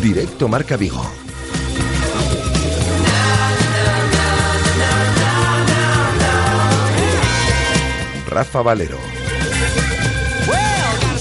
[0.00, 1.17] Directo Marca Vigo.
[8.38, 9.27] Rafa Valero.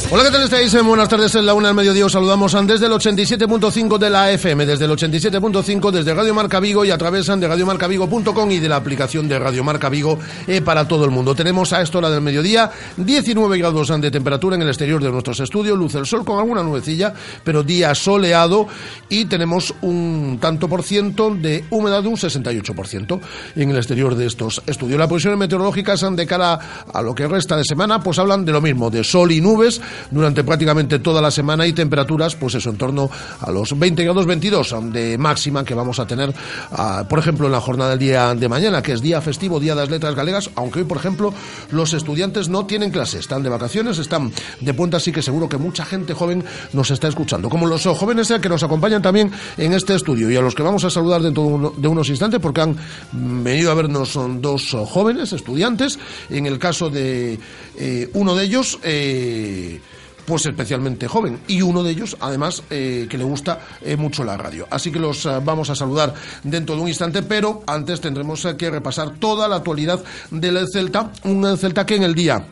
[0.10, 0.74] Hola, ¿qué tal estáis?
[0.74, 4.32] Eh, buenas tardes, en la una del mediodía os saludamos desde el 87.5 de la
[4.32, 8.70] FM, desde el 87.5 desde Radio Marca Vigo y a través de radiomarcavigo.com y de
[8.70, 10.18] la aplicación de Radio Marca Vigo
[10.48, 11.36] eh, para todo el mundo.
[11.36, 15.42] Tenemos a esta hora del mediodía 19 grados de temperatura en el exterior de nuestros
[15.42, 18.66] estudios, luz el sol con alguna nubecilla, pero día soleado
[19.10, 23.20] y tenemos un tanto por ciento de humedad de un 68%
[23.58, 24.98] en el exterior de estos estudios.
[24.98, 28.62] Las posiciones meteorológicas de cara a lo que resta de semana, pues hablan de lo
[28.62, 29.82] mismo, de sol y nubes,
[30.12, 33.10] durante prácticamente toda la semana y temperaturas, pues eso, en torno
[33.40, 36.34] a los 20 grados 22 de máxima que vamos a tener,
[36.72, 39.76] ah, por ejemplo, en la jornada del día de mañana, que es día festivo, día
[39.76, 41.34] de las letras galegas, aunque hoy, por ejemplo,
[41.72, 45.58] los estudiantes no tienen clase, están de vacaciones, están de puente, así que seguro que
[45.58, 49.96] mucha gente joven nos está escuchando, como los jóvenes que nos acompañan también en este
[49.96, 52.76] estudio y a los que vamos a saludar dentro de unos instantes porque han
[53.12, 55.98] venido a vernos son dos jóvenes estudiantes,
[56.30, 57.40] en el caso de
[57.78, 59.80] eh, uno de ellos, eh,
[60.28, 64.36] pues especialmente joven y uno de ellos además eh, que le gusta eh, mucho la
[64.36, 64.68] radio.
[64.70, 68.70] Así que los eh, vamos a saludar dentro de un instante, pero antes tendremos que
[68.70, 72.46] repasar toda la actualidad del Celta, un Celta que en el día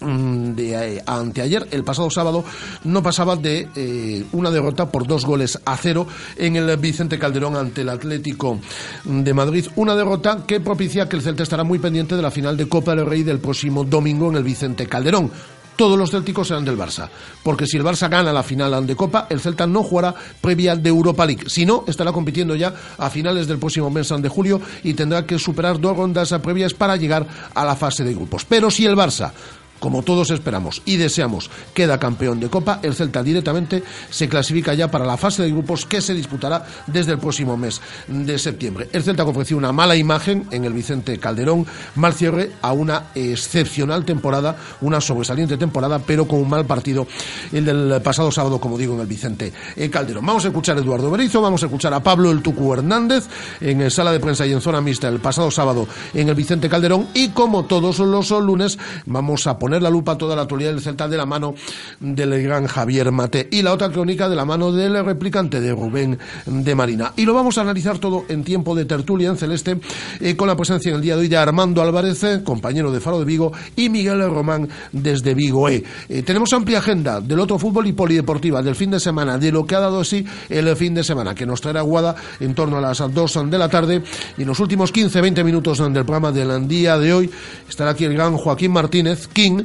[0.00, 2.44] mm, de anteayer, el pasado sábado,
[2.84, 7.80] no pasaba de una derrota por dos goles a cero en el Vicente Calderón ante
[7.80, 8.60] el Atlético
[9.02, 9.66] de Madrid.
[9.74, 12.94] Una derrota que propicia que el Celta estará muy pendiente de la final de Copa
[12.94, 15.32] del Rey del próximo domingo en el Vicente Calderón
[15.78, 17.08] todos los célticos serán del Barça.
[17.44, 20.88] Porque si el Barça gana la final de Copa, el Celta no jugará previa de
[20.88, 21.44] Europa League.
[21.46, 25.38] Si no, estará compitiendo ya a finales del próximo mes de julio y tendrá que
[25.38, 27.24] superar dos rondas previas para llegar
[27.54, 28.44] a la fase de grupos.
[28.44, 29.30] Pero si el Barça
[29.78, 34.90] como todos esperamos y deseamos, queda campeón de Copa, el Celta directamente se clasifica ya
[34.90, 38.88] para la fase de grupos que se disputará desde el próximo mes de septiembre.
[38.92, 44.04] El Celta ofreció una mala imagen en el Vicente Calderón, mal cierre a una excepcional
[44.04, 47.06] temporada, una sobresaliente temporada, pero con un mal partido
[47.52, 49.52] el del pasado sábado, como digo, en el Vicente
[49.90, 50.26] Calderón.
[50.26, 53.26] Vamos a escuchar a Eduardo Berizo, vamos a escuchar a Pablo El Tucu Hernández
[53.60, 57.08] en sala de prensa y en zona mixta el pasado sábado en el Vicente Calderón
[57.14, 60.70] y como todos los lunes vamos a poner poner la lupa a toda la actualidad
[60.70, 61.54] del Celta de la mano
[62.00, 66.18] del gran Javier Mate y la otra crónica de la mano del replicante de Rubén
[66.46, 67.12] de Marina.
[67.16, 69.78] Y lo vamos a analizar todo en tiempo de tertulia en celeste
[70.20, 72.98] eh, con la presencia en el día de hoy de Armando Álvarez, eh, compañero de
[72.98, 75.68] Faro de Vigo, y Miguel Román desde Vigo.
[75.68, 75.84] E.
[76.24, 79.74] Tenemos amplia agenda del otro fútbol y polideportiva del fin de semana, de lo que
[79.74, 83.00] ha dado así el fin de semana, que nos traerá Guada en torno a las
[83.00, 84.02] 2 de la tarde.
[84.38, 87.30] Y en los últimos 15-20 minutos del programa del día de hoy
[87.68, 89.57] estará aquí el gran Joaquín Martínez, King,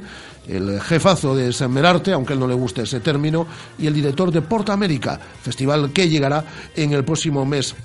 [0.47, 4.31] el jefazo de San Merarte, aunque él no le guste ese término, y el director
[4.31, 6.43] de Porta América, festival que llegará
[6.75, 7.75] en el próximo mes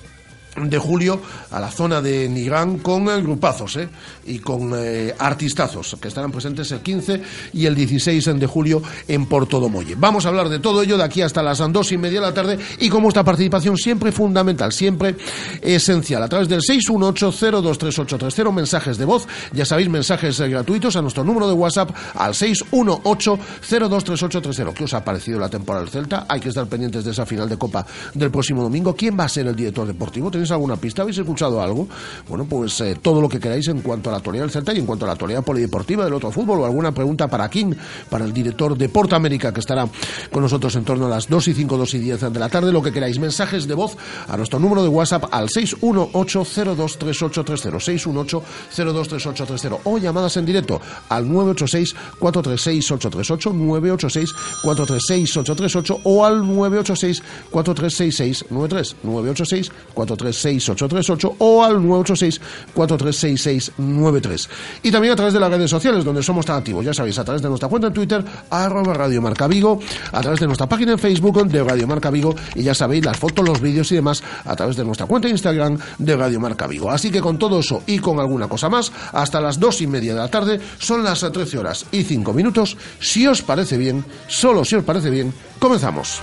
[0.66, 1.20] de julio
[1.50, 3.88] a la zona de Nigán con eh, grupazos ¿eh?
[4.26, 9.26] y con eh, artistazos que estarán presentes el 15 y el 16 de julio en
[9.26, 9.94] Porto Domolle.
[9.96, 12.34] Vamos a hablar de todo ello de aquí hasta las dos y media de la
[12.34, 15.16] tarde y como esta participación siempre fundamental, siempre
[15.62, 21.48] esencial, a través del 618-023830, mensajes de voz, ya sabéis, mensajes gratuitos a nuestro número
[21.48, 24.72] de WhatsApp al 618-023830.
[24.72, 26.26] ¿Qué os ha parecido la temporada del Celta?
[26.28, 28.94] Hay que estar pendientes de esa final de Copa del próximo domingo.
[28.94, 30.30] ¿Quién va a ser el director deportivo?
[30.30, 31.03] ¿Tenéis alguna pista?
[31.03, 31.88] ¿Habéis escuchado algo?
[32.28, 34.78] Bueno, pues eh, todo lo que queráis en cuanto a la actualidad del Celta y
[34.78, 36.60] en cuanto a la actualidad polideportiva del otro fútbol.
[36.60, 37.75] O alguna pregunta para King,
[38.09, 39.88] para el director de Porta América que estará
[40.32, 42.72] con nosotros en torno a las 2 y 5, 2 y 10 de la tarde,
[42.72, 43.19] lo que queráis.
[43.19, 43.97] Mensajes de voz
[44.28, 48.43] a nuestro número de WhatsApp al 618-023830,
[48.73, 53.52] 618-023830 o llamadas en directo al 986-436-838,
[54.62, 59.73] 986-436-838 o al 986-436693, 986
[60.38, 64.49] 436-838 o al 986-436693.
[64.82, 67.25] Y también a través de las redes sociales, donde somos tan activos, ya sabéis, a
[67.25, 69.81] través de nuestra cuenta en Twitter, arroba Radio Marca Vigo,
[70.12, 73.19] a través de nuestra página en Facebook de Radio Marca Vigo, y ya sabéis, las
[73.19, 76.67] fotos, los vídeos y demás, a través de nuestra cuenta de Instagram de Radio Marca
[76.67, 76.90] Vigo.
[76.90, 80.12] Así que con todo eso y con alguna cosa más, hasta las dos y media
[80.14, 82.76] de la tarde, son las 13 horas y 5 minutos.
[83.00, 86.23] Si os parece bien, solo si os parece bien, comenzamos.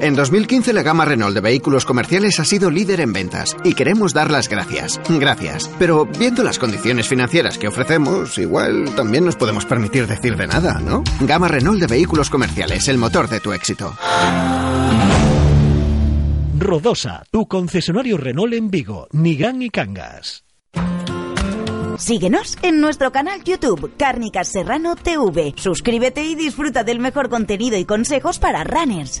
[0.00, 4.12] En 2015 la gama Renault de vehículos comerciales ha sido líder en ventas y queremos
[4.12, 5.00] dar las gracias.
[5.08, 5.70] Gracias.
[5.78, 10.80] Pero viendo las condiciones financieras que ofrecemos, igual también nos podemos permitir decir de nada,
[10.80, 11.02] ¿no?
[11.20, 13.94] Gama Renault de vehículos comerciales, el motor de tu éxito.
[16.58, 20.44] Rodosa, tu concesionario Renault en Vigo, Nigán y Cangas.
[21.98, 25.54] Síguenos en nuestro canal YouTube, Cárnicas Serrano TV.
[25.56, 29.20] Suscríbete y disfruta del mejor contenido y consejos para runners.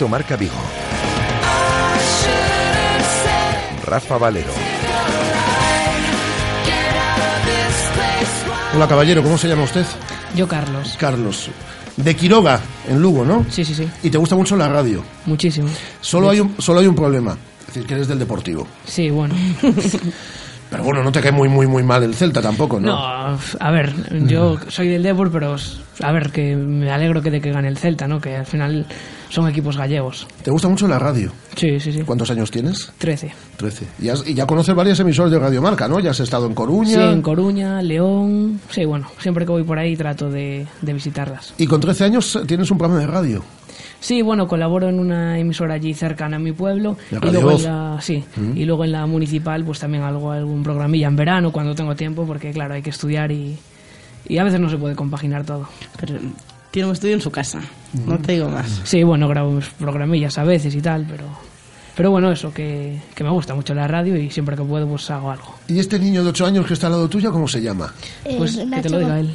[0.00, 0.54] Directo Marca Vigo.
[3.84, 4.50] Rafa Valero.
[8.74, 9.84] Hola caballero, ¿cómo se llama usted?
[10.34, 10.96] Yo, Carlos.
[10.98, 11.50] Carlos.
[11.98, 13.44] De Quiroga, en Lugo, ¿no?
[13.50, 13.86] Sí, sí, sí.
[14.02, 15.02] Y te gusta mucho la radio.
[15.26, 15.68] Muchísimo.
[16.00, 17.36] Solo hay un, solo hay un problema.
[17.60, 18.66] Es decir, que eres del Deportivo.
[18.86, 19.34] Sí, bueno.
[20.70, 22.88] Pero bueno, no te cae muy, muy, muy mal el Celta tampoco, ¿no?
[22.88, 23.92] No, a ver,
[24.28, 25.56] yo soy del Depor, pero
[26.02, 28.20] a ver, que me alegro que de que gane el Celta, ¿no?
[28.20, 28.86] Que al final
[29.30, 30.28] son equipos gallegos.
[30.44, 31.32] ¿Te gusta mucho la radio?
[31.56, 32.02] Sí, sí, sí.
[32.02, 32.92] ¿Cuántos años tienes?
[32.98, 33.32] Trece.
[33.56, 33.86] Trece.
[34.00, 35.98] Y, has- y ya conoces varias emisoras de Radio Marca, ¿no?
[35.98, 36.88] Ya has estado en Coruña.
[36.88, 38.60] Sí, en Coruña, León.
[38.70, 41.52] Sí, bueno, siempre que voy por ahí trato de, de visitarlas.
[41.58, 43.44] Y con 13 años tienes un programa de radio.
[44.00, 47.64] Sí, bueno, colaboro en una emisora allí cercana a mi pueblo La y luego en
[47.64, 48.56] la sí, Mm.
[48.56, 52.24] y luego en la municipal pues también algo algún programilla en verano cuando tengo tiempo
[52.26, 53.56] porque claro, hay que estudiar y
[54.28, 55.66] y a veces no se puede compaginar todo.
[55.98, 56.14] Pero
[56.70, 57.60] tiene un estudio en su casa,
[58.06, 58.82] no te digo más.
[58.84, 61.24] Sí, bueno, grabo mis programillas a veces y tal, pero
[61.96, 65.10] pero bueno, eso que, que me gusta mucho la radio y siempre que puedo pues
[65.10, 65.56] hago algo.
[65.68, 67.92] ¿Y este niño de 8 años que está al lado tuyo, cómo se llama?
[68.38, 69.30] Pues que te lo diga él.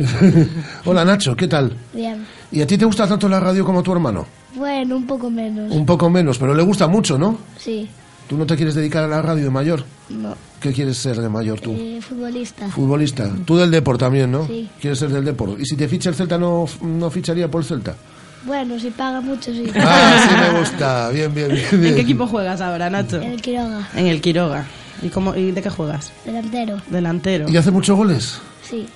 [0.86, 1.74] Hola Nacho, ¿qué tal?
[1.94, 2.26] Bien.
[2.52, 4.26] ¿Y a ti te gusta tanto la radio como a tu hermano?
[4.56, 5.72] Bueno, un poco menos.
[5.72, 7.38] Un poco menos, pero le gusta mucho, ¿no?
[7.58, 7.90] Sí.
[8.28, 9.84] ¿Tú no te quieres dedicar a la radio de mayor?
[10.10, 10.36] No.
[10.60, 11.74] ¿Qué quieres ser de mayor tú?
[11.74, 12.68] Eh, futbolista.
[12.70, 13.32] Futbolista.
[13.46, 14.48] Tú del Deport también, ¿no?
[14.48, 14.68] Sí.
[14.80, 15.60] ¿Quieres ser del Deport?
[15.60, 17.96] ¿Y si te ficha el Celta, no, no ficharía por el Celta?
[18.46, 19.66] Bueno, si paga mucho, sí.
[19.76, 21.10] Ah, sí me gusta.
[21.10, 21.66] Bien, bien, bien.
[21.72, 21.86] bien.
[21.86, 23.18] ¿En qué equipo juegas ahora, Nacho?
[23.18, 23.90] En el Quiroga.
[23.96, 24.66] En el Quiroga.
[25.02, 26.12] ¿Y, cómo, ¿Y de qué juegas?
[26.26, 26.82] Delantero.
[26.90, 27.50] Delantero.
[27.50, 28.40] ¿Y hace muchos goles?
[28.68, 28.88] Sí.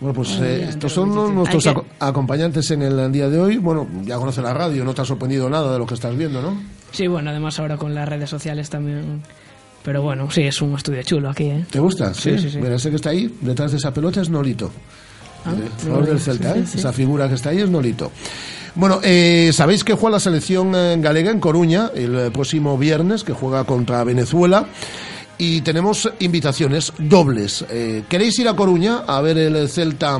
[0.00, 3.56] Bueno, pues eh, estos son nuestros que- acompañantes en el día de hoy.
[3.58, 6.40] Bueno, ya conoce la radio, no te ha sorprendido nada de lo que estás viendo,
[6.40, 6.56] ¿no?
[6.92, 9.22] Sí, bueno, además ahora con las redes sociales también.
[9.82, 11.64] Pero bueno, sí, es un estudio chulo aquí, ¿eh?
[11.70, 12.12] ¿Te gusta?
[12.14, 12.58] Sí, sí, sí.
[12.58, 14.70] Mira, ese que está ahí, detrás de esa pelota es Nolito.
[15.44, 15.52] Ah,
[15.88, 16.20] no lo del.
[16.20, 16.64] Celta, Sí, ¿eh?
[16.66, 16.78] sí.
[16.78, 18.10] Esa figura que está ahí es Nolito.
[18.74, 23.24] Bueno, eh, sabéis que juega la selección eh, galega en Coruña el eh, próximo viernes,
[23.24, 24.66] que juega contra Venezuela.
[25.38, 27.64] Y tenemos invitaciones dobles.
[27.70, 30.18] Eh, ¿Queréis ir a Coruña a ver el Celta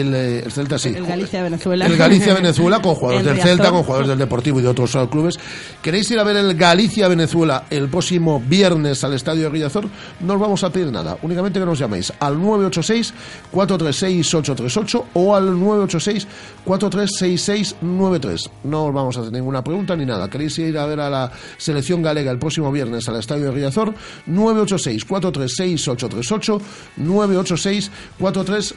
[0.00, 0.88] el, eh, el Celta sí.
[0.88, 1.86] El Galicia-Venezuela.
[1.86, 5.38] El Galicia-Venezuela con jugadores del Celta, con jugadores del Deportivo y de otros clubes.
[5.82, 9.84] ¿Queréis ir a ver el Galicia-Venezuela el próximo viernes al Estadio de Riazor?
[10.20, 18.50] No os vamos a pedir nada, únicamente que nos llaméis al 986-436-838 o al 986-436693.
[18.64, 20.30] No os vamos a hacer ninguna pregunta ni nada.
[20.30, 23.94] ¿Queréis ir a ver a la selección galega el próximo viernes al Estadio de Riazor?
[24.26, 26.60] 986-436-838,
[26.98, 28.74] 986-43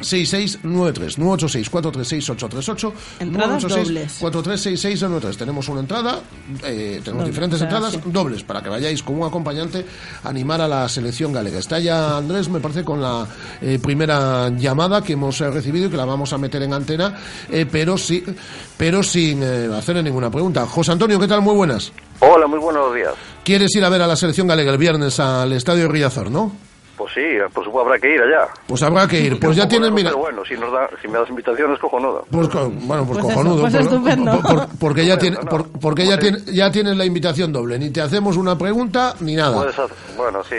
[0.00, 4.12] 6693 986 436 838 Entradas 986 dobles.
[4.20, 6.20] 4366 93 tenemos una entrada
[6.64, 8.00] eh, tenemos Doble, diferentes entradas sí.
[8.06, 9.84] dobles para que vayáis con un acompañante
[10.22, 13.26] a animar a la selección galega está ya Andrés me parece con la
[13.60, 17.16] eh, primera llamada que hemos eh, recibido y que la vamos a meter en antena
[17.50, 18.22] eh, pero sí
[18.76, 21.42] pero sin eh, hacerle ninguna pregunta José Antonio ¿qué tal?
[21.42, 23.12] muy buenas Hola, muy buenos días.
[23.44, 26.67] ¿quieres ir a ver a la selección galega el viernes al estadio de Riazor no?
[26.98, 27.20] Pues sí,
[27.54, 28.48] por supuesto habrá que ir allá.
[28.66, 31.16] pues habrá que ir pues ya tienes mira Pero bueno, si, nos da, si me
[31.18, 32.22] das invitaciones, cojonuda.
[32.30, 33.60] Pues, co- bueno, pues, Pues eso, cojonudo.
[33.62, 34.32] pues por- estupendo.
[34.40, 35.36] por- por- porque ya, tiene,
[35.80, 37.78] porque ya, tiene, ya tienes la invitación doble.
[37.78, 39.56] Ni te hacemos una pregunta ni nada.
[39.56, 40.56] Puedes hacer- bueno, sí,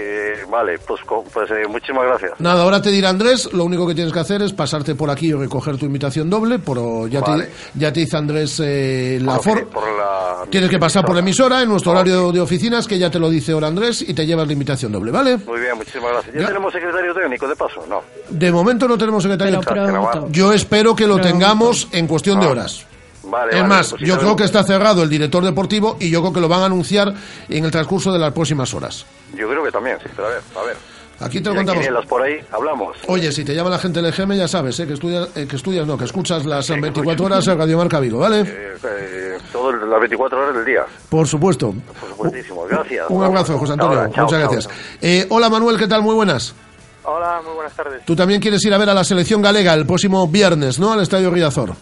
[0.50, 1.02] vale, pues,
[1.34, 2.32] pues eh, muchísimas gracias.
[2.40, 5.28] Nada, ahora te dirá Andrés, lo único que tienes que hacer es pasarte por aquí
[5.28, 7.46] y recoger tu invitación doble, pero ya, Vale.
[7.46, 10.46] te, ya te dice Andrés eh, la Por, for- por la...
[10.50, 13.30] Tienes que pasar por la emisora en nuestro horario de oficinas, que ya te lo
[13.30, 15.38] dice ahora Andrés, y te llevas la invitación doble, ¿vale?
[15.38, 16.29] Muy bien, muchísimas gracias.
[16.34, 16.48] ¿Ya, Ya.
[16.48, 17.86] tenemos secretario técnico de paso?
[17.88, 18.02] No.
[18.30, 19.60] De momento no tenemos secretario.
[19.62, 20.28] Pero pronto.
[20.32, 22.86] Yo espero que lo tengamos en cuestión de horas.
[23.24, 26.22] Vale, Es vale, más, pues yo creo que está cerrado el director deportivo y yo
[26.22, 27.14] creo que lo van a anunciar
[27.50, 29.06] en el transcurso de las próximas horas.
[29.36, 30.78] Yo creo que también, sí, pero a ver, a ver.
[31.22, 31.82] Aquí te lo contamos.
[31.82, 32.98] quinielas por ahí, hablamos.
[33.08, 34.88] Oye, si te llama la gente del EGM, ya sabes, ¿eh?
[34.88, 38.20] que, estudias, eh, que estudias, no, que escuchas las 24 horas en Radio Marca Vigo,
[38.20, 38.42] ¿vale?
[38.42, 40.86] Eh, eh, todo el- las 24 horas del día.
[41.10, 41.74] Por supuesto.
[42.00, 42.66] Por supuestísimo.
[42.70, 43.06] Gracias.
[43.10, 43.98] Un abrazo, José Antonio.
[44.00, 44.68] Ahora, chao, Muchas chao, gracias.
[44.74, 44.98] chao.
[45.02, 46.02] Eh, hola, Manuel, ¿qué tal?
[46.04, 46.56] Muy buenas.
[47.04, 48.06] Hola, muy buenas tardes.
[48.06, 50.94] Tú también quieres ir a ver a la selección galega el próximo viernes, ¿no?
[50.94, 51.74] Al Estadio Riazor.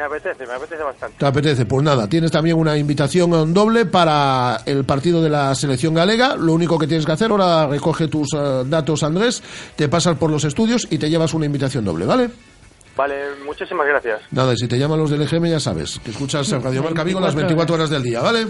[0.00, 1.18] Me apetece, me apetece bastante.
[1.18, 1.66] ¿Te apetece?
[1.66, 6.36] Pues nada, tienes también una invitación eh, doble para el partido de la selección galega.
[6.36, 9.42] Lo único que tienes que hacer, ahora recoge tus eh, datos, Andrés,
[9.76, 12.30] te pasas por los estudios y te llevas una invitación doble, ¿vale?
[12.96, 13.14] Vale,
[13.44, 14.22] muchísimas gracias.
[14.30, 17.20] Nada, y si te llaman los del EGM ya sabes, que escuchas Radio Marca Vigo
[17.20, 18.46] las 24 horas del día, ¿vale?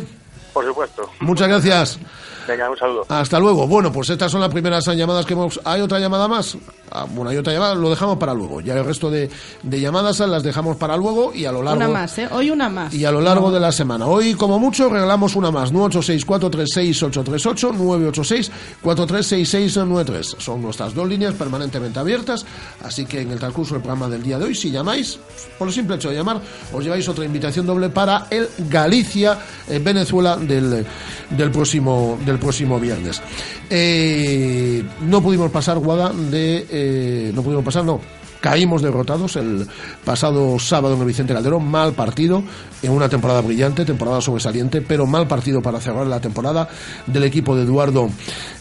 [0.53, 1.11] Por supuesto.
[1.19, 1.99] Muchas gracias.
[2.47, 3.07] Venga, un saludo.
[3.09, 3.67] Hasta luego.
[3.67, 5.61] Bueno, pues estas son las primeras llamadas que hemos...
[5.65, 6.57] ¿Hay otra llamada más?
[6.93, 8.61] Ah, bueno, hay otra llamada, lo dejamos para luego.
[8.61, 9.31] Ya el resto de,
[9.63, 11.79] de llamadas las dejamos para luego y a lo largo...
[11.79, 12.29] Una más, ¿eh?
[12.33, 12.93] Hoy una más.
[12.93, 14.07] Y a lo largo de la semana.
[14.07, 15.73] Hoy, como mucho, regalamos una más.
[15.73, 18.51] 986-436-838,
[18.83, 20.41] 986-436693.
[20.41, 22.45] Son nuestras dos líneas permanentemente abiertas.
[22.83, 25.19] Así que en el transcurso del programa del día de hoy, si llamáis,
[25.59, 26.41] por el simple hecho de llamar,
[26.73, 30.85] os lleváis otra invitación doble para el Galicia-Venezuela del,
[31.31, 33.23] del, próximo, del próximo viernes.
[33.69, 36.80] Eh, no pudimos pasar, Guada, de...
[36.81, 38.01] eh, no pudimos pasar, no.
[38.41, 39.67] Caímos derrotados el
[40.03, 42.43] pasado sábado en el Vicente Calderón, mal partido,
[42.83, 46.67] en una temporada brillante, temporada sobresaliente, pero mal partido para cerrar la temporada
[47.07, 48.09] del equipo de Eduardo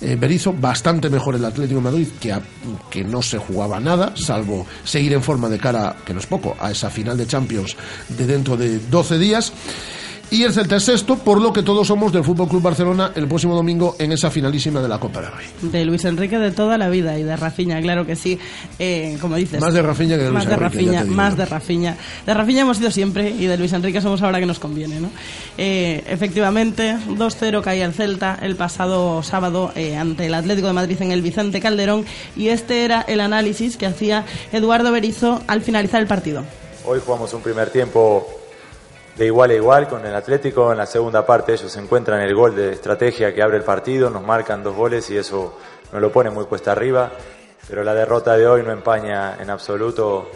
[0.01, 2.35] eh, Berizzo, bastante mejor el Atlético de Madrid, que,
[2.89, 6.57] que no se jugaba nada, salvo seguir en forma de cara, que no es poco,
[6.59, 7.77] a esa final de Champions
[8.09, 9.53] de dentro de 12 días.
[10.31, 13.27] Y el Celta es sexto, por lo que todos somos del Fútbol Club Barcelona el
[13.27, 15.47] próximo domingo en esa finalísima de la Copa del Rey.
[15.63, 18.37] De Luis Enrique de toda la vida y de Rafiña, claro que sí.
[18.77, 19.59] Eh, como dices.
[19.59, 21.97] Más de Rafinha que de Más Luis de Enrique, Rafinha, más de Rafinha.
[22.27, 25.09] De Rafinha hemos sido siempre y de Luis Enrique somos ahora que nos conviene, ¿no?
[25.57, 31.01] Eh, efectivamente, 2-0 caía el Celta el pasado sábado eh, ante el Atlético de Madrid
[31.01, 32.05] en el Vicente Calderón
[32.37, 36.43] y este era el análisis que hacía Eduardo Berizzo al finalizar el partido.
[36.85, 38.38] Hoy jugamos un primer tiempo
[39.19, 40.71] de igual a igual con el Atlético.
[40.71, 44.23] En la segunda parte ellos encuentran el gol de estrategia que abre el partido, nos
[44.23, 45.57] marcan dos goles y eso
[45.91, 47.11] nos lo pone muy cuesta arriba.
[47.67, 50.29] Pero la derrota de hoy no empaña en absoluto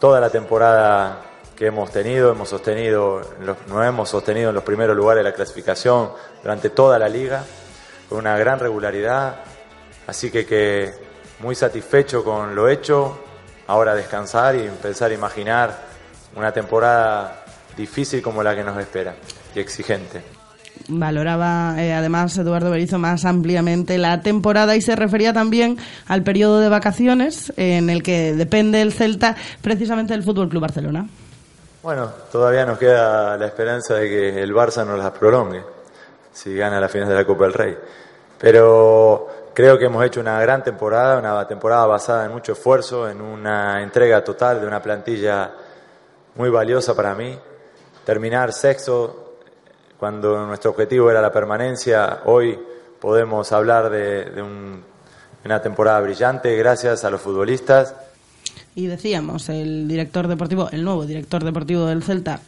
[0.00, 1.22] toda la temporada
[1.54, 2.32] que hemos tenido.
[2.32, 3.22] Hemos sostenido,
[3.68, 6.10] nos hemos sostenido en los primeros lugares de la clasificación
[6.42, 7.44] durante toda la liga
[8.08, 9.36] con una gran regularidad.
[10.08, 10.92] Así que, que
[11.38, 13.20] muy satisfecho con lo hecho.
[13.68, 15.92] Ahora descansar y empezar a imaginar
[16.34, 17.41] una temporada
[17.76, 19.14] difícil como la que nos espera
[19.54, 20.22] y exigente.
[20.88, 26.60] Valoraba eh, además Eduardo Berizzo más ampliamente la temporada y se refería también al periodo
[26.60, 31.06] de vacaciones eh, en el que depende el Celta precisamente del Fútbol Club Barcelona.
[31.82, 35.62] Bueno, todavía nos queda la esperanza de que el Barça nos las prolongue
[36.32, 37.76] si gana la final de la Copa del Rey.
[38.38, 43.20] Pero creo que hemos hecho una gran temporada, una temporada basada en mucho esfuerzo, en
[43.20, 45.50] una entrega total de una plantilla
[46.34, 47.38] muy valiosa para mí.
[48.04, 49.38] Terminar sexto
[49.98, 52.58] cuando nuestro objetivo era la permanencia, hoy
[53.00, 54.82] podemos hablar de, de un-
[55.44, 57.94] una temporada brillante gracias a los futbolistas.
[58.74, 62.40] Y decíamos, el director deportivo, el nuevo director deportivo del Celta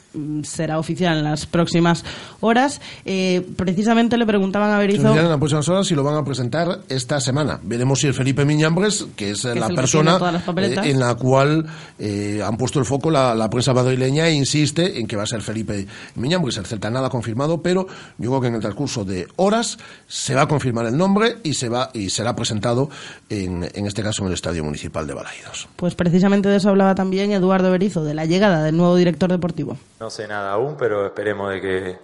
[0.43, 2.05] será oficial en las próximas
[2.41, 2.81] horas.
[3.05, 5.15] Eh, precisamente le preguntaban a Berizzo...
[5.17, 7.61] en las próximas horas si lo van a presentar esta semana.
[7.63, 10.19] Veremos si el Felipe Miñambres, que es la persona
[10.57, 11.67] eh, en la cual
[11.99, 15.27] eh, han puesto el foco la, la prensa madrileña e insiste en que va a
[15.27, 16.57] ser Felipe Miñambres.
[16.57, 17.87] El Celta nada confirmado, pero
[18.19, 21.55] yo creo que en el transcurso de horas se va a confirmar el nombre y
[21.55, 22.91] se va y será presentado
[23.29, 25.69] en, en este caso en el Estadio Municipal de Balaidos.
[25.77, 29.77] Pues precisamente de eso hablaba también Eduardo Berizzo, de la llegada del nuevo director deportivo.
[30.05, 31.99] No sé nada aún, pero esperemos de que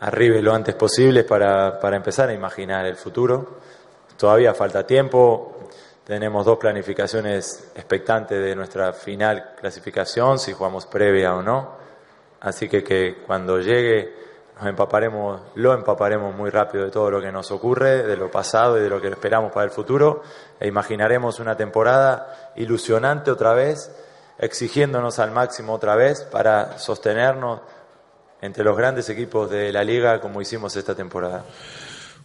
[0.00, 3.60] arribe lo antes posible para, para empezar a imaginar el futuro.
[4.16, 5.68] Todavía falta tiempo,
[6.04, 11.70] tenemos dos planificaciones expectantes de nuestra final clasificación, si jugamos previa o no.
[12.40, 14.12] Así que, cuando llegue
[14.56, 18.76] nos empaparemos, lo empaparemos muy rápido de todo lo que nos ocurre, de lo pasado
[18.76, 20.24] y de lo que esperamos para el futuro,
[20.58, 23.88] e imaginaremos una temporada ilusionante otra vez,
[24.40, 27.60] exigiéndonos al máximo otra vez para sostenernos
[28.40, 31.44] entre los grandes equipos de la liga como hicimos esta temporada.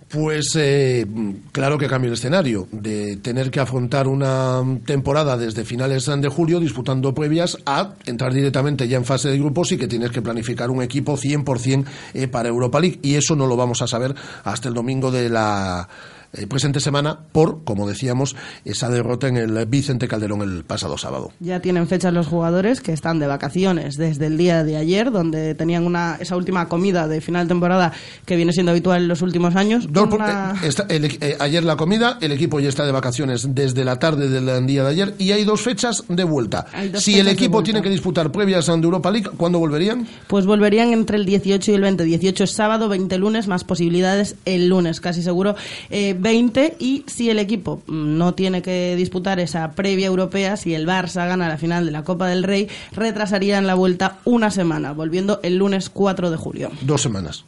[0.09, 1.05] Pues eh,
[1.51, 6.59] claro que cambia el escenario, de tener que afrontar una temporada desde finales de julio
[6.59, 10.69] disputando previas a entrar directamente ya en fase de grupos y que tienes que planificar
[10.69, 14.67] un equipo 100% eh, para Europa League y eso no lo vamos a saber hasta
[14.67, 15.89] el domingo de la
[16.37, 21.31] eh, presente semana por, como decíamos, esa derrota en el Vicente Calderón el pasado sábado.
[21.39, 25.55] Ya tienen fechas los jugadores que están de vacaciones desde el día de ayer, donde
[25.55, 27.93] tenían una esa última comida de final de temporada
[28.25, 29.87] que viene siendo habitual en los últimos años.
[29.91, 32.91] Dos por- Una- eh, está- el- eh, ayer la comida, el equipo ya está de
[32.91, 36.65] vacaciones desde la tarde del día de ayer y hay dos fechas de vuelta.
[36.95, 40.07] Si el equipo tiene que disputar previas de Europa League, ¿cuándo volverían?
[40.27, 42.03] Pues volverían entre el 18 y el 20.
[42.03, 45.55] 18 es sábado, 20 lunes, más posibilidades el lunes, casi seguro
[45.89, 46.77] eh, 20.
[46.79, 51.27] Y si el equipo mm, no tiene que disputar esa previa europea, si el Barça
[51.27, 55.57] gana la final de la Copa del Rey, retrasarían la vuelta una semana, volviendo el
[55.57, 56.71] lunes 4 de julio.
[56.81, 57.45] Dos semanas.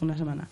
[0.00, 0.46] Una semana.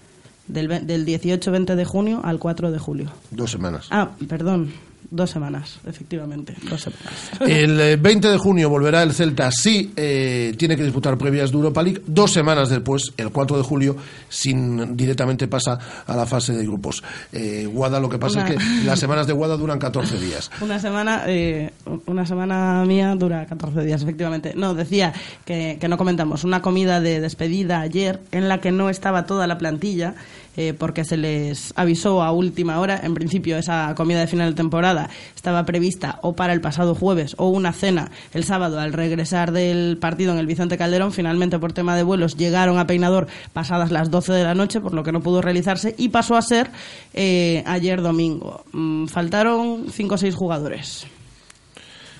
[0.48, 3.12] Del, del 18-20 de junio al 4 de julio.
[3.30, 3.86] Dos semanas.
[3.90, 4.72] Ah, perdón.
[5.10, 6.54] Dos semanas, efectivamente.
[6.68, 7.12] Dos semanas.
[7.40, 11.56] El eh, 20 de junio volverá el Celta si eh, tiene que disputar previas de
[11.56, 12.02] Europa League.
[12.06, 13.96] Dos semanas después, el 4 de julio,
[14.28, 17.02] sin directamente pasa a la fase de grupos.
[17.32, 20.50] Eh, Guada, lo que pasa Una- es que las semanas de Guada duran 14 días.
[20.60, 21.72] Una semana, eh,
[22.06, 24.52] una semana mía dura 14 días, efectivamente.
[24.54, 25.12] No, decía
[25.44, 26.44] que, que no comentamos.
[26.44, 30.14] Una comida de despedida ayer en la que no estaba toda la plantilla
[30.60, 33.00] eh, porque se les avisó a última hora.
[33.02, 37.34] En principio, esa comida de final de temporada estaba prevista o para el pasado jueves
[37.38, 41.12] o una cena el sábado al regresar del partido en el Vicente Calderón.
[41.12, 44.92] Finalmente, por tema de vuelos, llegaron a Peinador pasadas las 12 de la noche, por
[44.92, 46.70] lo que no pudo realizarse y pasó a ser
[47.14, 48.62] eh, ayer domingo.
[48.74, 51.06] Mm, faltaron 5 o 6 jugadores.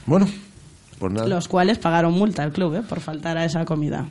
[0.07, 0.27] Bueno,
[0.99, 1.29] pues nada.
[1.29, 2.83] Los cuales pagaron multa al club ¿eh?
[2.89, 4.09] por faltar a esa comida.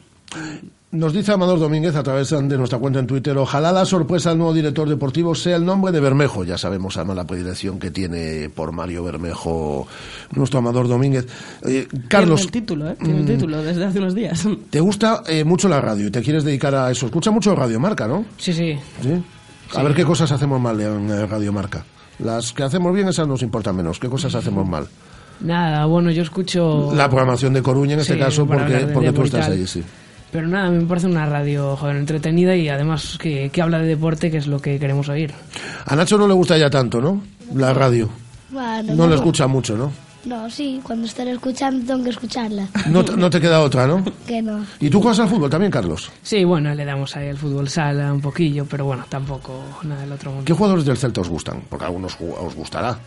[0.91, 4.39] Nos dice Amador Domínguez a través de nuestra cuenta en Twitter, ojalá la sorpresa del
[4.39, 6.43] nuevo director deportivo sea el nombre de Bermejo.
[6.43, 9.85] Ya sabemos además la predilección que tiene por Mario Bermejo
[10.31, 11.27] nuestro Amador Domínguez.
[11.63, 12.95] Eh, Carlos, Tiene el título, ¿eh?
[12.97, 14.47] Tiene el mm, título desde hace unos días.
[14.71, 17.05] te gusta eh, mucho la radio y te quieres dedicar a eso.
[17.05, 18.25] Escucha mucho Radio Marca, ¿no?
[18.37, 18.75] Sí, sí.
[19.03, 19.11] ¿Sí?
[19.73, 19.83] A Sí.
[19.83, 21.85] ver qué cosas hacemos mal en eh, Radio Marca.
[22.17, 23.99] Las que hacemos bien, esas nos importan menos.
[23.99, 24.87] ¿Qué cosas hacemos mal?
[25.41, 26.91] Nada, bueno, yo escucho...
[26.95, 29.83] La programación de Coruña en este caso, porque, porque tú estás ahí, sí.
[30.31, 34.29] Pero nada, me parece una radio joder, entretenida y además que, que habla de deporte,
[34.29, 35.33] que es lo que queremos oír.
[35.85, 37.21] A Nacho no le gusta ya tanto, ¿no?
[37.55, 38.09] La radio.
[38.51, 39.91] Bueno, No lo escucha mucho, ¿no?
[40.25, 42.67] No, sí, cuando estén escuchando tengo que escucharla.
[42.89, 44.03] No, te- no te queda otra, ¿no?
[44.27, 44.65] Que no.
[44.79, 46.11] ¿Y tú juegas al fútbol también, Carlos?
[46.21, 50.11] Sí, bueno, le damos ahí al fútbol sala un poquillo, pero bueno, tampoco nada del
[50.11, 50.45] otro mundo.
[50.45, 51.61] ¿Qué jugadores del Celta os gustan?
[51.69, 52.99] Porque a algunos os gustará.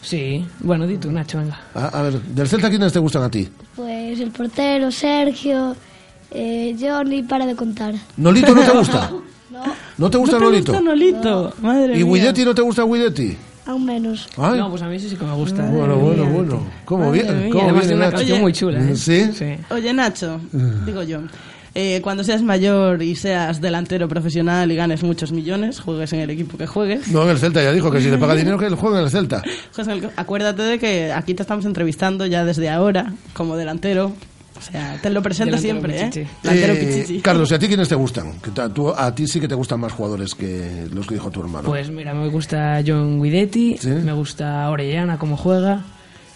[0.00, 1.60] Sí, bueno, di tú, Nacho, venga.
[1.74, 3.48] A, a ver, ¿del Celta quiénes te gustan a ti?
[3.74, 5.74] Pues el portero, Sergio,
[6.30, 7.94] eh, Johnny, para de contar.
[8.16, 9.10] ¿Nolito no te gusta?
[9.98, 10.72] ¿No te gusta ¿No te Nolito?
[10.72, 11.52] gusta Nolito?
[11.62, 12.14] Madre ¿Y mía.
[12.14, 13.36] Guidetti no te gusta Guidetti?
[13.66, 14.28] Aún menos.
[14.36, 14.58] Ay.
[14.58, 15.62] No, pues a mí sí, sí que me gusta.
[15.68, 16.62] Bueno, bueno, bueno.
[16.84, 17.38] ¿Cómo Madre bien?
[17.38, 17.50] mía.
[17.52, 18.18] ¿Cómo Además una Nacho?
[18.18, 18.40] Oye.
[18.40, 18.96] muy chula, ¿eh?
[18.96, 19.30] ¿Sí?
[19.34, 19.56] Sí.
[19.70, 20.40] Oye, Nacho,
[20.86, 21.20] digo yo.
[21.74, 26.30] eh, cuando seas mayor y seas delantero profesional y ganes muchos millones, juegues en el
[26.30, 27.08] equipo que juegues.
[27.08, 29.10] No, en el Celta ya dijo que si le paga dinero que juegue en el
[29.10, 29.42] Celta.
[29.76, 34.12] el- acuérdate de que aquí te estamos entrevistando ya desde ahora como delantero.
[34.58, 36.26] O sea, te lo presento Delantero siempre, ¿eh?
[36.42, 36.48] pichichi.
[36.48, 37.20] Eh, pichichi.
[37.20, 38.40] Carlos, ¿y a ti quiénes te gustan?
[38.40, 41.30] Que ta- tú- a ti sí que te gustan más jugadores que los que dijo
[41.30, 41.68] tu hermano.
[41.68, 43.88] Pues mira, me gusta John Guidetti, Sí.
[43.88, 45.84] me gusta Orellana como juega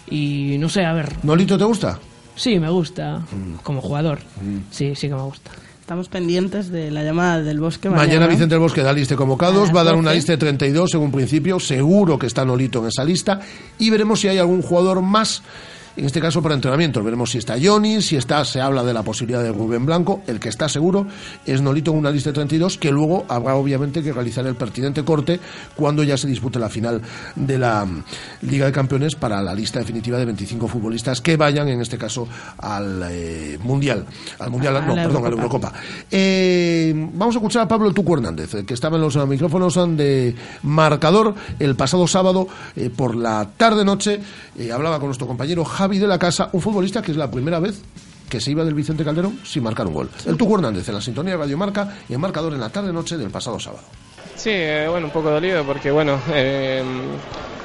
[0.09, 1.99] y no sé, a ver, ¿Nolito te gusta?
[2.35, 3.55] sí, me gusta Mm.
[3.63, 4.19] como jugador,
[4.71, 5.51] sí, sí que me gusta.
[5.81, 8.27] Estamos pendientes de la llamada del bosque Mañana, mañana.
[8.27, 10.15] Vicente del Bosque da lista de convocados, va a dar una 12.
[10.15, 13.41] lista de 32 según principio, seguro que está Nolito en esa lista
[13.77, 15.43] y veremos si hay algún jugador más
[15.95, 17.03] en este caso para entrenamientos.
[17.03, 20.21] Veremos si está Johnny, si está, se habla de la posibilidad de Rubén Blanco.
[20.27, 21.05] El que está seguro
[21.45, 25.03] es Nolito en una lista de 32, que luego habrá obviamente que realizar el pertinente
[25.03, 25.39] corte
[25.75, 27.01] cuando ya se dispute la final
[27.35, 28.03] de la mm,
[28.41, 32.27] Liga de Campeones para la lista definitiva de 25 futbolistas que vayan, en este caso,
[32.57, 34.05] al eh, Mundial.
[34.39, 35.73] Al Mundial, no, la perdón, a la Eurocopa.
[36.09, 39.75] Eh, vamos a escuchar a Pablo El Tuco Hernández, eh, que estaba en los micrófonos
[39.95, 44.19] de marcador el pasado sábado eh, por la tarde-noche.
[44.73, 47.81] hablaba con nuestro compañero Javi de la Casa, un futbolista que es la primera vez
[48.29, 50.09] que se iba del Vicente Calderón sin marcar un gol.
[50.25, 53.17] El Tuco Hernández en la sintonía de Radio Marca y en marcador en la tarde-noche
[53.17, 53.83] del pasado sábado.
[54.35, 56.81] Sí, eh, bueno, un poco dolido porque, bueno, eh,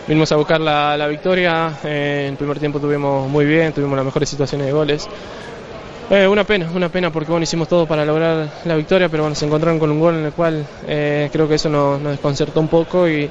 [0.06, 1.78] vinimos a buscar la, la victoria.
[1.84, 5.08] eh, en el primer tiempo tuvimos muy bien, tuvimos las mejores situaciones de goles.
[6.10, 9.36] Eh, una pena, una pena porque, bueno, hicimos todo para lograr la victoria, pero bueno,
[9.36, 12.60] se encontraron con un gol en el cual eh, creo que eso nos, nos desconcertó
[12.60, 13.28] un poco y,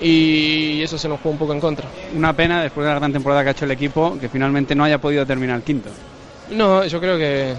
[0.00, 1.88] y eso se nos jugó un poco en contra.
[2.14, 4.84] Una pena después de la gran temporada que ha hecho el equipo que finalmente no
[4.84, 5.90] haya podido terminar quinto.
[6.50, 7.54] No, yo creo que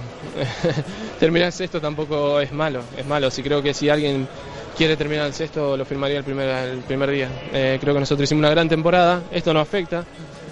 [1.19, 3.29] terminar sexto tampoco es malo, es malo.
[3.29, 4.27] Si creo que si alguien
[4.75, 7.29] quiere terminar el sexto lo firmaría el primer, el primer día.
[7.53, 10.05] Eh, creo que nosotros hicimos una gran temporada, esto no afecta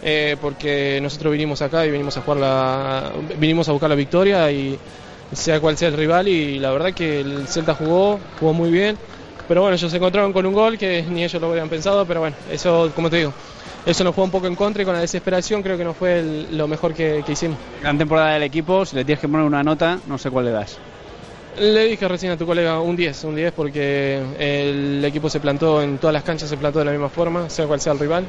[0.04, 4.52] eh, porque nosotros vinimos acá y vinimos a jugar la, vinimos a buscar la victoria
[4.52, 4.78] y
[5.34, 8.98] sea cual sea el rival y la verdad que el Celta jugó, jugó muy bien.
[9.48, 12.20] Pero bueno, ellos se encontraron con un gol que ni ellos lo habían pensado, pero
[12.20, 13.34] bueno, eso, como te digo,
[13.86, 16.20] eso nos jugó un poco en contra y con la desesperación creo que no fue
[16.20, 17.58] el- lo mejor que, que hicimos.
[17.82, 20.52] Gran temporada del equipo, si le tienes que poner una nota, no sé cuál le
[20.52, 20.78] das.
[21.60, 25.82] Le dije recién a tu colega un 10, un 10 porque el equipo se plantó
[25.82, 28.26] en todas las canchas, se plantó de la misma forma, sea cual sea el rival.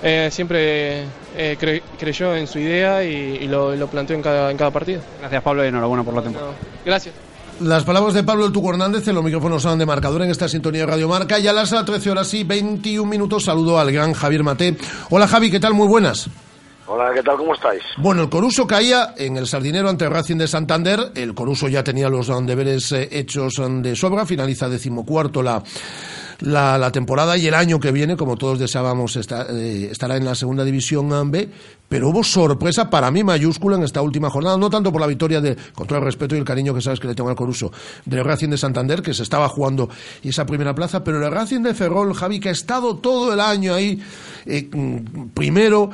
[0.00, 1.00] Eh, siempre
[1.36, 4.70] eh, cre- creyó en su idea y, y lo, lo planteó en cada, en cada
[4.70, 5.00] partido.
[5.18, 6.52] Gracias Pablo y enhorabuena por la temporada.
[6.84, 7.14] Gracias.
[7.60, 10.48] Las palabras de Pablo El Tuco Hernández en los micrófonos son de marcador en esta
[10.48, 11.40] sintonía de Radio Marca.
[11.40, 14.76] Y a las 13 horas y 21 minutos saludo al gran Javier Mate.
[15.10, 15.74] Hola Javi, ¿qué tal?
[15.74, 16.28] Muy buenas.
[16.86, 17.36] Hola, ¿qué tal?
[17.36, 17.82] ¿Cómo estáis?
[17.98, 21.10] Bueno, el Coruso caía en el Sardinero ante el Racing de Santander.
[21.16, 24.24] El Coruso ya tenía los deberes eh, hechos um, de sobra.
[24.24, 25.62] Finaliza decimocuarto la,
[26.40, 30.24] la, la temporada y el año que viene, como todos deseábamos, está- eh, estará en
[30.24, 31.50] la segunda división B.
[31.88, 35.40] Pero hubo sorpresa para mí mayúscula en esta última jornada, no tanto por la victoria
[35.40, 37.72] de, con todo el respeto y el cariño que sabes que le tengo al Coruso,
[38.04, 39.88] del Racing de Santander, que se estaba jugando
[40.22, 43.72] esa primera plaza, pero el Racing de Ferrol, Javi, que ha estado todo el año
[43.72, 43.98] ahí,
[44.44, 45.90] eh, mm, primero,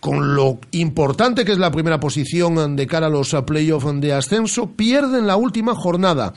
[0.00, 4.70] con lo importante que es la primera posición de cara a los playoffs de ascenso,
[4.70, 6.32] pierden la última jornada,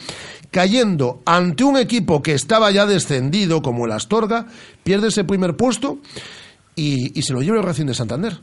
[0.52, 4.48] cayendo ante un equipo que estaba ya descendido como el Astorga,
[4.84, 6.00] pierde ese primer puesto
[6.76, 8.40] y, y se lo lleva el Racing de Santander.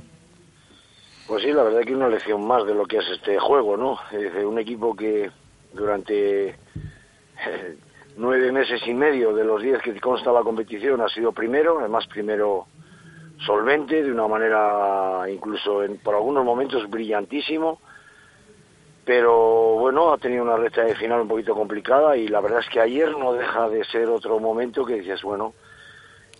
[1.27, 3.99] Pues sí, la verdad que una lección más de lo que es este juego, ¿no?
[4.13, 5.31] Es un equipo que
[5.73, 6.57] durante eh,
[8.19, 12.07] nueve meses y medio de los diez que consta la competición ha sido primero, además
[12.09, 12.67] primero
[13.47, 17.81] solvente, de una manera incluso en, por algunos momentos brillantísimo,
[19.05, 22.69] pero bueno, ha tenido una recta de final un poquito complicada y la verdad es
[22.69, 25.55] que ayer no deja de ser otro momento que dices, bueno,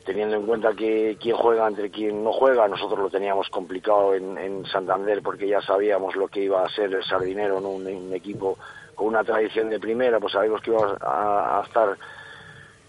[0.05, 4.37] teniendo en cuenta que quién juega entre quien no juega, nosotros lo teníamos complicado en,
[4.37, 7.71] en Santander porque ya sabíamos lo que iba a ser el Sardinero, ¿no?
[7.71, 8.59] un, equipo
[8.95, 11.97] con una tradición de primera, pues sabemos que iba a, estar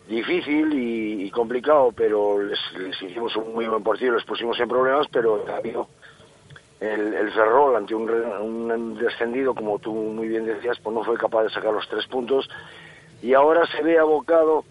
[0.07, 2.59] difícil y, complicado, pero les,
[3.01, 5.87] hicimos un muy buen partido, les pusimos en problemas, pero en cambio
[6.79, 11.17] el, el Ferrol ante un, un descendido, como tú muy bien decías, pues no fue
[11.17, 12.47] capaz de sacar los tres puntos
[13.21, 14.65] y ahora se ve abocado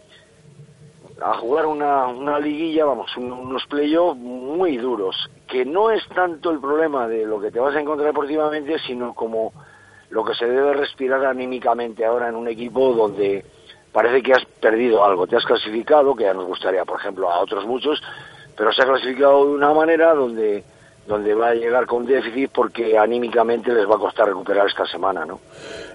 [1.22, 6.50] a jugar una, una liguilla, vamos, un- unos playoffs muy duros, que no es tanto
[6.50, 9.52] el problema de lo que te vas a encontrar deportivamente, sino como
[10.10, 13.44] lo que se debe respirar anímicamente ahora en un equipo donde
[13.92, 17.38] parece que has perdido algo, te has clasificado, que ya nos gustaría, por ejemplo, a
[17.40, 18.02] otros muchos,
[18.56, 20.64] pero se ha clasificado de una manera donde
[21.06, 25.24] donde va a llegar con déficit porque anímicamente les va a costar recuperar esta semana,
[25.26, 25.40] ¿no?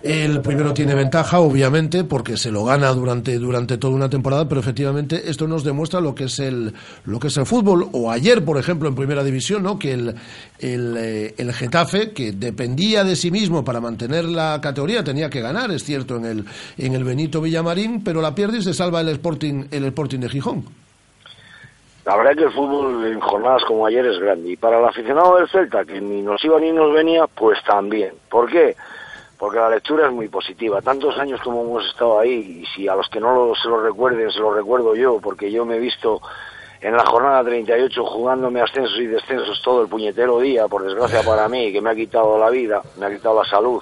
[0.04, 4.62] El primero tiene ventaja, obviamente, porque se lo gana durante, durante toda una temporada, pero
[4.62, 6.74] efectivamente esto nos demuestra lo que es el,
[7.06, 7.89] lo que es el fútbol.
[7.91, 9.80] O ayer, por ejemplo, en primera división, ¿no?
[9.80, 10.15] que el,
[10.60, 15.41] el, eh, el Getafe, que dependía de sí mismo para mantener la categoría, tenía que
[15.41, 16.45] ganar, es cierto, en el,
[16.78, 20.30] en el Benito Villamarín, pero la pierde y se salva el Sporting, el Sporting de
[20.30, 20.88] Gijón.
[22.06, 24.50] La verdad que el fútbol en jornadas como ayer es grande.
[24.52, 28.14] Y para el aficionado del Celta, que ni nos iba ni nos venía, pues también.
[28.30, 28.76] ¿Por qué?
[29.38, 30.82] Porque la lectura es muy positiva.
[30.82, 33.82] Tantos años como hemos estado ahí, y si a los que no lo- se lo
[33.82, 36.22] recuerden, se lo recuerdo yo, porque yo me he visto
[36.82, 41.48] en la jornada 38 jugándome ascensos y descensos todo el puñetero día, por desgracia para
[41.50, 43.82] mí, que me ha quitado la vida, me ha quitado la salud.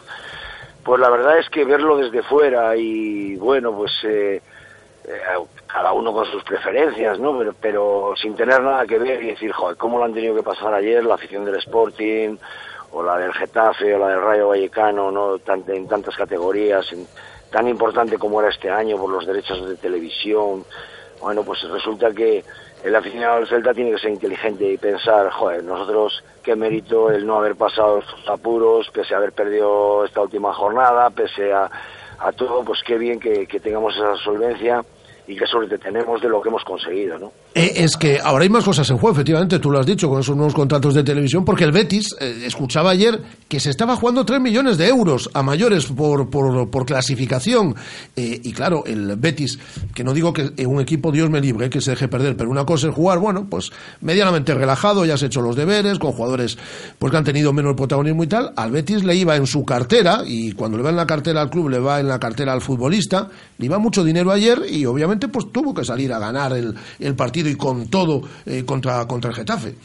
[0.83, 3.91] Pues la verdad es que verlo desde fuera y bueno, pues...
[4.03, 4.41] eh,
[5.05, 5.11] eh,
[5.71, 7.37] cada uno con sus preferencias, ¿no?
[7.37, 10.43] Pero, pero sin tener nada que ver y decir, joder, ¿cómo lo han tenido que
[10.43, 12.37] pasar ayer la afición del Sporting
[12.91, 15.35] o la del Getafe o la del Rayo Vallecano, ¿no?
[15.67, 17.05] En tantas categorías, en-
[17.51, 20.63] tan importante como era este año por los derechos de televisión.
[21.21, 22.43] Bueno, pues resulta que
[22.83, 27.25] el aficionado del Celta tiene que ser inteligente y pensar, joder, nosotros qué mérito el
[27.25, 31.69] no haber pasado estos apuros, pese a haber perdido esta última jornada, pese a,
[32.19, 34.83] a todo, pues qué bien que, que tengamos esa solvencia
[35.27, 37.31] y qué suerte tenemos de lo que hemos conseguido, ¿no?
[37.53, 40.21] Eh, es que ahora hay más cosas en juego, efectivamente, tú lo has dicho, con
[40.21, 44.25] esos nuevos contratos de televisión, porque el Betis, eh, escuchaba ayer que se estaba jugando
[44.25, 47.75] 3 millones de euros a mayores por, por, por clasificación.
[48.15, 49.59] Eh, y claro, el Betis,
[49.93, 52.65] que no digo que un equipo, Dios me libre, que se deje perder, pero una
[52.65, 56.57] cosa es jugar, bueno, pues medianamente relajado, ya has hecho los deberes, con jugadores
[56.99, 58.53] pues que han tenido menos protagonismo y tal.
[58.55, 61.49] Al Betis le iba en su cartera, y cuando le va en la cartera al
[61.49, 65.16] club, le va en la cartera al futbolista, le iba mucho dinero ayer y obviamente
[65.27, 69.31] pues tuvo que salir a ganar el, el partido y con todo eh, contra, contra
[69.31, 69.75] el Getafe.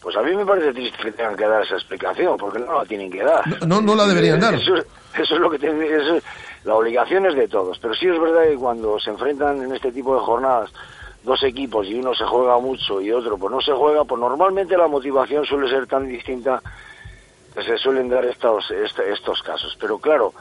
[0.00, 2.84] Pues a mí me parece triste que tengan que dar esa explicación, porque no la
[2.84, 3.66] tienen que dar.
[3.66, 4.54] No, no la deberían dar.
[4.54, 6.24] Eso, eso es lo que tienen, eso es-
[6.64, 7.78] la obligación es de todos.
[7.78, 10.70] Pero sí es verdad que cuando se enfrentan en este tipo de jornadas
[11.22, 14.76] dos equipos y uno se juega mucho y otro pues no se juega, pues normalmente
[14.76, 16.60] la motivación suele ser tan distinta
[17.54, 19.74] que se suelen dar estos, este- estos casos.
[19.80, 20.34] Pero claro,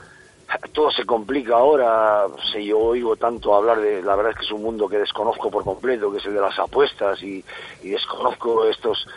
[0.71, 2.25] todo se complica ahora.
[2.51, 5.49] Sé, yo oigo tanto hablar de, la verdad es que es un mundo que desconozco
[5.49, 7.43] por completo, que es el de las apuestas y,
[7.81, 9.07] y desconozco estos.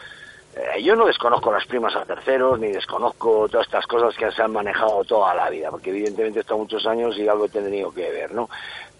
[0.54, 4.42] eh, yo no desconozco las primas a terceros, ni desconozco todas estas cosas que se
[4.42, 8.10] han manejado toda la vida, porque evidentemente he muchos años y algo he tenido que
[8.10, 8.48] ver, ¿no?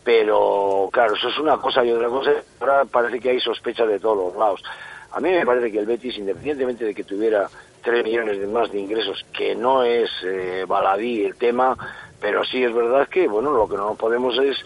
[0.05, 3.99] Pero claro, eso es una cosa y otra cosa, ahora parece que hay sospechas de
[3.99, 4.63] todos los lados.
[5.11, 7.49] A mí me parece que el Betis, independientemente de que tuviera
[7.83, 11.77] 3 millones de más de ingresos, que no es eh, baladí el tema,
[12.21, 14.57] pero sí es verdad que, bueno, lo que no podemos es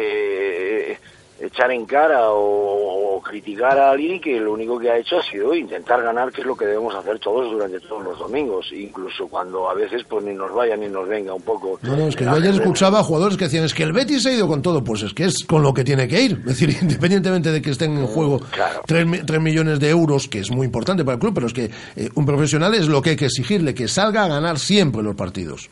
[0.00, 0.98] eh,
[1.38, 5.22] echar en cara o, o criticar a alguien que lo único que ha hecho ha
[5.22, 9.28] sido intentar ganar, que es lo que debemos hacer todos durante todos los domingos, incluso
[9.28, 11.78] cuando a veces pues ni nos vaya ni nos venga un poco.
[11.82, 14.22] No, no, es que yo ayer escuchaba a jugadores que decían, es que el Betis
[14.22, 16.32] se ha ido con todo, pues es que es con lo que tiene que ir.
[16.40, 18.40] Es decir, independientemente de que estén en juego
[18.86, 21.52] tres, mi- tres millones de euros, que es muy importante para el club, pero es
[21.52, 25.02] que eh, un profesional es lo que hay que exigirle, que salga a ganar siempre
[25.02, 25.68] los partidos.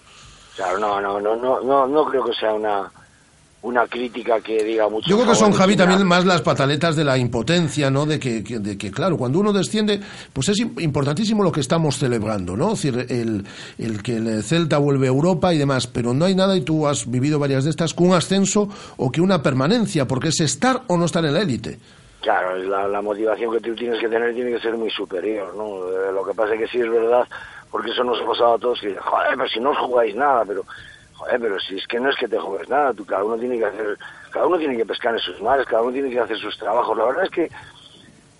[0.56, 2.90] Claro, no, no, no, no, no, no creo que sea una
[3.62, 5.08] una crítica que diga mucho.
[5.08, 8.04] Yo creo que son, Javi, también más las pataletas de la impotencia, ¿no?
[8.04, 10.00] De que, que- de que, claro, cuando uno desciende,
[10.34, 12.74] pues es im- importantísimo lo que estamos celebrando, ¿no?
[12.74, 13.46] Es decir, el,
[13.78, 16.86] el que el Celta vuelve a Europa y demás, pero no hay nada, y tú
[16.86, 20.82] has vivido varias de estas, que un ascenso o que una permanencia, porque es estar
[20.88, 21.78] o no estar en la élite.
[22.20, 25.88] Claro, la, la motivación que tú tienes que tener tiene que ser muy superior, ¿no?
[25.88, 27.24] Eh, Lo que pasa es que sí es verdad,
[27.74, 30.44] porque eso nos ha pasado a todos, que joder, pero si no os jugáis nada,
[30.46, 30.62] pero
[31.14, 33.58] joder, pero si es que no es que te juegues nada, tú cada uno tiene
[33.58, 33.98] que hacer,
[34.30, 36.96] cada uno tiene que pescar en sus mares, cada uno tiene que hacer sus trabajos.
[36.96, 37.50] La verdad es que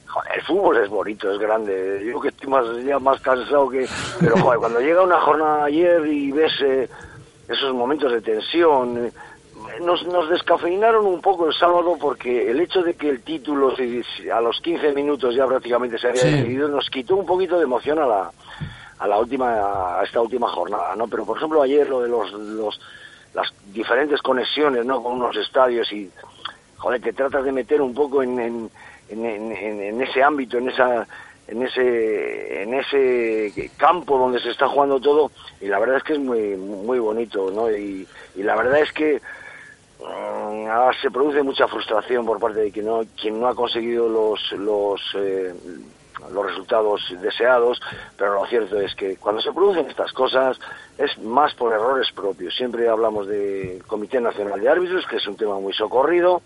[0.07, 2.05] joder, el fútbol es bonito, es grande.
[2.07, 3.89] Yo que estoy más ya más cansado que,
[4.21, 6.89] pero joder, cuando llega una jornada ayer y ves eh,
[7.49, 9.13] esos momentos de tensión, eh,
[9.81, 13.75] nos, nos descafeinaron un poco el sábado porque el hecho de que el título
[14.33, 16.31] a los 15 minutos ya prácticamente se había Sí.
[16.31, 18.31] decidido nos quitó un poquito de emoción a la
[19.05, 21.07] a la última a esta última jornada, ¿no?
[21.09, 22.81] Pero por ejemplo ayer lo de los, los
[23.35, 25.03] las diferentes conexiones, ¿no?
[25.03, 26.11] Con unos estadios y
[26.77, 28.71] joder, te tratas de meter un poco en, en,
[29.09, 31.07] en, en- ese ámbito, en esa
[31.47, 36.15] en ese en ese campo donde se está jugando todo y la verdad es que
[36.15, 37.71] es muy muy bonito, ¿no?
[37.71, 39.21] Y, y la verdad es que
[40.01, 40.67] mm,
[41.03, 45.01] se produce mucha frustración por parte de quien no quien no ha conseguido los los
[45.17, 45.55] eh,
[46.33, 47.81] los resultados deseados,
[48.17, 50.59] pero lo cierto es que cuando se producen estas cosas
[50.99, 52.55] es más por errores propios.
[52.57, 56.43] Siempre hablamos del Comité Nacional de Árbitros, que es un tema muy socorrido,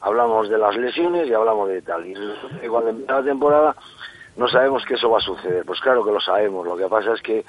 [0.00, 2.06] hablamos de las lesiones y hablamos de tal.
[2.06, 3.76] Y cuando empieza la temporada
[4.36, 5.64] no sabemos que eso va a suceder.
[5.64, 6.66] Pues claro que lo sabemos.
[6.66, 7.44] Lo que pasa es que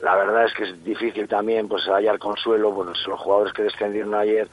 [0.00, 2.72] la verdad es que es difícil también pues hallar consuelo.
[2.72, 4.48] Bueno, los jugadores que descendieron ayer,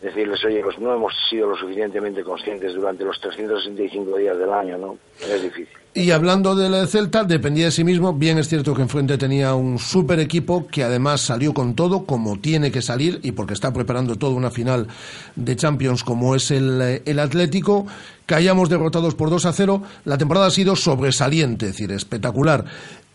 [0.00, 4.78] decirles, oye, pues no hemos sido lo suficientemente conscientes durante los 365 días del año,
[4.78, 4.98] ¿no?
[5.20, 5.76] Es difícil.
[5.96, 8.12] Y hablando del Celta, dependía de sí mismo.
[8.12, 12.38] Bien es cierto que enfrente tenía un super equipo que además salió con todo como
[12.38, 14.88] tiene que salir y porque está preparando toda una final
[15.36, 17.86] de Champions como es el, eh, el Atlético,
[18.34, 19.82] hayamos derrotados por 2 a 0.
[20.04, 22.66] La temporada ha sido sobresaliente, es decir, espectacular.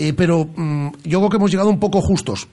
[0.04, 2.48] Eh, pero mm, yo creo que hemos llegado un poco justos.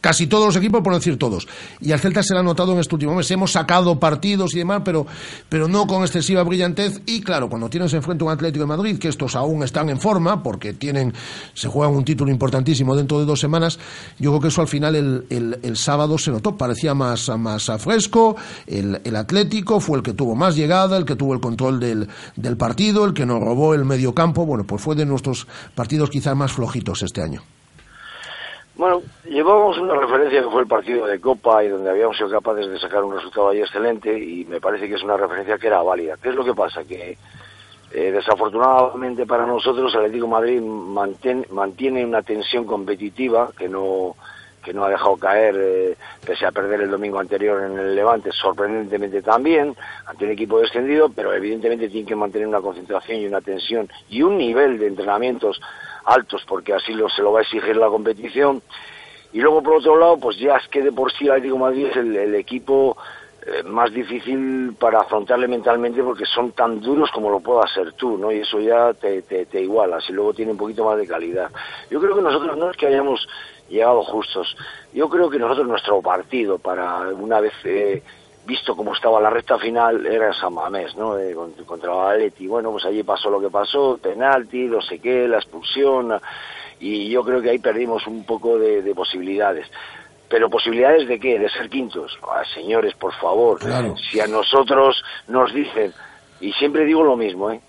[0.00, 1.48] Casi todos los equipos, por decir todos.
[1.80, 3.28] Y al Celta se le ha notado en este último mes.
[3.32, 5.04] Hemos sacado partidos y demás, pero,
[5.48, 7.02] pero no con excesiva brillantez.
[7.04, 10.44] Y claro, cuando tienes enfrente un Atlético de Madrid, que estos aún están en forma,
[10.44, 11.12] porque tienen,
[11.54, 13.80] se juegan un título importantísimo dentro de dos semanas,
[14.20, 16.56] yo creo que eso al final el, el, sábado se notó.
[16.56, 18.36] Parecía más, más fresco.
[18.64, 22.06] El, el Atlético fue el que tuvo más llegada, el que tuvo el control del,
[22.36, 24.46] del partido, el que nos robó el medio campo.
[24.46, 27.40] Bueno, pues fue de nuestros partidos quizás más flojitos este año?
[28.74, 32.68] Bueno, llevábamos una referencia que fue el partido de Copa y donde habíamos sido capaces
[32.68, 35.82] de sacar un resultado ahí excelente y me parece que es una referencia que era
[35.82, 36.16] válida.
[36.20, 36.82] ¿Qué es lo que pasa?
[36.84, 37.18] Que
[37.92, 44.16] eh, desafortunadamente para nosotros el Atlético de Madrid mantén, mantiene una tensión competitiva que no
[44.62, 48.30] que no ha dejado caer eh, pese a perder el domingo anterior en el Levante,
[48.32, 49.74] sorprendentemente también,
[50.06, 54.22] ante un equipo descendido, pero evidentemente tiene que mantener una concentración y una tensión y
[54.22, 55.60] un nivel de entrenamientos
[56.04, 58.62] altos, porque así lo, se lo va a exigir la competición.
[59.32, 61.60] Y luego, por otro lado, pues ya es que de por sí el Atlético de
[61.60, 62.96] Madrid es el, equipo
[63.46, 68.18] eh, más difícil para afrontarle mentalmente porque son tan duros como lo puedas ser tú,
[68.18, 68.30] ¿no?
[68.30, 71.50] Y eso ya te, te, te igualas y luego tiene un poquito más de calidad.
[71.90, 73.26] Yo creo que nosotros no es que hayamos
[73.70, 74.54] llegado justos.
[74.92, 78.02] Yo creo que nosotros nuestro partido para una vez eh,
[78.44, 81.18] visto cómo estaba la recta final, era San Mamés, ¿no?
[81.18, 81.34] Eh,
[81.66, 82.46] contra Atleti.
[82.46, 86.20] Bueno, pues allí pasó lo que pasó, penalti, no sé qué, la expulsión,
[86.80, 89.68] y yo creo que ahí perdimos un poco de, posibilidades.
[90.28, 91.38] Pero posibilidades de qué?
[91.38, 92.18] De ser quintos.
[92.22, 93.60] Ah, señores, por favor,
[94.10, 95.92] si a nosotros nos dicen,
[96.40, 97.60] y siempre digo lo mismo, ¿eh?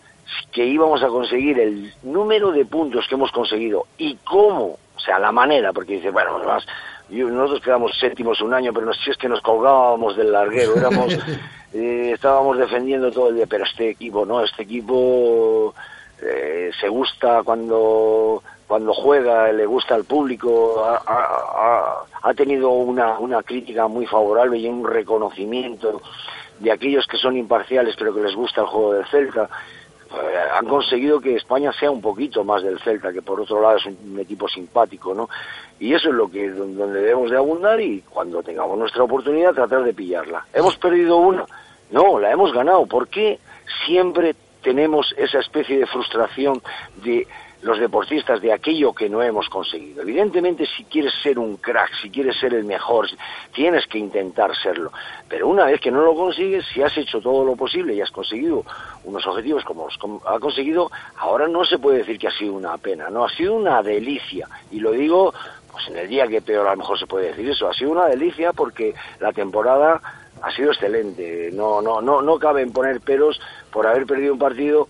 [0.52, 5.20] que íbamos a conseguir el número de puntos que hemos conseguido y cómo, o sea,
[5.20, 6.66] la manera, porque dice, bueno, más
[7.14, 10.76] y nosotros quedamos séptimos un año, pero no, si es que nos colgábamos del larguero,
[10.76, 11.14] éramos,
[11.74, 14.44] eh, estábamos defendiendo todo el día, pero este equipo, ¿no?
[14.44, 15.76] Este equipo
[16.22, 23.20] eh, se gusta cuando cuando juega, le gusta al público, ha, ha, ha tenido una,
[23.20, 26.02] una crítica muy favorable y un reconocimiento
[26.60, 29.50] de aquellos que son imparciales pero que les gusta el juego del Celta.
[30.14, 33.78] Eh, han conseguido que España sea un poquito más del Celta, que por otro lado
[33.78, 35.28] es un, equipo simpático, ¿no?
[35.80, 39.84] Y eso es lo que donde debemos de abundar y cuando tengamos nuestra oportunidad tratar
[39.84, 40.46] de pillarla.
[40.54, 41.46] ¿Hemos perdido una?
[41.92, 42.86] No, la hemos ganado.
[42.86, 43.40] ¿Por qué
[43.86, 46.62] siempre tenemos esa especie de frustración
[47.04, 47.28] de
[47.64, 50.02] los deportistas de aquello que no hemos conseguido.
[50.02, 53.08] Evidentemente, si quieres ser un crack, si quieres ser el mejor,
[53.54, 54.92] tienes que intentar serlo.
[55.30, 58.12] Pero una vez que no lo consigues, si has hecho todo lo posible y has
[58.12, 58.66] conseguido
[59.06, 62.78] unos objetivos como los ha conseguido, ahora no se puede decir que ha sido una
[62.78, 64.48] pena, no, ha sido una delicia.
[64.70, 65.34] Y lo digo,
[65.72, 67.92] pues en el día que peor a lo mejor se puede decir eso, ha sido
[67.92, 70.02] una delicia porque la temporada
[70.42, 71.50] ha sido excelente.
[71.54, 73.40] No, no, no, no cabe en poner peros
[73.72, 74.90] por haber perdido un partido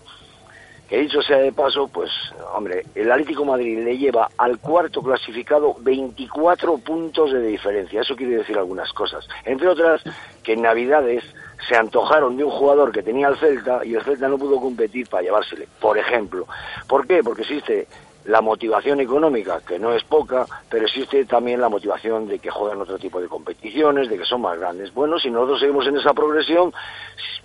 [0.88, 2.10] que dicho sea de paso, pues,
[2.54, 8.02] hombre, el Atlético Madrid le lleva al cuarto clasificado 24 puntos de diferencia.
[8.02, 9.26] Eso quiere decir algunas cosas.
[9.44, 10.02] Entre otras,
[10.42, 11.24] que en Navidades
[11.68, 15.08] se antojaron de un jugador que tenía el Celta y el Celta no pudo competir
[15.08, 16.46] para llevársele, por ejemplo.
[16.86, 17.22] ¿Por qué?
[17.22, 17.86] Porque existe
[18.26, 22.80] la motivación económica, que no es poca, pero existe también la motivación de que juegan
[22.80, 24.92] otro tipo de competiciones, de que son más grandes.
[24.94, 26.72] Bueno, si nosotros seguimos en esa progresión,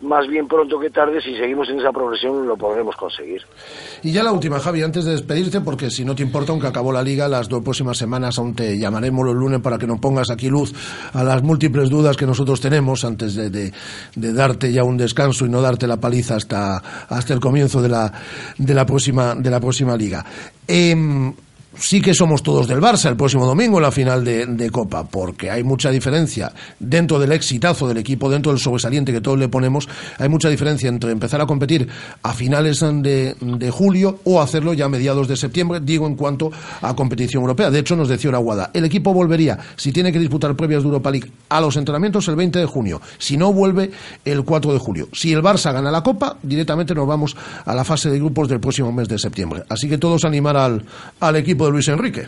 [0.01, 3.41] más bien pronto que tarde, si seguimos en esa progresión, lo podremos conseguir.
[4.03, 6.91] Y ya la última, Javi, antes de despedirte, porque si no te importa, aunque acabó
[6.91, 10.29] la liga, las dos próximas semanas aún te llamaremos los lunes para que nos pongas
[10.29, 10.73] aquí luz
[11.13, 13.73] a las múltiples dudas que nosotros tenemos antes de, de,
[14.15, 16.77] de darte ya un descanso y no darte la paliza hasta,
[17.09, 18.13] hasta el comienzo de la,
[18.57, 20.25] de la, próxima, de la próxima liga.
[20.71, 21.34] Eh,
[21.79, 25.49] sí que somos todos del Barça el próximo domingo en la final de, Copa, porque
[25.49, 29.87] hay mucha diferencia dentro del exitazo del equipo, dentro del sobresaliente que todos le ponemos,
[30.17, 31.87] hay mucha diferencia entre empezar a competir
[32.21, 36.95] a finales de, julio o hacerlo ya a mediados de septiembre, digo en cuanto a
[36.95, 37.71] competición europea.
[37.71, 41.09] De hecho, nos decía Aguada, el equipo volvería, si tiene que disputar previas de Europa
[41.09, 43.91] League, a los entrenamientos el 20 de junio, si no vuelve
[44.25, 45.09] el 4 de julio.
[45.13, 48.59] Si el Barça gana la Copa, directamente nos vamos a la fase de grupos del
[48.59, 49.63] próximo mes de septiembre.
[49.69, 50.83] Así que todos animar al,
[51.19, 52.27] al equipo Luis Enrique.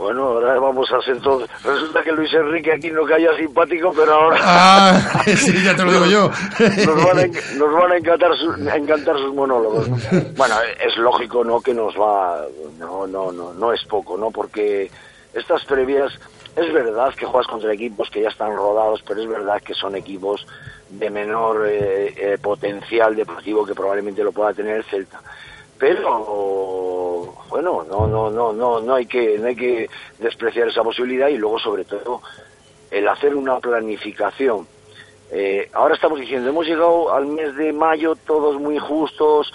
[0.00, 1.46] Bueno, ahora vamos a hacer todo.
[1.62, 4.38] Resulta que Luis Enrique aquí no caía simpático, pero ahora.
[4.40, 6.30] Ah, sí, ya te lo digo yo.
[6.86, 9.88] nos van a, nos van a encantar, sus, encantar sus monólogos.
[10.36, 11.60] Bueno, es lógico, ¿no?
[11.60, 12.46] Que nos va.
[12.78, 14.30] No, no, no, no es poco, ¿no?
[14.30, 14.90] Porque
[15.34, 16.12] estas previas.
[16.56, 19.94] Es verdad que juegas contra equipos que ya están rodados, pero es verdad que son
[19.94, 20.44] equipos
[20.88, 25.20] de menor eh, eh, potencial deportivo que probablemente lo pueda tener el Celta
[25.80, 29.88] pero bueno no no no no no hay que no hay que
[30.20, 32.20] despreciar esa posibilidad y luego sobre todo
[32.90, 34.66] el hacer una planificación
[35.32, 39.52] Eh, ahora estamos diciendo, hemos llegado al mes de mayo todos muy justos,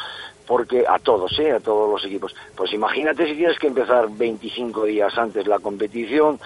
[0.47, 1.51] porque a todos, ¿eh?
[1.51, 2.33] a todos los equipos.
[2.55, 6.39] Pues imagínate si tienes que empezar 25 días antes la competición,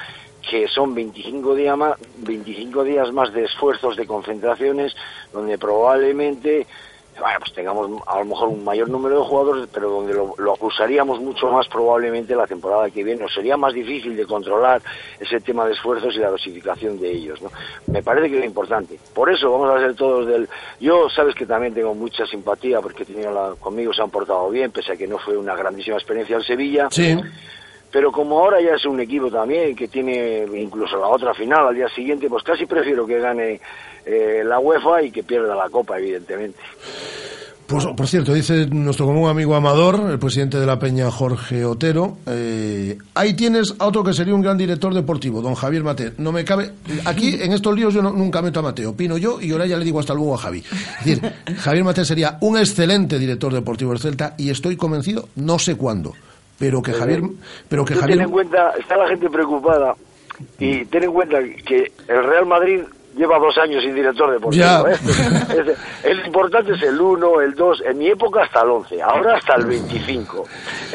[0.50, 4.96] que son 25 días más, 25 días más de esfuerzos, de concentraciones,
[5.32, 6.66] donde probablemente
[7.20, 10.54] bueno, pues tengamos a lo mejor un mayor número de jugadores, pero donde lo, lo
[10.54, 13.22] acusaríamos mucho más probablemente la temporada que viene.
[13.22, 14.82] Nos sería más difícil de controlar
[15.20, 17.42] ese tema de esfuerzos y la dosificación de ellos.
[17.42, 17.52] ¿no?
[17.88, 19.00] Me parece que es importante.
[19.14, 20.48] Por eso vamos a ser todos del...
[20.80, 23.56] Yo sabes que también tengo mucha simpatía porque la...
[23.60, 26.88] conmigo se han portado bien, pese a que no fue una grandísima experiencia el Sevilla.
[26.92, 27.18] Sí.
[27.92, 31.76] Pero como ahora ya es un equipo también que tiene incluso la otra final al
[31.76, 33.60] día siguiente, pues casi prefiero que gane
[34.06, 36.60] eh, la UEFA y que pierda la Copa, evidentemente.
[37.66, 42.18] Pues, por cierto, dice nuestro común amigo Amador, el presidente de la Peña, Jorge Otero,
[42.26, 46.14] eh, ahí tienes a otro que sería un gran director deportivo, don Javier Mate.
[46.18, 46.72] No me cabe,
[47.06, 49.78] aquí en estos líos yo no- nunca meto a Mateo, opino yo y ahora ya
[49.78, 50.64] le digo hasta luego a Javi.
[51.00, 55.60] Es decir, Javier Mate sería un excelente director deportivo del Celta y estoy convencido, no
[55.60, 56.14] sé cuándo,
[56.60, 57.22] pero que Javier,
[57.68, 59.96] pero que Tú Javier, ten en cuenta, está la gente preocupada
[60.60, 62.82] y ten en cuenta que el Real Madrid
[63.18, 64.88] lleva dos años sin director deportivo.
[64.88, 64.96] ¿eh?
[65.50, 69.36] Es- el importante es el 1, el 2, en mi época hasta el 11, ahora
[69.38, 70.46] hasta el 25.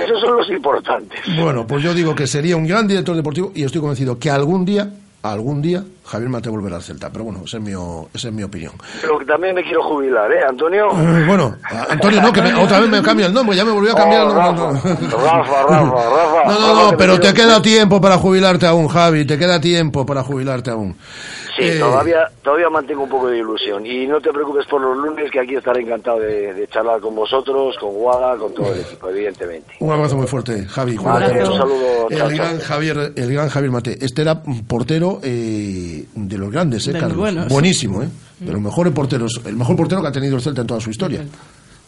[0.02, 1.20] Esos son los importantes.
[1.38, 4.64] bueno, pues yo digo que sería un gran director deportivo y estoy convencido que algún
[4.64, 4.88] día,
[5.32, 7.10] algún día, Javier Mate volverá al Celta.
[7.10, 8.72] Pero bueno, esa es mi, esa es mi opinión.
[9.00, 10.88] Pero que también me quiero jubilar, ¿eh, Antonio?
[10.92, 11.56] Eh, Bueno,
[11.88, 14.26] Antonio, no, que me- otra vez me cambia el nombre, ya me volvió a cambiar
[14.26, 14.80] el nombre.
[15.10, 16.44] Rafa, Rafa, Rafa.
[16.46, 20.22] No, no, no, pero te queda tiempo para jubilarte aún, Javi, te queda tiempo para
[20.22, 20.96] jubilarte aún.
[21.56, 23.86] Sí, Eh, todavía, todavía mantengo un poco de ilusión.
[23.86, 27.14] Y no te preocupes por los lunes, que aquí estaré encantado de, de charlar con
[27.14, 29.74] vosotros, con Guada, con todo el equipo, evidentemente.
[29.80, 30.96] Un abrazo muy fuerte, Javi.
[30.96, 32.28] Vale, un saludo, El chao.
[32.30, 33.98] gran Javier, el gran Javier Mate.
[34.04, 37.18] Este era portero eh, de los grandes, ¿eh, De Carlos?
[37.18, 37.48] buenos.
[37.48, 38.08] Buenísimo, ¿eh?
[38.40, 40.90] De los mejores porteros, el mejor portero que ha tenido el Celta en toda su
[40.90, 41.24] historia.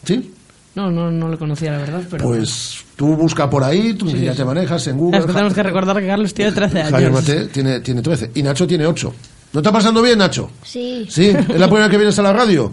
[0.05, 0.33] ¿Sí?
[0.75, 2.23] No, no, no lo conocía, la verdad, pero...
[2.25, 4.37] Pues tú busca por ahí, tú Sí, ya sí.
[4.37, 5.17] te manejas en Google.
[5.19, 6.91] Es que tenemos que recordar que Carlos tiene 13 años.
[6.91, 9.13] Javier Mate tiene, tiene 13 y Nacho tiene 8.
[9.53, 10.51] ¿No está pasando bien, Nacho?
[10.63, 11.05] Sí.
[11.09, 12.71] Sí, es la primera vez que vienes a la radio.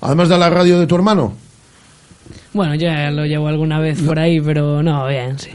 [0.00, 1.34] Además de la radio de tu hermano.
[2.52, 5.50] Bueno, ya lo llevo alguna vez por ahí, pero no, bien, sí.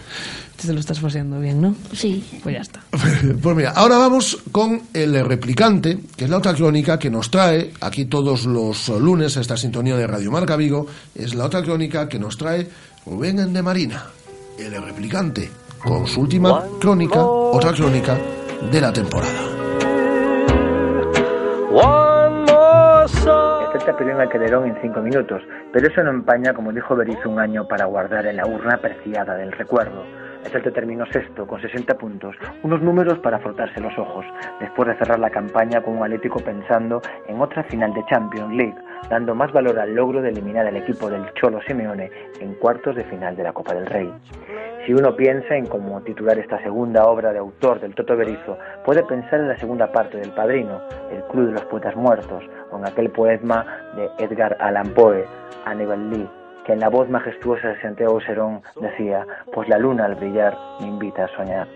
[0.61, 1.73] Te lo estás paseando bien, ¿no?
[1.93, 2.23] Sí.
[2.43, 2.81] Pues ya está.
[3.41, 7.71] Pues mira, ahora vamos con el replicante, que es la otra crónica que nos trae
[7.79, 10.85] aquí todos los lunes a esta sintonía de Radio Marca Vigo.
[11.15, 12.67] Es la otra crónica que nos trae
[13.05, 14.05] Rubén de Marina,
[14.57, 15.49] el replicante,
[15.83, 18.17] con su última crónica, otra crónica
[18.69, 19.58] de la temporada.
[23.99, 25.41] Perdió en el Calderón en cinco minutos,
[25.73, 29.35] pero eso no empaña, como dijo Berizzo, un año para guardar en la urna preciada
[29.35, 30.05] del recuerdo.
[30.49, 34.25] Celta terminó sexto con 60 puntos, unos números para frotarse los ojos,
[34.61, 38.75] después de cerrar la campaña con un Atlético pensando en otra final de Champions League,
[39.09, 42.09] dando más valor al logro de eliminar al equipo del Cholo Simeone
[42.39, 44.09] en cuartos de final de la Copa del Rey.
[44.89, 49.03] Si uno piensa en cómo titular esta segunda obra de autor del Toto Berizo, puede
[49.03, 50.81] pensar en la segunda parte del Padrino,
[51.11, 55.25] El Club de los Poetas Muertos, o en aquel poema de Edgar Allan Poe,
[55.65, 56.27] Aníbal Lee,
[56.65, 60.87] que en la voz majestuosa de Santiago Serón decía, pues la luna al brillar me
[60.87, 61.67] invita a soñar.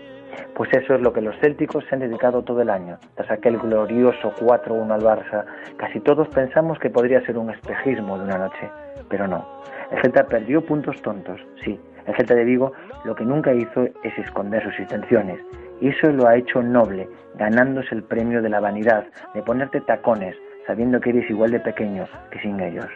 [0.56, 2.98] Pues eso es lo que los célticos se han dedicado todo el año.
[3.14, 5.44] Tras aquel glorioso 4-1 al Barça,
[5.76, 8.68] casi todos pensamos que podría ser un espejismo de una noche,
[9.08, 9.46] pero no.
[9.92, 11.78] El Celta perdió puntos tontos, sí.
[12.06, 12.72] El Celta de Vigo
[13.04, 15.38] lo que nunca hizo es esconder sus intenciones,
[15.80, 20.36] y eso lo ha hecho noble, ganándose el premio de la vanidad, de ponerte tacones,
[20.66, 22.88] sabiendo que eres igual de pequeño que sin ellos.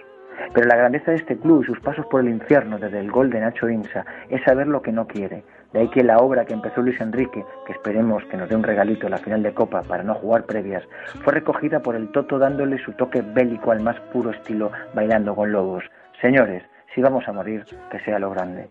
[0.54, 3.30] Pero la grandeza de este club y sus pasos por el infierno desde el gol
[3.30, 5.42] de Nacho Insa es saber lo que no quiere.
[5.72, 8.62] De ahí que la obra que empezó Luis Enrique, que esperemos que nos dé un
[8.62, 10.84] regalito en la final de Copa para no jugar previas,
[11.24, 15.52] fue recogida por el Toto dándole su toque bélico al más puro estilo bailando con
[15.52, 15.84] lobos.
[16.22, 16.62] Señores,
[16.94, 18.68] si vamos a morir, que sea lo grande.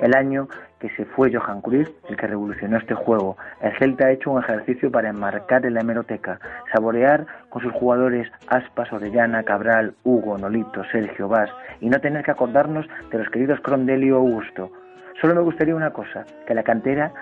[0.00, 0.48] El año
[0.78, 4.42] que se fue Johan Cruyff, el que revolucionó este juego, el Celta ha hecho un
[4.42, 6.38] ejercicio para enmarcar en la hemeroteca,
[6.72, 11.50] saborear con sus jugadores Aspas, Orellana, Cabral, Hugo, Nolito, Sergio, Vaz,
[11.80, 14.70] y no tener que acordarnos de los queridos Crondelli o Augusto.
[15.20, 17.12] Solo me gustaría una cosa, que la cantera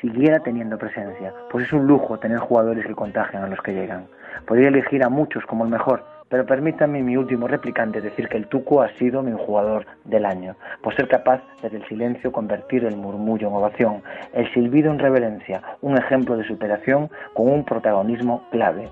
[0.00, 4.06] siguiera teniendo presencia, pues es un lujo tener jugadores que contagian a los que llegan.
[4.46, 6.04] Podría elegir a muchos como el mejor,
[6.34, 10.56] pero permítanme mi último replicante decir que el Tuco ha sido mi jugador del año,
[10.82, 15.62] por ser capaz desde el silencio convertir el murmullo en ovación, el silbido en reverencia,
[15.80, 18.88] un ejemplo de superación con un protagonismo clave.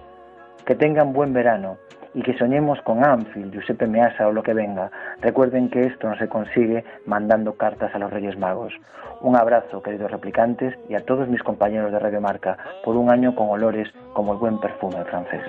[0.65, 1.79] Que tengan buen verano
[2.15, 4.93] y que soñemos con Anfield, Giuseppe Meazza o lo que venga.
[5.21, 8.73] Recuerden que esto no se consigue mandando cartas a los Reyes Magos.
[9.21, 13.35] Un abrazo, queridos replicantes, y a todos mis compañeros de Radio Marca, por un año
[13.35, 15.43] con olores como el buen perfume francés.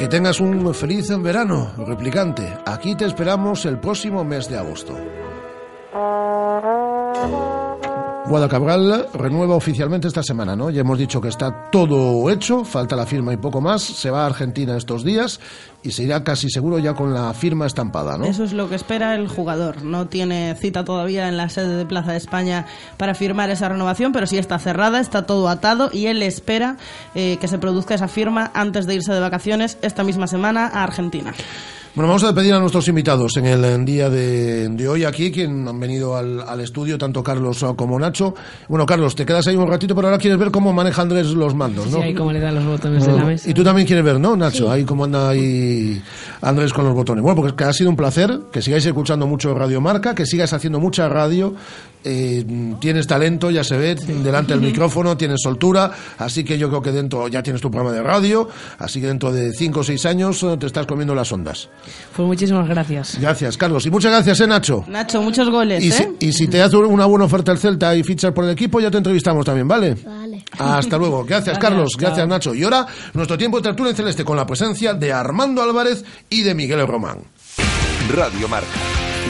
[0.00, 2.56] Que tengas un feliz verano, replicante.
[2.64, 4.96] Aquí te esperamos el próximo mes de agosto.
[8.30, 10.70] Guada Cabral renueva oficialmente esta semana, ¿no?
[10.70, 13.82] Ya hemos dicho que está todo hecho, falta la firma y poco más.
[13.82, 15.40] Se va a Argentina estos días
[15.82, 18.26] y se irá casi seguro ya con la firma estampada, ¿no?
[18.26, 19.82] Eso es lo que espera el jugador.
[19.82, 22.66] No tiene cita todavía en la sede de Plaza de España
[22.98, 26.76] para firmar esa renovación, pero sí está cerrada, está todo atado y él espera
[27.16, 30.84] eh, que se produzca esa firma antes de irse de vacaciones esta misma semana a
[30.84, 31.34] Argentina.
[31.92, 35.66] Bueno, vamos a despedir a nuestros invitados en el día de, de hoy aquí, quien
[35.66, 38.32] han venido al, al, estudio, tanto Carlos como Nacho.
[38.68, 41.52] Bueno, Carlos, te quedas ahí un ratito, pero ahora quieres ver cómo maneja Andrés los
[41.52, 41.98] mandos, ¿no?
[41.98, 43.50] Sí, ahí cómo le da los botones de la mesa.
[43.50, 44.66] Y tú también quieres ver, ¿no, Nacho?
[44.66, 44.70] Sí.
[44.70, 46.00] Ahí cómo anda ahí
[46.42, 47.24] Andrés con los botones.
[47.24, 50.78] Bueno, porque ha sido un placer, que sigáis escuchando mucho Radio Marca, que sigáis haciendo
[50.78, 51.54] mucha radio.
[52.02, 52.44] Eh,
[52.80, 56.92] tienes talento, ya se ve, delante del micrófono, tienes soltura, así que yo creo que
[56.92, 58.48] dentro ya tienes tu programa de radio,
[58.78, 61.68] así que dentro de cinco o seis años te estás comiendo las ondas.
[62.16, 63.18] Pues muchísimas gracias.
[63.20, 63.84] Gracias, Carlos.
[63.86, 64.84] Y muchas gracias, ¿eh, Nacho?
[64.88, 66.12] Nacho, muchos goles, y ¿eh?
[66.18, 68.80] Si, y si te hace una buena oferta el Celta y fichas por el equipo,
[68.80, 69.94] ya te entrevistamos también, ¿vale?
[69.94, 70.44] Vale.
[70.58, 71.24] Hasta luego.
[71.28, 71.92] Gracias, Carlos.
[71.98, 72.54] Gracias, Nacho.
[72.54, 76.42] Y ahora, nuestro tiempo de tertulia en celeste con la presencia de Armando Álvarez y
[76.42, 77.18] de Miguel Román.
[78.12, 78.66] Radio Marca,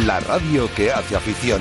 [0.06, 1.60] la radio que hace afición.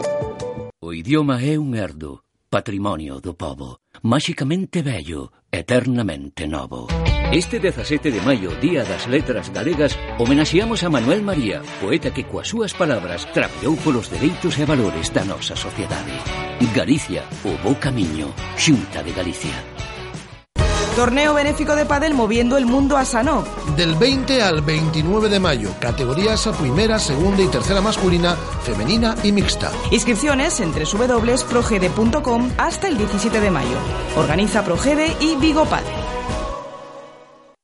[1.01, 6.85] idioma é un herdo, patrimonio do povo, máxicamente bello, eternamente novo.
[7.33, 12.53] Este 17 de maio, Día das Letras Galegas, homenaxeamos a Manuel María, poeta que coas
[12.53, 16.13] súas palabras trapeou polos dereitos e valores da nosa sociedade.
[16.77, 19.57] Galicia, o bo camiño, Xunta de Galicia.
[20.95, 23.45] Torneo benéfico de pádel moviendo el mundo a Sanó.
[23.77, 29.31] Del 20 al 29 de mayo, categorías a primera, segunda y tercera masculina, femenina y
[29.31, 29.71] mixta.
[29.89, 33.77] Inscripciones en www.progede.com hasta el 17 de mayo.
[34.17, 36.20] Organiza Progede y Vigo Padel.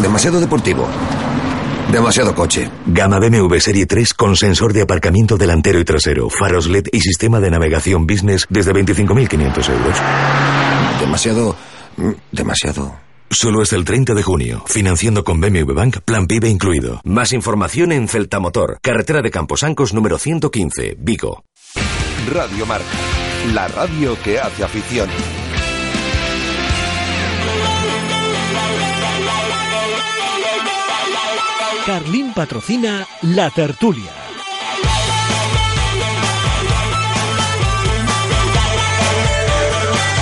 [0.00, 0.88] Demasiado deportivo.
[1.90, 2.70] Demasiado coche.
[2.86, 7.38] Gama BMW Serie 3 con sensor de aparcamiento delantero y trasero, faros LED y sistema
[7.38, 9.96] de navegación business desde 25.500 euros.
[11.00, 11.56] Demasiado...
[12.30, 12.96] Demasiado...
[13.30, 14.62] Solo es el 30 de junio.
[14.66, 17.00] Financiando con BMW Bank, plan PIB incluido.
[17.04, 21.44] Más información en Celta Motor, carretera de Camposancos número 115, Vigo.
[22.30, 22.86] Radio Marca,
[23.54, 25.08] la radio que hace afición.
[31.84, 34.21] Carlín patrocina La Tertulia.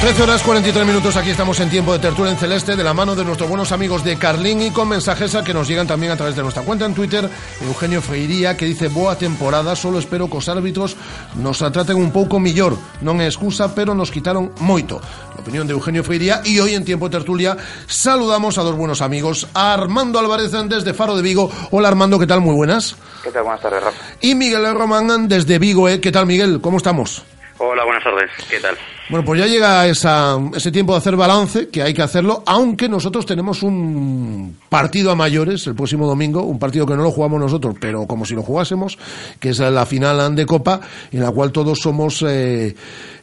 [0.01, 3.15] 13 horas 43 minutos, aquí estamos en tiempo de tertulia en celeste de la mano
[3.15, 6.17] de nuestros buenos amigos de Carlín y con mensajes a que nos llegan también a
[6.17, 7.29] través de nuestra cuenta en Twitter,
[7.61, 10.97] Eugenio Freiría que dice boa temporada, solo espero que os árbitros
[11.37, 15.05] nos traten un pouco millor, non é excusa, pero nos quitaron moito.
[15.37, 19.53] Opinión de Eugenio Freiría y hoy en tiempo de tertulia saludamos a dos buenos amigos,
[19.53, 21.53] a Armando Álvarez desde Faro de Vigo.
[21.77, 22.41] Hola Armando, ¿qué tal?
[22.41, 22.97] Muy buenas.
[23.21, 23.45] ¿Qué tal?
[23.45, 24.01] Buenas tardes, Rafa.
[24.25, 26.01] Y Miguel Román desde Vigo, ¿eh?
[26.01, 26.65] ¿qué tal Miguel?
[26.65, 27.21] ¿Cómo estamos?
[27.63, 28.31] Hola, buenas tardes.
[28.49, 28.75] ¿Qué tal?
[29.11, 32.89] Bueno, pues ya llega esa, ese tiempo de hacer balance, que hay que hacerlo, aunque
[32.89, 37.39] nosotros tenemos un partido a mayores el próximo domingo, un partido que no lo jugamos
[37.39, 38.99] nosotros, pero como si lo jugásemos,
[39.39, 40.81] que es la final de Copa,
[41.13, 42.75] en la cual todos somos eh,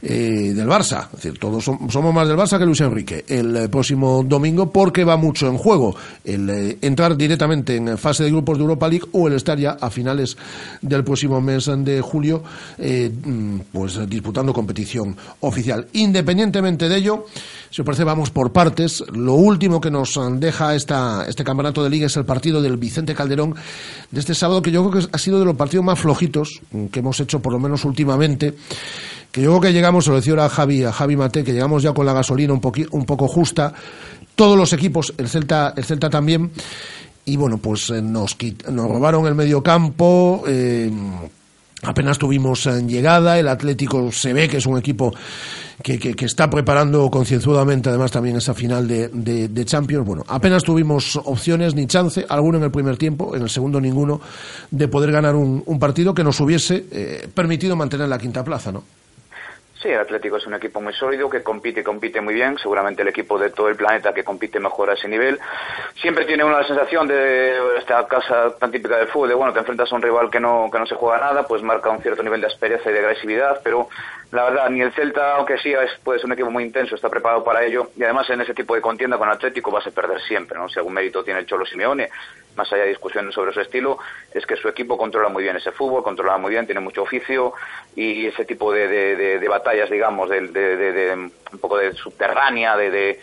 [0.02, 3.56] eh, del Barça, es decir, todos som- somos más del Barça que Luis Enrique, el
[3.56, 8.30] eh, próximo domingo, porque va mucho en juego el eh, entrar directamente en fase de
[8.32, 10.38] grupos de Europa League o el estar ya a finales
[10.82, 12.44] del próximo mes de julio,
[12.78, 15.88] mm, pues disputando competición oficial.
[15.94, 17.26] Independientemente de ello,
[17.70, 19.04] si os parece, vamos por partes.
[19.14, 23.14] Lo último que nos deja esta, este campeonato de liga es el partido del Vicente
[23.16, 23.56] Calderón
[24.12, 27.00] de este sábado, que yo creo que ha sido de los partidos más flojitos que
[27.00, 28.54] hemos hecho, por lo menos últimamente.
[29.32, 31.84] Que yo creo que llegamos, se lo decía a Javi, a Javi Mate, que llegamos
[31.84, 33.74] ya con la gasolina un, poqui- un poco justa.
[34.36, 36.52] Todos los equipos, el Celta, el Celta también.
[37.26, 38.38] Y bueno, pues eh, nos,
[38.72, 40.44] nos robaron el medio campo.
[40.48, 40.92] eh,
[41.84, 45.14] Apenas tuvimos eh, llegada, el Atlético se ve que es un equipo
[45.84, 50.04] que, que- está preparando concienzudamente además también esa final de, de- de Champions.
[50.06, 54.20] Bueno, apenas tuvimos opciones ni chance, alguno en el primer tiempo, en el segundo ninguno,
[54.72, 58.84] de poder ganar un, partido que nos hubiese permitido mantener la quinta plaza, ¿no?
[59.82, 62.58] Sí, el Atlético es un equipo muy sólido que compite y compite muy bien.
[62.58, 65.40] Seguramente el equipo de todo el planeta que compite mejor a ese nivel.
[66.02, 69.92] Siempre tiene una sensación de esta casa tan típica del fútbol, de bueno, te enfrentas
[69.92, 72.42] a un rival que no, que no se juega nada, pues marca un cierto nivel
[72.42, 73.88] de aspereza y de agresividad, pero
[74.32, 77.10] la verdad, ni el Celta, aunque sí es, puede ser un equipo muy intenso, está
[77.10, 77.92] preparado para ello.
[77.96, 80.68] Y además en ese tipo de contienda con Atlético vas a perder siempre, ¿no?
[80.68, 82.10] Si algún mérito tiene el Cholo Simeone,
[82.58, 84.00] más allá de discusiones sobre su estilo,
[84.34, 87.54] es que su equipo controla muy bien ese fútbol, controla muy bien, tiene mucho oficio
[87.96, 93.20] y ese tipo de, de- de- de batallas, digamos, de, un poco de subterránea, de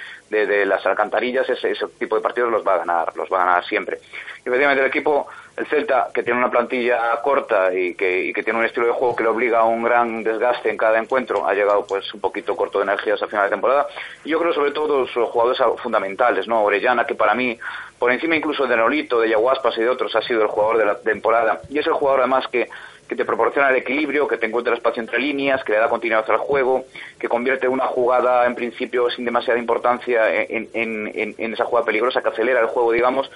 [0.66, 3.64] las alcantarillas, ese, ese tipo de partidos los va a ganar, los va a ganar
[3.66, 3.98] siempre.
[4.44, 5.26] Y efectivamente el equipo,
[5.56, 8.92] el Celta, que tiene una plantilla corta y que, y que tiene un estilo de
[8.92, 12.20] juego que le obliga a un gran desgaste en cada encuentro, ha llegado pues un
[12.20, 13.86] poquito corto de energías a final de temporada.
[14.24, 16.64] Y yo creo sobre todo los jugadores fundamentales, ¿no?
[16.64, 17.56] Orellana, que para mí,
[17.98, 20.86] por encima incluso de Nolito, de Yaguaspas y de otros, ha sido el jugador de
[20.86, 21.60] la temporada.
[21.70, 22.68] Y es el jugador además que
[23.14, 26.28] que te proporciona el equilibrio, que te encuentra espacio entre líneas, que le da continuidad
[26.28, 26.84] al juego,
[27.18, 32.60] que convierte una jugada en principio sin demasiada importancia en, esa jugada peligrosa que acelera
[32.60, 33.30] el juego, digamos,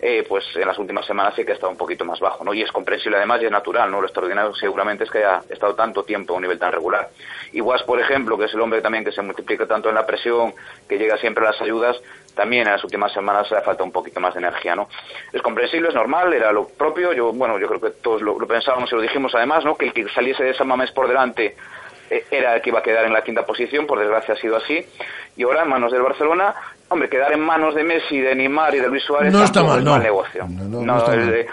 [0.00, 2.54] eh, pues en las últimas semanas sí que ha estado un poquito más bajo, ¿no?
[2.54, 4.00] Y es comprensible además y es natural, ¿no?
[4.00, 7.08] Lo extraordinario seguramente es que haya estado tanto tiempo a un nivel tan regular.
[7.52, 10.06] Y Guas, por ejemplo, que es el hombre también que se multiplica tanto en la
[10.06, 10.52] presión,
[10.88, 11.96] que llega siempre a las ayudas,
[12.34, 14.88] también en las últimas semanas le falta un poquito más de energía, ¿no?
[15.32, 18.46] Es comprensible, es normal, era lo propio, yo, bueno, yo creo que todos lo, lo
[18.46, 19.76] pensábamos y lo dijimos además, ¿no?
[19.76, 21.56] Que el que saliese de San Mamés por delante
[22.10, 24.56] eh, era el que iba a quedar en la quinta posición, por desgracia ha sido
[24.56, 24.84] así,
[25.36, 26.54] y ahora en manos del Barcelona,
[26.88, 29.78] hombre, quedar en manos de Messi, de Neymar y de Luis Suárez No está mal,
[29.78, 29.90] es no.
[29.92, 30.46] mal negocio.
[30.48, 31.46] no, no está el- mal.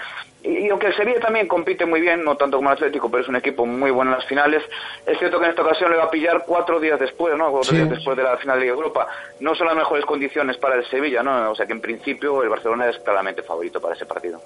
[0.43, 3.29] Y, aunque el Sevilla también compite muy bien, no tanto como el Atlético, pero es
[3.29, 4.63] un equipo muy bueno en las finales,
[5.05, 7.51] es cierto que en esta ocasión le va a pillar cuatro días después, ¿no?
[7.51, 7.75] Cuatro Sí.
[7.77, 9.07] días después de la final de Europa.
[9.39, 11.51] No son las mejores condiciones para el Sevilla, ¿no?
[11.51, 14.41] O sea que en principio el Barcelona es claramente favorito para ese partido.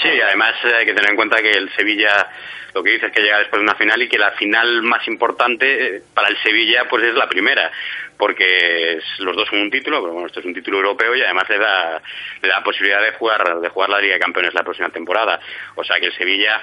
[0.00, 2.28] Sí, además eh, hay que tener en cuenta que el Sevilla,
[2.72, 5.06] lo que dice es que llega después de una final y que la final más
[5.08, 7.70] importante eh, para el Sevilla pues es la primera,
[8.16, 11.48] porque los dos son un título, pero bueno, esto es un título europeo y además
[11.48, 12.00] le da,
[12.40, 15.40] le da posibilidad de jugar, de jugar la Liga de Campeones la próxima temporada.
[15.74, 16.62] O sea que el Sevilla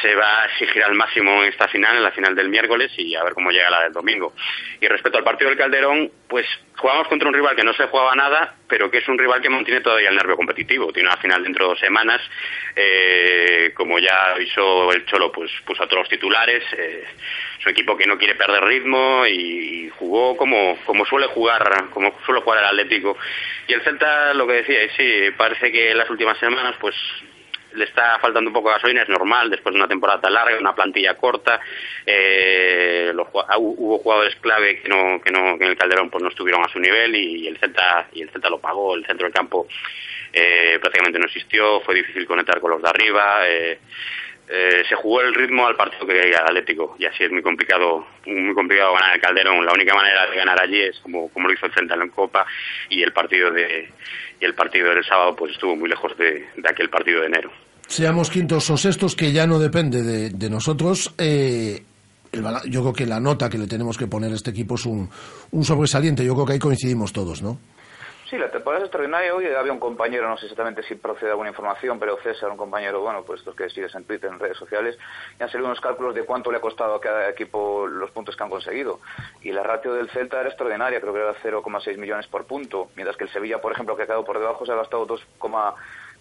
[0.00, 3.14] se va a exigir al máximo en esta final, en la final del miércoles y
[3.14, 4.34] a ver cómo llega la del domingo.
[4.80, 8.14] Y respecto al partido del Calderón, pues jugamos contra un rival que no se jugaba
[8.14, 10.92] nada, pero que es un rival que mantiene todavía el nervio competitivo.
[10.92, 12.20] Tiene una final dentro de dos semanas,
[12.74, 16.64] eh, como ya avisó el Cholo, pues puso a todos los titulares.
[16.76, 17.04] eh,
[17.58, 22.18] es un equipo que no quiere perder ritmo y, jugó como, como suele jugar, como
[22.26, 23.16] suele jugar el Atlético.
[23.68, 26.96] Y el Celta, lo que decía, sí, parece que en las últimas semanas, pues
[27.74, 30.58] le está faltando un poco de gasolina, es normal, después de una temporada tan larga,
[30.58, 31.60] una plantilla corta,
[32.06, 36.10] eh, los ah, hu- hubo jugadores clave que no, que no, que en el Calderón
[36.10, 39.06] pues no estuvieron a su nivel y, el Celta, y el Celta lo pagó, el
[39.06, 39.66] centro del campo
[40.32, 43.78] eh, prácticamente no existió, fue difícil conectar con los de arriba, eh,
[44.48, 47.42] eh, se jugó el ritmo al partido que quería el Atlético y así es muy
[47.42, 51.48] complicado muy complicado ganar el Calderón la única manera de ganar allí es como, como
[51.48, 52.44] lo hizo el Celta en Copa
[52.90, 53.90] y el partido de
[54.40, 57.50] y el partido del sábado pues estuvo muy lejos de, de aquel partido de enero
[57.86, 61.12] Seamos quintos o sextos, que ya no depende de, de nosotros.
[61.18, 61.82] eh,
[62.64, 65.10] yo creo que la nota que le tenemos que poner a este equipo es un,
[65.50, 66.24] un sobresaliente.
[66.24, 67.58] Yo creo que ahí coincidimos todos, ¿no?
[68.32, 69.34] Sí, la temporada es extraordinaria.
[69.34, 73.02] Hoy había un compañero, no sé exactamente si procede alguna información, pero César, un compañero,
[73.02, 74.96] bueno, pues estos que sigues en Twitter, en redes sociales,
[75.38, 78.34] y han salido unos cálculos de cuánto le ha costado a cada equipo los puntos
[78.34, 79.00] que han conseguido.
[79.42, 83.18] Y la ratio del Celta era extraordinaria, creo que era 0,6 millones por punto, mientras
[83.18, 85.74] que el Sevilla, por ejemplo, que ha quedado por debajo, se ha gastado 2,4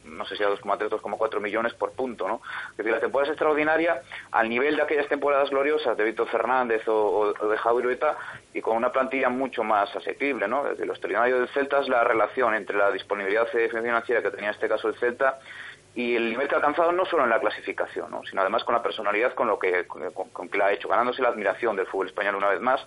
[0.05, 2.41] no sé si a 2,3, 2,4 millones por punto, ¿no?
[2.71, 6.87] Es decir, la temporada es extraordinaria al nivel de aquellas temporadas gloriosas de Víctor Fernández
[6.87, 8.17] o, o de Javier Rueta
[8.53, 10.63] y con una plantilla mucho más asequible, ¿no?
[10.63, 14.55] Desde lo extraordinario del Celta es la relación entre la disponibilidad financiera que tenía en
[14.55, 15.39] este caso el Celta
[15.93, 18.23] y el nivel que ha alcanzado no solo en la clasificación, ¿no?
[18.23, 21.29] sino además con la personalidad con lo que, con, que la ha hecho, ganándose la
[21.29, 22.81] admiración del fútbol español una vez más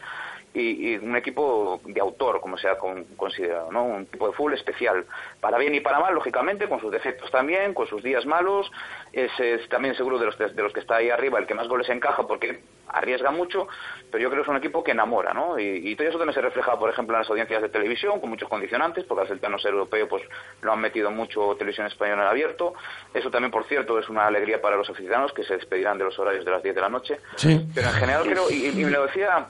[0.55, 3.85] y, un equipo de autor, como se ha considerado, ¿no?
[3.85, 5.05] un tipo de fútbol especial,
[5.41, 8.71] para bien y para mal, lógicamente, con sus defectos también, con sus días malos,
[9.13, 9.31] es,
[9.69, 12.27] también seguro de los, de los que está ahí arriba el que más goles encaja
[12.27, 13.67] porque arriesga mucho,
[14.11, 15.59] pero yo creo que es un equipo que enamora, ¿no?
[15.59, 18.49] Y, todo eso también se refleja, por ejemplo, en las audiencias de televisión, con muchos
[18.49, 20.23] condicionantes, porque al Celta no ser europeo, pues
[20.63, 22.75] lo han metido mucho televisión española en abierto.
[23.13, 26.19] Eso también, por cierto, es una alegría para los aficionados que se despedirán de los
[26.19, 27.19] horarios de las 10 de la noche.
[27.37, 27.67] Sí.
[27.75, 29.49] Pero en general creo, y, y me lo decía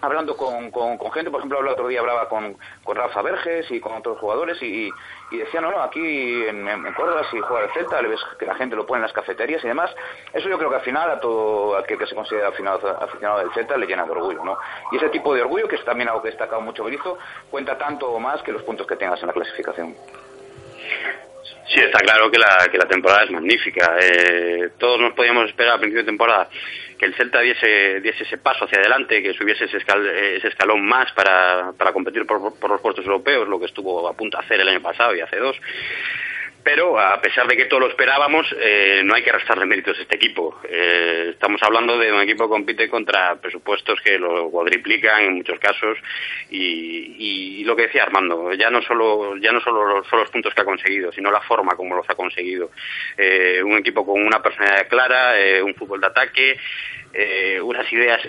[0.00, 3.80] hablando con, con, gente, por ejemplo, el otro día hablaba con, con Rafa Verges y
[3.80, 4.90] con otros jugadores y,
[5.30, 8.46] y decían, no, no, aquí en, en, Córdoba si juega el Celta, le ves que
[8.46, 9.94] la gente lo pone en las cafeterías y demás.
[10.32, 13.76] Eso yo creo que al final a todo aquel que se considera aficionado, del Celta
[13.76, 14.58] le llena de orgullo, ¿no?
[14.92, 17.18] Y ese tipo de orgullo, que es también algo que ha destacado mucho Berizzo,
[17.50, 19.94] cuenta tanto o más que los puntos que tengas en la clasificación.
[21.68, 23.96] Sí, está claro que la, que la temporada es magnífica.
[24.00, 26.48] Eh, todos nos podíamos esperar a principio de temporada
[26.98, 31.72] que el Celta diese, ese paso hacia adelante, que subiese ese, ese escalón más para,
[31.78, 34.68] para competir por, por los puestos europeos, lo que estuvo a punto de hacer el
[34.68, 35.56] año pasado y hace dos
[36.62, 40.02] pero a pesar de que todo lo esperábamos, eh, no hay que restarle méritos a
[40.02, 40.60] este equipo.
[40.68, 45.58] Eh, estamos hablando de un equipo que compite contra presupuestos que lo cuadriplican en muchos
[45.58, 45.98] casos
[46.50, 50.62] y, lo que decía Armando, ya no solo ya no solo son los puntos que
[50.62, 52.70] ha conseguido, sino la forma como los ha conseguido.
[53.16, 56.58] Eh, un equipo con una personalidad clara, un fútbol de ataque,
[57.60, 58.22] unas ideas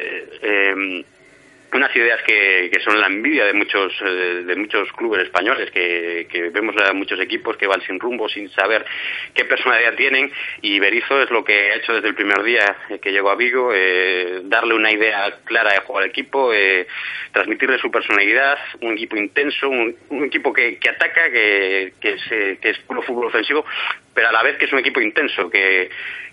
[1.78, 6.28] unas ideas que, que, son la envidia de muchos eh, de muchos clubes españoles que,
[6.30, 8.86] que, vemos a muchos equipos que van sin rumbo sin saber
[9.34, 13.11] qué personalidad tienen y Berizzo es lo que ha hecho desde el primer día que
[13.11, 16.88] llegó a Vigo eh, darle una idea clara de jugar al equipo eh,
[17.32, 19.95] transmitirle su personalidad un equipo intenso un,
[20.26, 23.65] equipo que, que ataca que, que, que es puro fútbol ofensivo
[24.13, 25.89] pero a la vez que es un equipo intenso que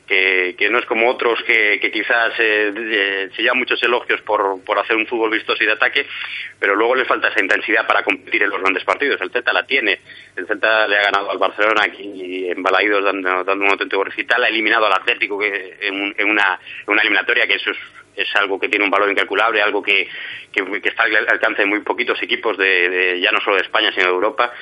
[0.06, 4.96] que, no es como otros que, quizás eh, se llevan muchos elogios por, por hacer
[4.96, 6.06] un fútbol vistoso y de ataque,
[6.58, 9.20] pero luego le falta esa intensidad para competir en los grandes partidos.
[9.20, 10.00] El Celta la tiene.
[10.36, 14.44] El Celta le ha ganado al Barcelona aquí en Balaídos dando, dando un auténtico recital,
[14.44, 17.72] ha eliminado al Atlético que en, en, una, una eliminatoria que eso
[18.16, 20.08] es algo que tiene un valor incalculable, algo que,
[20.50, 24.06] que, está al alcance de muy poquitos equipos de, ya no solo de España sino
[24.06, 24.52] de Europa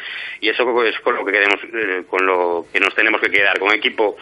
[0.40, 3.58] y eso es con lo que queremos, eh, con lo que nos tenemos que quedar,
[3.58, 4.16] con un equipo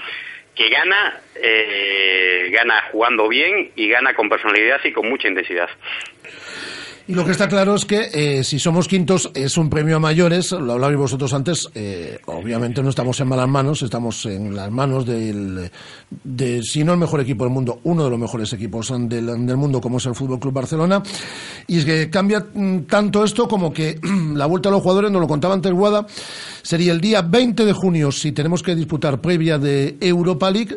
[0.55, 5.69] que gana, eh, gana jugando bien y gana con personalidad y con mucha intensidad.
[7.09, 9.99] Y lo que está claro es que eh, si somos quintos es un premio a
[9.99, 14.71] mayores, lo hablabais vosotros antes, eh, obviamente no estamos en malas manos, estamos en las
[14.71, 15.69] manos del,
[16.25, 19.57] de, si no el mejor equipo del mundo, uno de los mejores equipos del, del
[19.57, 21.03] mundo como es el Fútbol Club Barcelona.
[21.67, 23.99] Y es que cambia mm, tanto esto como que
[24.35, 26.07] la vuelta a los jugadores, nos lo contaba antes Guada,
[26.63, 30.77] sería el día 20 de junio si tenemos que disputar previa de Europa League.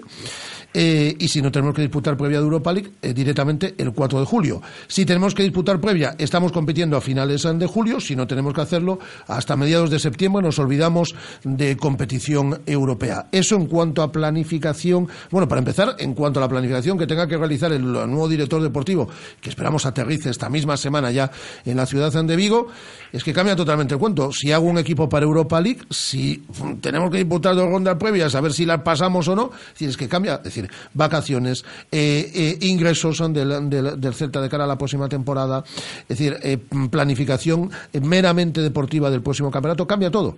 [0.78, 4.20] Eh, y si no tenemos que disputar previa de Europa League, eh, directamente el 4
[4.20, 4.62] de julio.
[4.88, 8.60] Si tenemos que disputar previa, estamos compitiendo a finales de julio, si no tenemos que
[8.60, 11.16] hacerlo, hasta mediados de septiembre nos olvidamos
[11.46, 13.28] de competición europea.
[13.32, 17.26] Eso en cuanto a planificación, bueno, para empezar, en cuanto a la planificación que tenga
[17.26, 19.08] que realizar el nuevo director deportivo,
[19.40, 21.32] que esperamos aterrice esta misma semana ya
[21.64, 22.68] en la ciudad de Vigo,
[23.14, 24.30] es que cambia totalmente el cuento.
[24.34, 26.44] Si hago un equipo para Europa League, si
[26.82, 30.10] tenemos que disputar dos rondas previas, a ver si las pasamos o no, es que
[30.10, 35.10] cambia, decir, vacaciones, eh, eh, ingresos del, del, del, Celta de cara a la próxima
[35.10, 35.64] temporada,
[36.04, 36.58] es decir, eh,
[36.90, 40.36] planificación meramente deportiva del próximo campeonato, cambia todo.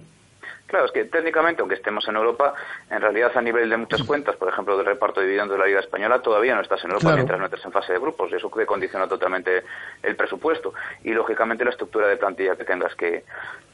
[0.68, 2.54] Claro, es que técnicamente, aunque estemos en Europa,
[2.90, 5.66] en realidad a nivel de muchas cuentas, por ejemplo, del reparto de dividendos de la
[5.66, 8.34] Liga Española, todavía no estás en Europa mientras no estés en fase de grupos.
[8.34, 9.64] Eso que condiciona totalmente
[10.04, 10.74] el presupuesto
[11.06, 13.24] y, lógicamente, la estructura de plantilla que tengas que,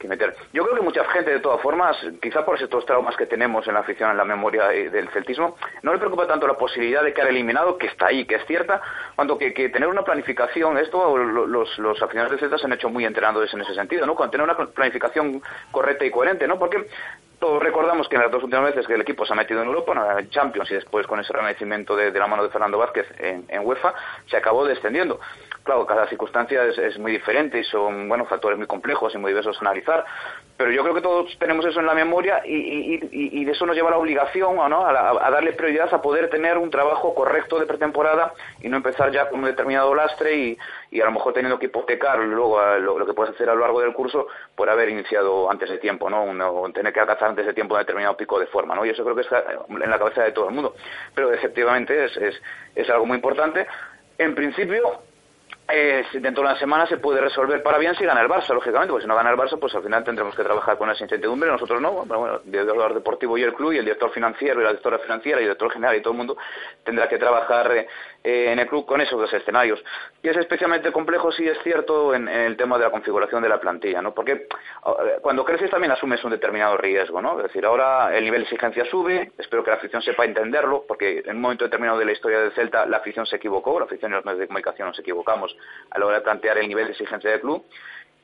[0.04, 0.36] meter.
[0.52, 3.72] Yo creo que mucha gente, de todas formas, quizá por estos traumas que tenemos en
[3.72, 7.28] la afición, en la memoria del celtismo, no le preocupa tanto la posibilidad de quedar
[7.28, 8.82] eliminado, que está ahí, que es cierta,
[9.16, 10.76] cuanto que, tener una planificación.
[10.76, 14.14] Esto los, los aficionados del Celta se han hecho muy entrenadores en ese sentido, ¿no?
[14.14, 16.58] Con tener una planificación correcta y coherente, ¿no?
[16.58, 16.83] Porque
[17.38, 19.68] todos recordamos que en las dos últimas veces que el equipo se ha metido en
[19.68, 23.44] Europa, en Champions y después con ese renacimiento de, la mano de Fernando Vázquez en,
[23.48, 23.92] en, UEFA,
[24.26, 25.20] se acabó descendiendo.
[25.64, 29.56] Claro, cada circunstancia es, muy diferente y son bueno factores muy complejos y muy diversos
[29.56, 30.04] a analizar,
[30.58, 33.90] pero yo creo que todos tenemos eso en la memoria y, de eso nos lleva
[33.90, 34.86] la obligación ¿no?
[34.86, 39.30] a, darle prioridad a poder tener un trabajo correcto de pretemporada y no empezar ya
[39.30, 40.58] con un determinado lastre
[40.90, 43.80] y, a lo mejor teniendo que hipotecar luego lo, que puedes hacer a lo largo
[43.80, 46.70] del curso por haber iniciado antes de tiempo, ¿no?
[46.72, 48.84] tener que alcanzar antes de tiempo un determinado pico de forma, ¿no?
[48.84, 50.74] Y eso creo que está en la cabeza de todo el mundo.
[51.14, 52.42] Pero efectivamente es, es,
[52.74, 53.66] es algo muy importante.
[54.18, 55.00] En principio,
[55.66, 58.90] eh, dentro de una semana se puede resolver para bien si gana el Barça, lógicamente,
[58.90, 61.50] porque si no gana el Barça, pues al final tendremos que trabajar con esa incertidumbre,
[61.50, 64.64] nosotros no, pero bueno, el director deportivo y el club, y el director financiero y
[64.64, 66.36] la directora financiera y el director general y todo el mundo
[66.84, 67.88] tendrá que trabajar eh,
[68.22, 69.82] eh, en el club con esos dos escenarios.
[70.22, 73.48] Y es especialmente complejo, sí es cierto, en, en, el tema de la configuración de
[73.48, 74.12] la plantilla, ¿no?
[74.12, 74.46] Porque
[75.22, 77.38] cuando creces también asumes un determinado riesgo, ¿no?
[77.38, 81.22] Es decir, ahora el nivel de exigencia sube, espero que la afición sepa entenderlo, porque
[81.24, 84.12] en un momento determinado de la historia del Celta la afición se equivocó, la afición
[84.12, 85.53] y los medios de comunicación nos equivocamos
[85.90, 87.64] a la hora de plantear el nivel de exigencia del club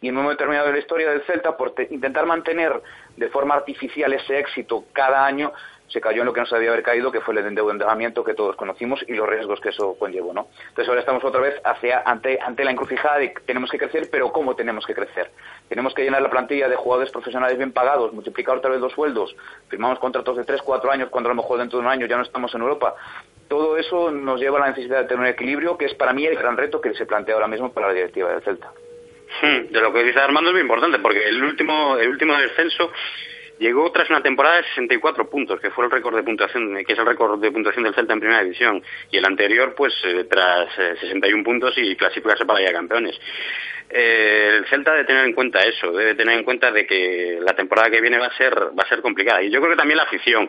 [0.01, 2.81] y en un momento determinado de la historia del Celta, por intentar mantener
[3.17, 5.53] de forma artificial ese éxito cada año,
[5.89, 8.35] se cayó en lo que no se debía haber caído, que fue el endeudamiento que
[8.35, 10.47] todos conocimos y los riesgos que eso conllevó, ¿no?
[10.69, 14.09] Entonces ahora estamos otra vez hacia, ante, ante la encrucijada de que tenemos que crecer,
[14.11, 15.33] pero ¿cómo tenemos que crecer?
[15.69, 19.35] Tenemos que llenar la plantilla de jugadores profesionales bien pagados, multiplicar otra vez los sueldos,
[19.69, 22.17] firmamos contratos de 3, 4 años, cuando a lo mejor dentro de un año ya
[22.17, 22.95] no estamos en Europa.
[23.51, 26.25] Todo eso nos lleva a la necesidad de tener un equilibrio, que es para mí
[26.25, 28.71] el gran reto que se plantea ahora mismo para la directiva del Celta.
[29.43, 32.93] Hmm, de lo que dice Armando es muy importante, porque el último, el último descenso
[33.59, 36.99] llegó tras una temporada de 64 puntos, que fue el récord de puntuación, que es
[37.01, 38.81] el récord de puntuación del Celta en primera división,
[39.11, 43.19] y el anterior, pues, eh, tras eh, 61 puntos y clasificarse para de Campeones.
[43.91, 47.57] Eh, el Celta debe tener en cuenta eso, debe tener en cuenta de que la
[47.57, 49.97] temporada que viene va a ser, va a ser complicada, y yo creo que también
[49.97, 50.49] la afición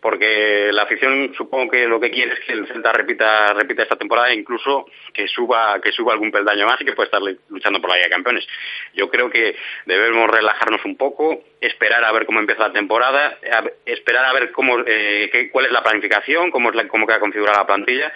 [0.00, 3.96] porque la afición supongo que lo que quiere es que el Celta repita repita esta
[3.96, 7.80] temporada e incluso que suba que suba algún peldaño más y que pueda estar luchando
[7.80, 8.46] por la Liga de Campeones.
[8.94, 13.38] Yo creo que debemos relajarnos un poco, esperar a ver cómo empieza la temporada,
[13.84, 17.20] esperar a ver cómo eh, qué, cuál es la planificación, cómo es la, cómo queda
[17.20, 18.12] configurada la plantilla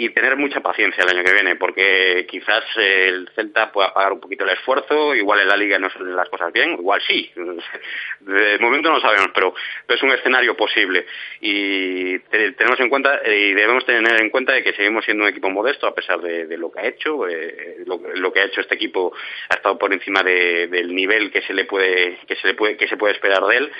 [0.00, 4.14] y tener mucha paciencia el año que viene, porque quizás eh, el Celta pueda pagar
[4.14, 7.30] un poquito el esfuerzo, igual en la liga no salen las cosas bien, igual sí,
[8.20, 9.54] de momento no sabemos, pero,
[9.86, 11.04] es un escenario posible.
[11.42, 15.28] Y te, tenemos en cuenta y debemos tener en cuenta de que seguimos siendo un
[15.28, 18.44] equipo modesto a pesar de, de lo que ha hecho, eh, lo, lo, que ha
[18.44, 19.12] hecho este equipo
[19.50, 22.78] ha estado por encima de, del nivel que se le puede que se le puede
[22.78, 23.72] que se puede esperar de él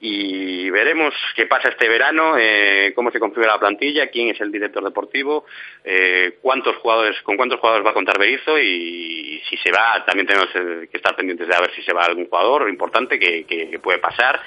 [0.00, 4.52] y veremos qué pasa este verano, eh, cómo se configura la plantilla, quién es el
[4.52, 5.44] director deportivo,
[5.84, 10.26] eh, cuántos jugadores, con cuántos jugadores va a contar Berizzo y si se va, también
[10.26, 13.70] tenemos que estar pendientes de a ver si se va algún jugador importante que, que,
[13.70, 14.40] que puede pasar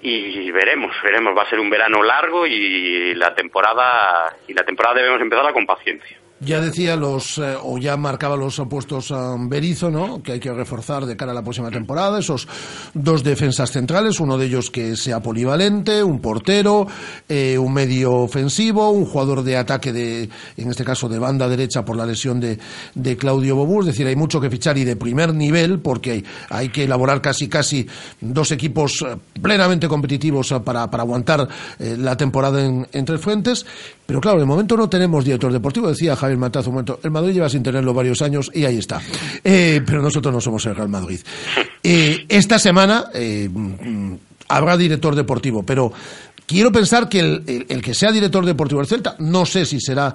[0.00, 4.96] y veremos, veremos, va a ser un verano largo y la temporada y la temporada
[4.96, 6.18] debemos empezarla con paciencia.
[6.38, 10.22] Ya decía los, eh, o ya marcaba los opuestos a Berizzo, ¿no?
[10.22, 12.46] Que hay que reforzar de cara a la próxima temporada esos
[12.92, 16.86] dos defensas centrales, uno de ellos que sea polivalente, un portero,
[17.26, 20.28] eh, un medio ofensivo, un jugador de ataque de,
[20.58, 22.58] en este caso de banda derecha por la lesión de,
[22.94, 23.80] de Claudio Bobú.
[23.80, 27.22] Es decir, hay mucho que fichar y de primer nivel porque hay, hay que elaborar
[27.22, 27.86] casi, casi
[28.20, 33.64] dos equipos eh, plenamente competitivos para, para aguantar la temporada en, en tres fuentes.
[34.06, 37.00] Pero claro, de momento no tenemos director deportivo, decía Javier Matazo un momento.
[37.02, 39.00] El Madrid lleva sin tenerlo varios años y ahí está.
[39.42, 41.20] Eh, pero nosotros no somos el Real Madrid.
[41.88, 43.48] Eh, esta semana eh,
[44.48, 45.92] habrá director deportivo, pero
[46.46, 49.80] quiero pensar que el, el, el, que sea director deportivo del Celta, no sé si
[49.80, 50.12] será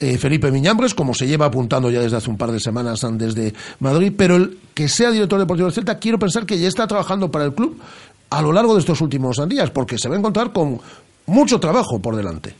[0.00, 3.54] eh, Felipe Miñambres, como se lleva apuntando ya desde hace un par de semanas desde
[3.78, 7.30] Madrid, pero el que sea director deportivo del Celta, quiero pensar que ya está trabajando
[7.30, 7.78] para el club
[8.30, 10.80] a lo largo de estos últimos días, porque se va a encontrar con
[11.26, 12.54] mucho trabajo por delante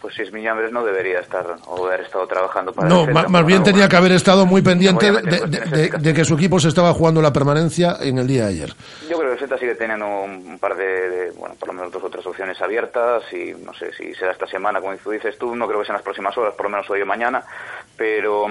[0.00, 3.44] pues si es Miñambres no debería estar o haber estado trabajando para no, más, más
[3.44, 6.68] bien tenía que haber estado muy pendiente de, de, de, de, que su equipo se
[6.68, 8.74] estaba jugando la permanencia en el día de ayer.
[9.08, 12.02] Yo creo que el Celta sigue teniendo un par de, bueno, por lo menos dos
[12.04, 15.66] o tres opciones abiertas y no sé si será esta semana, como dices tú, no
[15.66, 17.42] creo que sean las próximas horas, por lo menos hoy o mañana,
[17.96, 18.46] pero,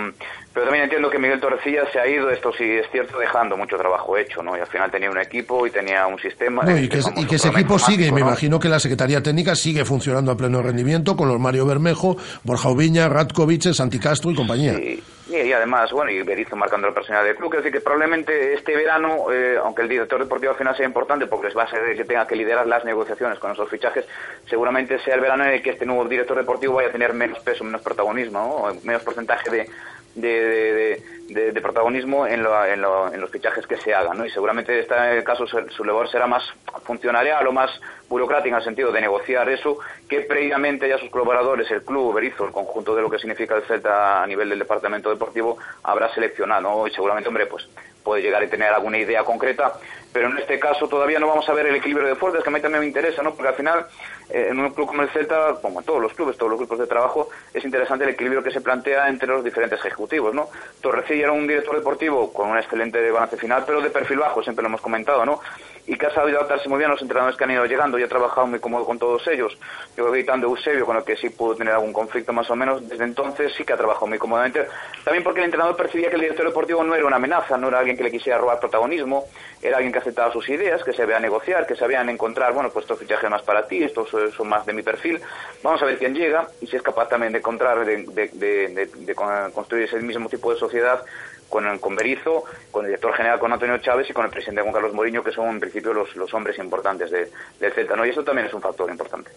[0.53, 3.77] pero también entiendo que Miguel Torrecilla se ha ido, esto sí es cierto, dejando mucho
[3.77, 4.55] trabajo hecho, ¿no?
[4.57, 6.63] Y al final tenía un equipo y tenía un sistema.
[6.63, 8.15] No, y, que, y que ese equipo sigue, ¿no?
[8.15, 12.17] me imagino que la Secretaría Técnica sigue funcionando a pleno rendimiento con los Mario Bermejo,
[12.43, 14.75] Borja Oviña, Ratkovic, Santi Castro y compañía.
[14.75, 15.03] Sí.
[15.29, 17.51] Y además, bueno, y Berizzo marcando la personalidad del club.
[17.51, 21.27] Quiero decir que probablemente este verano, eh, aunque el director deportivo al final sea importante
[21.27, 24.05] porque va a ser el que tenga que liderar las negociaciones con esos fichajes,
[24.49, 27.39] seguramente sea el verano en el que este nuevo director deportivo vaya a tener menos
[27.39, 28.81] peso, menos protagonismo, ¿no?
[28.83, 29.67] menos porcentaje
[30.15, 34.25] de, de protagonismo en, lo, en, lo, en, los fichajes que se hagan, ¿no?
[34.25, 36.43] Y seguramente este caso su labor será más
[36.83, 37.69] funcionarial o más
[38.07, 39.77] burocrática en el sentido de negociar eso
[40.07, 43.63] que previamente ya sus colaboradores, el club, Berizzo, el conjunto de lo que significa el
[43.63, 46.87] Celta a nivel del departamento deportivo, habrá seleccionado, ¿no?
[46.87, 47.69] Y seguramente, hombre, pues
[48.03, 49.73] puede llegar a tener alguna idea concreta
[50.11, 52.51] pero en este caso todavía no vamos a ver el equilibrio de fuerzas, que a
[52.51, 53.35] mí también me interesa, ¿no?
[53.35, 53.85] Porque al final,
[54.29, 56.87] en un club como el Celta, como en todos los clubes, todos los grupos de
[56.87, 60.49] trabajo, es interesante el equilibrio que se plantea entre los diferentes ejecutivos, ¿no?
[60.81, 64.63] Torrecilla era un director deportivo con un excelente balance final, pero de perfil bajo, siempre
[64.63, 65.41] lo hemos comentado, ¿no?
[65.89, 68.03] y que ha sabido adaptarse muy bien a los entrenadores que han ido llegando y
[68.03, 69.57] ha trabajado muy cómodo con todos ellos.
[69.97, 72.55] Yo creo que quitando Eusebio, con el que sí pudo tener algún conflicto más o
[72.55, 74.67] menos, desde entonces sí que ha trabajado muy cómodamente.
[75.03, 77.79] También porque el entrenador percibía que el director deportivo no era una amenaza, no era
[77.79, 79.25] alguien que le quisiera robar protagonismo,
[79.63, 82.83] era alguien que aceptaba sus ideas, que se veía negociar, que sabían encontrar, bueno, pues
[82.83, 85.19] estos fichajes más para ti, estos son más de mi perfil.
[85.63, 89.15] Vamos a ver quién llega y si es capaz también de encontrar, de, de
[89.53, 91.03] construir ese mismo tipo de sociedad
[91.49, 94.73] con, con Berizo, con el director general, con Antonio Chávez y con el presidente Juan
[94.73, 98.05] Carlos Moriño, que son en principio los, los hombres importantes de, del Celta, ¿no?
[98.05, 99.31] Y eso también es un factor importante.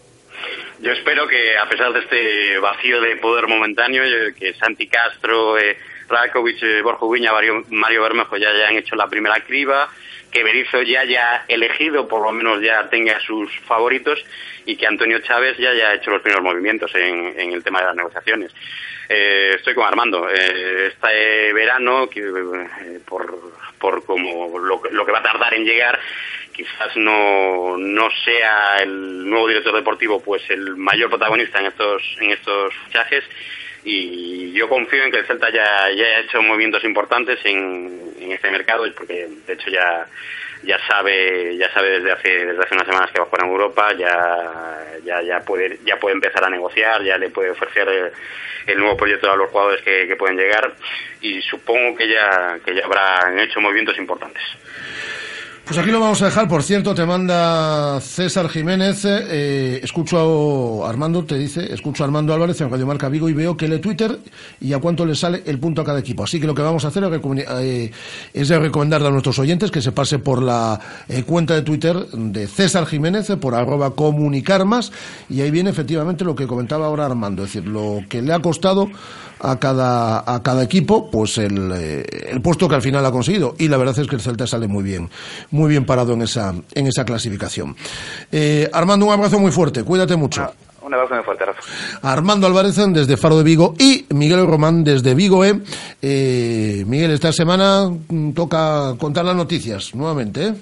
[0.81, 5.59] Yo espero que, a pesar de este vacío de poder momentáneo, eh, que Santi Castro,
[5.59, 5.77] eh,
[6.09, 9.89] Rakovic, eh, Borja Ubiña, Mario, Mario Bermejo ya hayan hecho la primera criba,
[10.33, 14.25] que Berizzo ya haya elegido, por lo menos ya tenga sus favoritos,
[14.65, 17.97] y que Antonio Chávez ya haya hecho los primeros movimientos en, el tema de las
[17.97, 18.51] negociaciones.
[19.09, 20.29] Eh, estoy con Armando.
[20.31, 23.39] Eh, este verano, que, eh, por,
[23.79, 26.01] por como lo, lo, que va a tardar en llegar,
[26.53, 32.31] quizás no, no sea el nuevo director deportivo pues el mayor protagonista en estos, en
[32.31, 33.25] estos fichajes
[33.85, 38.33] y yo confío en que el Celta ya, ya haya hecho movimientos importantes en, en
[38.33, 40.07] este mercado, porque de hecho ya
[40.63, 43.51] ya sabe ya sabe desde hace desde hace unas semanas que va a jugar en
[43.51, 48.13] Europa ya ya ya puede ya puede empezar a negociar ya le puede ofrecer
[48.67, 50.73] el, nuevo proyecto a los jugadores que, que, pueden llegar
[51.21, 54.43] y supongo que ya que ya habrán hecho movimientos importantes
[55.65, 56.49] pues aquí lo vamos a dejar.
[56.49, 59.05] Por cierto, te manda César Jiménez.
[59.05, 63.33] Eh, escucho a Armando, te dice, escucho a Armando Álvarez en Radio Marca Vigo y
[63.33, 64.19] veo que lee Twitter
[64.61, 66.25] y a cuánto le sale el punto a cada equipo.
[66.25, 69.93] Así que lo que vamos a hacer es, eh, recomendarle a nuestros oyentes que se
[69.93, 74.93] pase por la eh, cuenta de Twitter de César Jiménez, por arroba comunicarmas,
[75.29, 78.41] y ahí viene efectivamente lo que comentaba ahora Armando, es decir, lo que le ha
[78.41, 78.91] costado
[79.43, 83.55] a cada, a cada equipo, pues el, eh, el puesto que al final ha conseguido.
[83.59, 85.11] Y la verdad es que el Celta sale muy bien,
[85.51, 87.77] muy bien parado en esa, en esa clasificación.
[88.31, 90.43] Eh, Armando, un abrazo muy fuerte, cuídate mucho.
[90.43, 91.61] Ah, un abrazo muy fuerte, Rafa.
[92.03, 95.45] Armando Álvarez desde Faro de Vigo y Miguel Román desde Vigo.
[95.45, 95.61] ¿eh?
[96.01, 100.49] Eh, Miguel, esta semana mm, toca contar las noticias nuevamente.
[100.49, 100.55] ¿eh?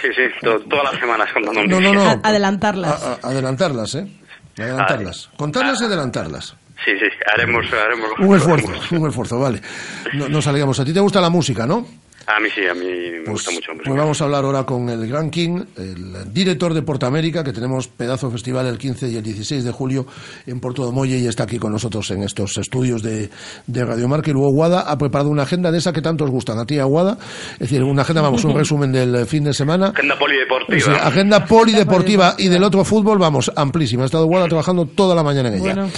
[0.00, 2.20] Sí, sí, to todas las semanas contando no, no, no.
[2.22, 3.02] Adelantarlas.
[3.02, 4.06] A, adelantarlas, ¿eh?
[4.58, 5.30] Adelantarlas.
[5.36, 6.56] Contarlas y adelantarlas.
[6.84, 9.60] Sí, sí, haremos, haremos un esfuerzo, un esfuerzo, vale.
[10.14, 10.78] No, nos alegramos.
[10.78, 11.86] A ti te gusta la música, ¿no?
[12.28, 13.72] A mí sí, a mí me pues, gusta mucho.
[13.84, 17.86] Pues vamos a hablar ahora con el Gran King, el director de Portamérica, que tenemos
[17.86, 20.06] pedazo festival el 15 y el 16 de julio
[20.44, 23.30] en Porto de Molle y está aquí con nosotros en estos estudios de,
[23.68, 24.30] de Radio Marca.
[24.30, 26.80] Y luego Guada ha preparado una agenda de esa que tanto os gustan a ti,
[26.80, 27.16] Aguada.
[27.52, 29.92] Es decir, una agenda, vamos, un resumen del fin de semana.
[29.94, 30.80] Agenda polideportiva.
[30.80, 34.02] Sí, agenda polideportiva y del otro fútbol, vamos, amplísima.
[34.02, 35.74] Ha estado Guada trabajando toda la mañana en ella.
[35.74, 35.90] Bueno.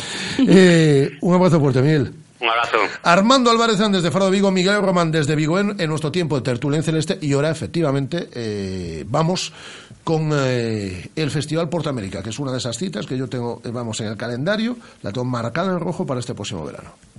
[0.46, 2.12] Eh, un abrazo fuerte, Miguel.
[2.40, 2.76] Un abrazo.
[3.02, 6.76] Armando Álvarez desde Faro de Vigo, Miguel Román desde Vigo en, nuestro tiempo de tertulia
[6.76, 9.52] en celeste y ahora efectivamente eh, vamos
[10.04, 13.70] con eh, el Festival Portamérica, que es una de esas citas que yo tengo, eh,
[13.70, 16.90] vamos, en el calendario, la tengo marcada en rojo para este próximo verano.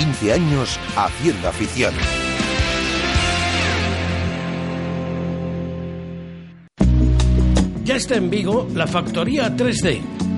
[0.00, 1.92] 15 años haciendo afición.
[7.84, 10.00] Ya está en Vigo la factoría 3D.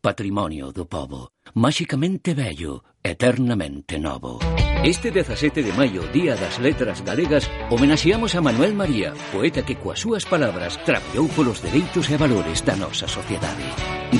[0.00, 4.40] patrimonio do povo, máxicamente vello, eternamente novo.
[4.82, 10.00] Este 17 de maio, Día das Letras Galegas, homenaxeamos a Manuel María, poeta que coas
[10.00, 13.62] súas palabras traballou polos dereitos e valores da nosa sociedade.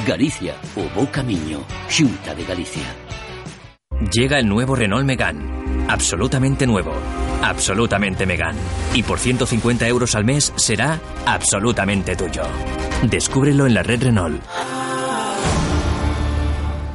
[0.05, 2.89] Galicia, o bo camiño, Xunta de Galicia.
[4.13, 5.89] Llega el nuevo Renault Megane.
[5.89, 6.93] Absolutamente nuevo.
[7.43, 8.61] Absolutamente Megane.
[8.95, 12.45] Y por 150 euros al mes será absolutamente tuyo.
[13.03, 14.41] Descúbrelo en la red Renault.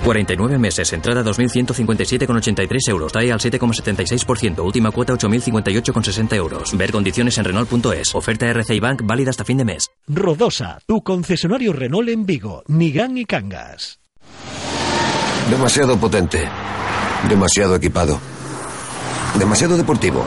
[0.05, 6.77] 49 meses, entrada 2.157,83 euros, TAE al 7,76%, última cuota 8.058,60 euros.
[6.77, 8.13] Ver condiciones en Renault.es.
[8.13, 9.89] Oferta RCI Bank válida hasta fin de mes.
[10.07, 13.99] Rodosa, tu concesionario Renault en Vigo, Nigán y Cangas.
[15.49, 16.47] Demasiado potente.
[17.27, 18.19] Demasiado equipado.
[19.39, 20.23] Demasiado deportivo.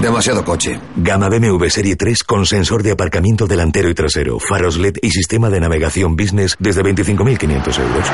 [0.00, 0.78] Demasiado coche.
[0.96, 5.50] Gama BMW Serie 3 con sensor de aparcamiento delantero y trasero, faros LED y sistema
[5.50, 8.06] de navegación business desde 25.500 euros.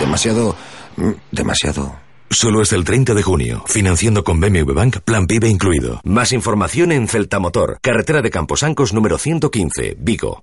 [0.00, 0.56] Demasiado...
[0.96, 1.96] mm, Demasiado...
[2.30, 6.00] Solo hasta el 30 de junio, financiando con BMW Bank, plan PIB incluido.
[6.04, 10.42] Más información en Celta Motor, carretera de Camposancos número 115, Vigo.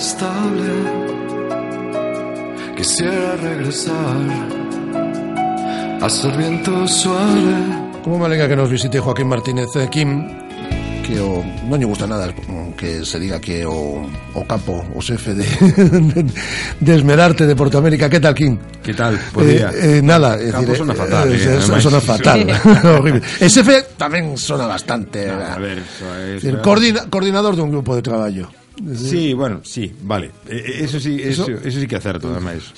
[0.00, 0.72] Estable.
[2.76, 4.16] Quisiera regresar
[6.00, 7.54] a ser viento suave.
[8.02, 10.26] Como me alegra que nos visite Joaquín Martínez eh, Kim
[11.04, 12.30] que o, non lle gusta nada
[12.78, 16.22] que se diga que o, o capo, o xefe de, de,
[16.80, 18.08] de Esmerarte de Porto América.
[18.08, 18.56] Que tal, Kim?
[18.80, 19.18] Que tal?
[19.42, 19.68] Día.
[19.74, 22.40] Eh, eh, nada, é dicir, sona fatal, eh, eh, eh, sona fatal.
[22.96, 23.20] Horrible.
[23.42, 25.28] E xefe tamén sona bastante.
[25.28, 28.59] A ver, eso es- Dicir, coordina, coordinador dun grupo de traballo.
[28.94, 30.30] Sí, bueno, sí, vale.
[30.48, 32.72] Eso sí, eso, eso, eso sí que acerto, ademais.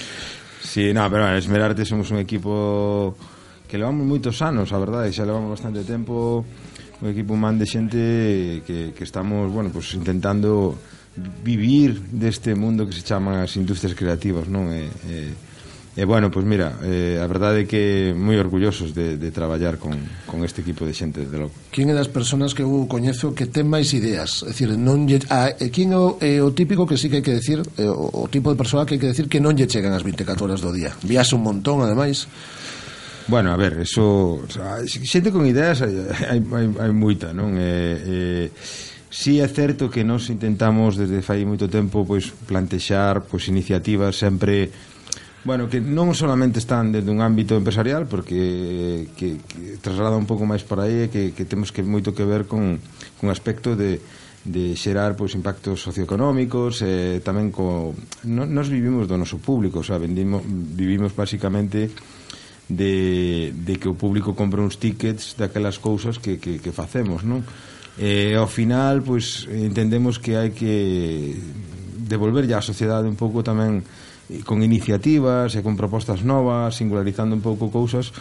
[0.63, 3.15] Sí, no, pero bueno, Esmerarte somos un equipo
[3.69, 6.45] que levamos moitos anos, a verdade, xa levamos bastante tempo
[7.03, 10.79] un equipo man de xente que, que estamos, bueno, pues intentando
[11.45, 14.71] vivir deste mundo que se chama as industrias creativas, non?
[14.71, 15.33] E, eh, eh,
[15.95, 19.77] E, bueno, pois pues mira, eh, a verdade é que moi orgullosos de, de traballar
[19.77, 19.93] con,
[20.25, 21.53] con este equipo de xente, de logo.
[21.69, 24.41] Quén é das persoas que eu coñezo que ten máis ideas?
[24.41, 25.21] É dicir, non lle...
[25.29, 27.85] A, e, quén é o, é o típico que sí que hai que decir, é,
[27.85, 30.49] o, o tipo de persoa que hai que decir que non lle chegan as 24
[30.49, 30.97] horas do día.
[31.05, 32.25] Viaxe un montón, ademais.
[33.29, 34.41] Bueno, a ver, eso...
[34.41, 35.93] O sea, xente con ideas hai,
[36.25, 37.53] hai, hai, hai moita, non?
[37.61, 43.29] Eh, eh, Si sí, é certo que nós intentamos desde fai moito tempo pois plantexar
[43.29, 44.73] pois iniciativas sempre
[45.45, 50.47] Bueno, que non solamente están desde un ámbito empresarial porque que, que traslada un pouco
[50.47, 52.79] máis para aí que, que temos que moito que ver con,
[53.19, 53.99] con aspecto de,
[54.47, 57.91] de xerar pois, impactos socioeconómicos eh, tamén co...
[58.23, 61.91] No, nos vivimos do noso público o sea, vendimos, vivimos basicamente
[62.71, 67.43] de, de que o público compra uns tickets daquelas cousas que, que, que facemos non?
[67.99, 71.35] Eh, ao final pois, entendemos que hai que
[72.07, 73.83] devolverlle á sociedade un pouco tamén
[74.33, 78.13] Eh, con iniciativas e con propostas novas, singularizando un pouco cousas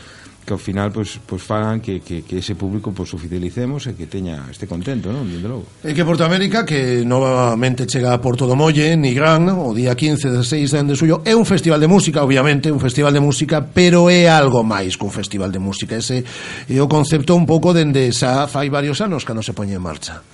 [0.42, 3.94] que ao final pois, pois fagan que, que, que ese público pois, o fidelicemos e
[3.94, 5.30] que teña este contento, non?
[5.30, 5.70] Dende logo.
[5.86, 9.94] E que Porto América, que novamente chega a Porto do Molle, ni gran, o día
[9.94, 13.62] 15 de 6 de suyo, é un festival de música, obviamente, un festival de música,
[13.62, 15.94] pero é algo máis que un festival de música.
[16.02, 16.26] Ese
[16.66, 19.86] é o concepto un pouco dende xa fai varios anos que non se poñe en
[19.86, 20.26] marcha.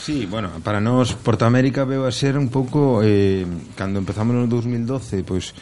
[0.00, 3.44] Sí, bueno, para nós Portoamérica veo a ser un pouco eh,
[3.76, 5.52] cando empezamos no 2012, pois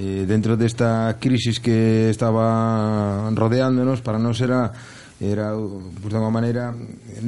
[0.00, 4.72] eh, dentro desta crisis que estaba rodeándonos, para nós era
[5.22, 6.74] era, por de unha maneira,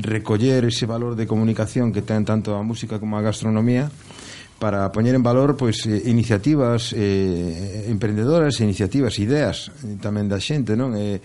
[0.02, 3.92] recoller ese valor de comunicación que ten tanto a música como a gastronomía
[4.58, 10.78] para poñer en valor pois eh, iniciativas eh, emprendedoras, iniciativas, ideas eh, tamén da xente,
[10.78, 10.94] non?
[10.94, 11.18] E,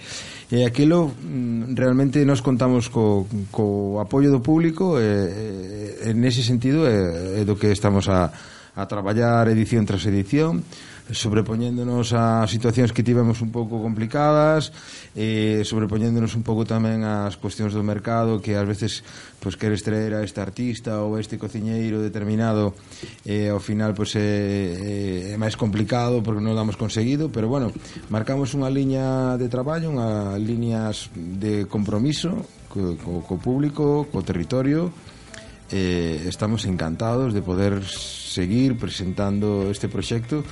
[0.49, 6.89] e aquilo mm, realmente nos contamos co, co apoio do público e, e ese sentido
[6.89, 8.33] é, é do que estamos a,
[8.75, 10.65] a traballar edición tras edición
[11.11, 14.69] sobrepoñéndonos a situacións que tivemos un pouco complicadas
[15.17, 19.01] eh, sobrepoñéndonos un pouco tamén ás cuestións do mercado que ás veces
[19.41, 22.77] pois, queres traer a este artista ou a este cociñeiro determinado
[23.25, 27.33] e eh, ao final pois, é, é, é máis complicado porque non o damos conseguido
[27.33, 27.73] pero bueno,
[28.13, 34.93] marcamos unha liña de traballo unha líneas de compromiso co, co, co público, co territorio
[35.73, 40.45] eh, estamos encantados de poder seguir presentando este proxecto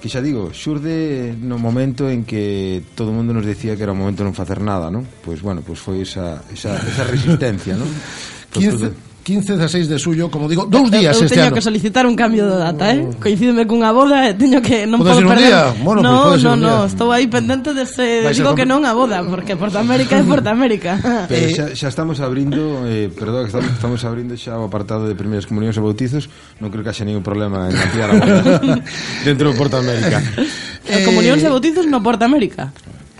[0.00, 3.92] que xa digo, xurde no momento en que todo o mundo nos decía que era
[3.92, 5.04] o momento de non facer nada, non?
[5.20, 7.86] Pois, bueno, pois foi esa, esa, esa resistencia, non?
[8.50, 11.56] 15, 15 e 16 de xullo, como digo, dous días eu, eu este teño ano.
[11.56, 13.04] que solicitar un cambio de data, eh?
[13.04, 13.20] Mm.
[13.20, 15.52] Coincídeme cunha boda e teño que non podo perder.
[15.52, 15.76] Día?
[15.84, 18.56] bueno, no, pues, no, no, estou aí pendente de se digo ser...
[18.56, 20.96] que non a boda, porque Porta América é Porta América.
[21.30, 25.12] Pero eh, xa, xa estamos abrindo, eh, perdón, estamos, estamos abrindo xa o apartado de
[25.12, 28.42] primeiras comunións e bautizos, non creo que haxa ningún problema en ampliar a boda
[29.28, 30.24] dentro do Porta América.
[30.88, 32.72] Eh, comunións e bautizos no Porta América.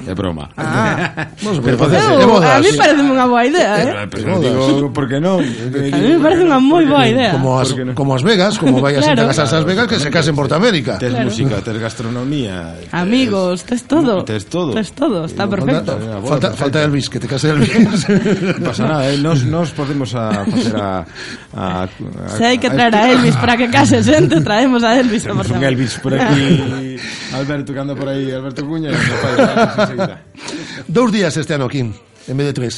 [0.07, 0.49] É broma.
[0.57, 1.29] Ah,
[1.65, 3.89] pero facer, eu, a mí parece unha boa idea, eh?
[3.89, 4.05] eh.
[4.05, 5.41] eh pero digo, por que non?
[5.41, 7.37] A mí eh, me parece unha moi boa idea.
[7.37, 7.93] Como as, no?
[7.95, 9.25] como as Vegas, como vayas claro.
[9.25, 10.99] a casas as Vegas que se casen por América.
[10.99, 11.29] Tes claro.
[11.29, 12.77] música, tes gastronomía.
[12.93, 14.25] Amigos, tes todo.
[14.25, 14.73] Tes todo.
[14.73, 15.99] Tes todo, está perfecto.
[16.25, 17.71] Falta, falta, Elvis, que te case Elvis.
[18.61, 19.19] non pasa nada, eh?
[19.21, 21.05] Nos, nos podemos a facer a...
[21.55, 25.25] a, a se hai que traer a Elvis para que case xente, traemos a Elvis.
[25.25, 26.97] Temos un Elvis por aquí,
[27.35, 28.91] Alberto, que anda por aí, Alberto Cuña.
[30.89, 32.75] dous días este ano, aquí, en vez de tres.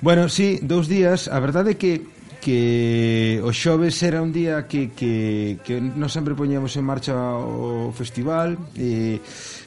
[0.00, 1.28] Bueno, sí, dous días.
[1.28, 2.00] A verdade é que
[2.40, 7.92] que o xoves era un día que, que, que non sempre poñíamos en marcha o
[7.92, 9.20] festival e,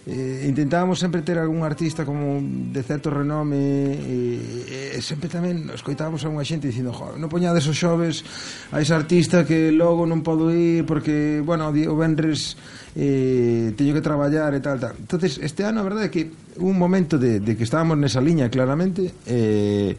[0.10, 5.70] e intentábamos sempre ter algún artista como de certo renome e, e, e sempre tamén
[5.70, 8.26] escoitábamos a unha xente dicindo jo, non poñades o xoves
[8.74, 12.58] a ese artista que logo non podo ir porque, bueno, o Benres
[12.96, 14.94] eh, teño que traballar e tal, tal.
[15.00, 16.30] entonces este ano a verdade é que
[16.62, 19.98] un momento de, de que estábamos nesa liña claramente eh,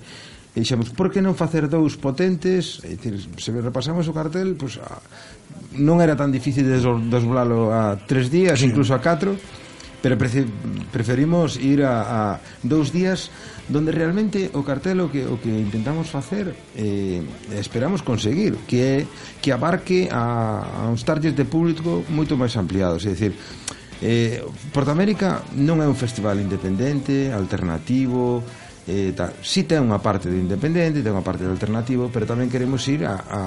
[0.54, 2.78] e dixemos, por que non facer dous potentes?
[2.86, 5.02] É dicir, se repasamos o cartel, pois, pues, a,
[5.82, 8.70] non era tan difícil desdoblalo a tres días, sí.
[8.70, 9.34] incluso a catro,
[10.05, 10.20] pero
[10.93, 13.32] preferimos ir a, a dous días
[13.72, 17.24] donde realmente o cartel o que, o que intentamos facer eh,
[17.56, 19.09] esperamos conseguir que
[19.40, 23.32] que abarque a, a uns targets de público moito máis ampliados, é dicir
[24.05, 24.44] eh,
[24.76, 28.44] Porto América non é un festival independente, alternativo
[28.86, 29.32] eh, tal.
[29.40, 33.09] Si ten unha parte de independente, ten unha parte de alternativo, pero tamén queremos ir
[33.09, 33.40] a, a,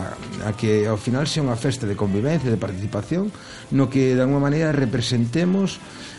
[0.50, 3.30] a que ao final sea unha festa de convivencia, de participación,
[3.70, 5.78] no que de alguma maneira representemos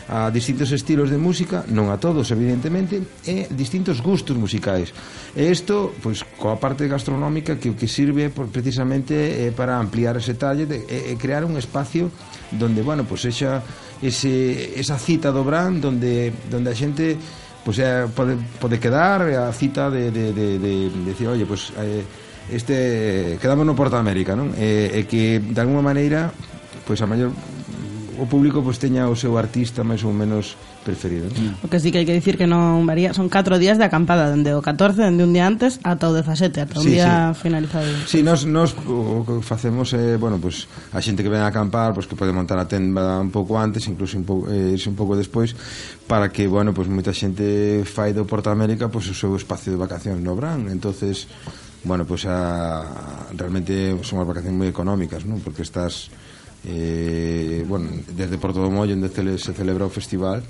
[0.09, 2.97] a distintos estilos de música, non a todos, evidentemente,
[3.29, 4.89] e distintos gustos musicais.
[5.37, 10.17] E isto, pois, coa parte gastronómica que o que sirve por, precisamente eh, para ampliar
[10.17, 12.09] ese talle de, e, e crear un espacio
[12.49, 13.61] donde, bueno, pois esa,
[14.01, 17.13] ese, esa cita do Brand donde, donde a xente
[17.61, 21.69] pois, é, pode, pode quedar a cita de, de, de, de, de decir, oye, pois...
[21.77, 24.57] Eh, este quedamos no Porta América, non?
[24.57, 26.33] E, e que de alguma maneira
[26.81, 27.29] pois a maior
[28.19, 31.31] o público pois teña o seu artista máis ou menos preferido.
[31.31, 31.55] ¿no?
[31.63, 34.27] O que sí que hai que dicir que non varía, son 4 días de acampada,
[34.27, 37.47] dende o 14, dende un día antes ata o 17, ata un sí, día sí.
[37.47, 37.87] finalizado.
[38.05, 41.41] Sí, nos nos o que facemos é, eh, bueno, pois pues, a xente que ven
[41.41, 44.51] a acampar, pois pues, que pode montar a tenda un pouco antes, incluso un pouco
[44.51, 45.55] eh, irse un pouco despois
[46.03, 49.31] para que, bueno, pois pues, moita xente fai do Porta América pois pues, o seu
[49.39, 51.31] espacio de vacacións no Bran, entonces
[51.83, 55.39] bueno, pois pues, a, realmente son as vacacións moi económicas, non?
[55.39, 56.11] Porque estás
[56.65, 60.43] Eh, bueno, desde Porto do Mollo, onde cele, se celebra o festival,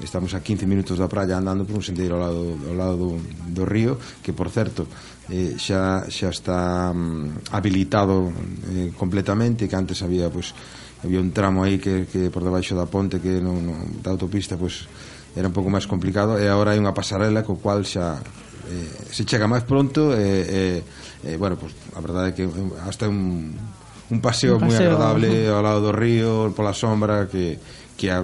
[0.00, 3.10] estamos a 15 minutos da praia andando por un sendeiro ao lado, ao lado do,
[3.52, 4.88] do río que por certo
[5.28, 8.32] eh, xa, xa está mm, habilitado
[8.72, 10.56] eh, completamente que antes había pois,
[11.04, 14.56] había un tramo aí que, que por debaixo da ponte que non, non, da autopista
[14.56, 14.88] pois,
[15.36, 18.18] era un pouco máis complicado e agora hai unha pasarela co cual xa
[18.68, 22.44] eh, se chega máis pronto e, eh, eh, eh, bueno, pois, a verdade é que
[22.48, 23.54] eh, hasta un
[24.12, 24.92] un paseo, Un paseo.
[24.92, 27.56] agradable ao lado do río, pola sombra que,
[28.02, 28.18] que a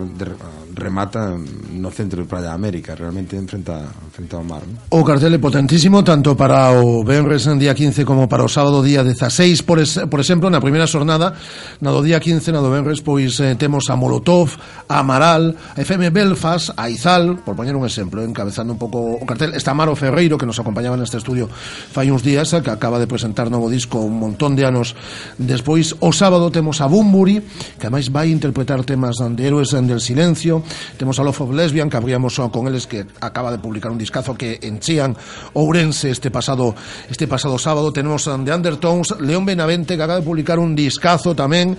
[0.74, 4.62] remata no centro de Praia América, realmente enfrenta, enfrenta ao mar.
[4.66, 4.78] ¿no?
[4.90, 8.82] O cartel é potentísimo tanto para o Benres en día 15 como para o sábado
[8.82, 11.34] día 16, por, es, por exemplo, na primeira xornada,
[11.78, 14.58] na do día 15, na do Benres, pois eh, temos a Molotov,
[14.90, 19.24] a Amaral, a FM Belfast, a Izal, por poñer un exemplo, encabezando un pouco o
[19.26, 21.46] cartel, está Maro Ferreiro, que nos acompañaba neste estudio
[21.94, 24.98] fai uns días, eh, que acaba de presentar novo disco un montón de anos
[25.38, 27.42] despois, o sábado temos a Bumburi,
[27.78, 30.62] que ademais vai interpretar temas de héroes Voces del Silencio,
[30.96, 34.34] temos a Love of Lesbian, que abríamos con eles que acaba de publicar un discazo
[34.34, 35.14] que enchían
[35.52, 36.74] Ourense este pasado
[37.10, 41.36] este pasado sábado, tenemos a The Undertones, León Benavente que acaba de publicar un discazo
[41.36, 41.76] tamén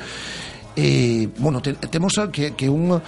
[0.79, 3.01] e, bueno, te, temos a, que, que un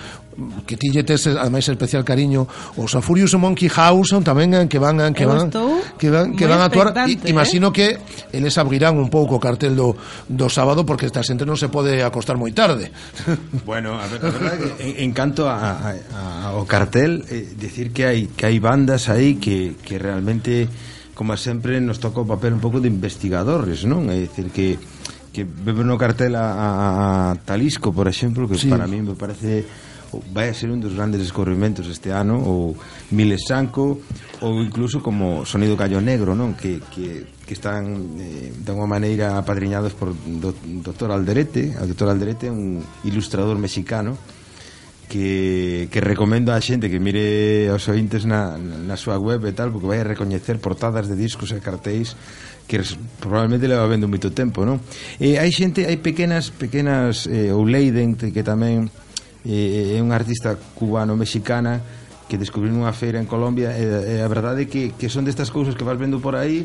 [0.65, 2.47] que ti lle tes ademais especial cariño
[2.79, 5.51] os a Furious Monkey House tamén eh, eh, que van que van
[5.99, 6.95] que van que van a actuar.
[6.95, 7.19] Eh?
[7.27, 7.99] imagino que
[8.31, 9.95] eles abrirán un pouco o cartel do,
[10.27, 12.91] do sábado porque esta xente non se pode acostar moi tarde.
[13.67, 16.21] Bueno a, ver, a verdade que en, en canto a, a, a,
[16.55, 20.67] ao cartel eh, decir que hai que hai bandas aí que, que realmente
[21.13, 24.09] como sempre nos toca o papel un pouco de investigadores non?
[24.09, 24.79] É dicir que
[25.31, 28.67] que bebe no cartel a, a, a Talisco, por exemplo, que sí.
[28.67, 29.65] para mí me parece
[30.33, 32.75] vai a ser un dos grandes descubrimentos este ano ou
[33.15, 34.03] Miles Sanco
[34.43, 39.39] ou incluso como Sonido Gallo Negro non que, que, que están eh, de unha maneira
[39.39, 40.51] apadriñados por do,
[40.83, 41.15] Dr.
[41.15, 42.11] Alderete o Dr.
[42.11, 44.19] Alderete é un ilustrador mexicano
[45.11, 49.67] que, que recomendo a xente que mire aos ointes na, na súa web e tal,
[49.75, 52.15] porque vai a recoñecer portadas de discos e cartéis
[52.63, 52.79] que
[53.19, 54.79] probablemente leva vendo moito tempo, non?
[55.19, 58.87] E hai xente, hai pequenas, pequenas, eh, ou Leiden, que tamén
[59.43, 61.83] eh, é unha artista cubano-mexicana
[62.31, 65.51] que descubrí nunha feira en Colombia e, e a verdade é que, que son destas
[65.51, 66.63] cousas que vas vendo por aí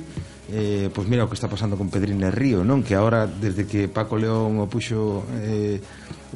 [0.55, 3.91] eh, pois mira o que está pasando con Pedrina Río non que agora desde que
[3.91, 5.83] Paco León o puxo eh,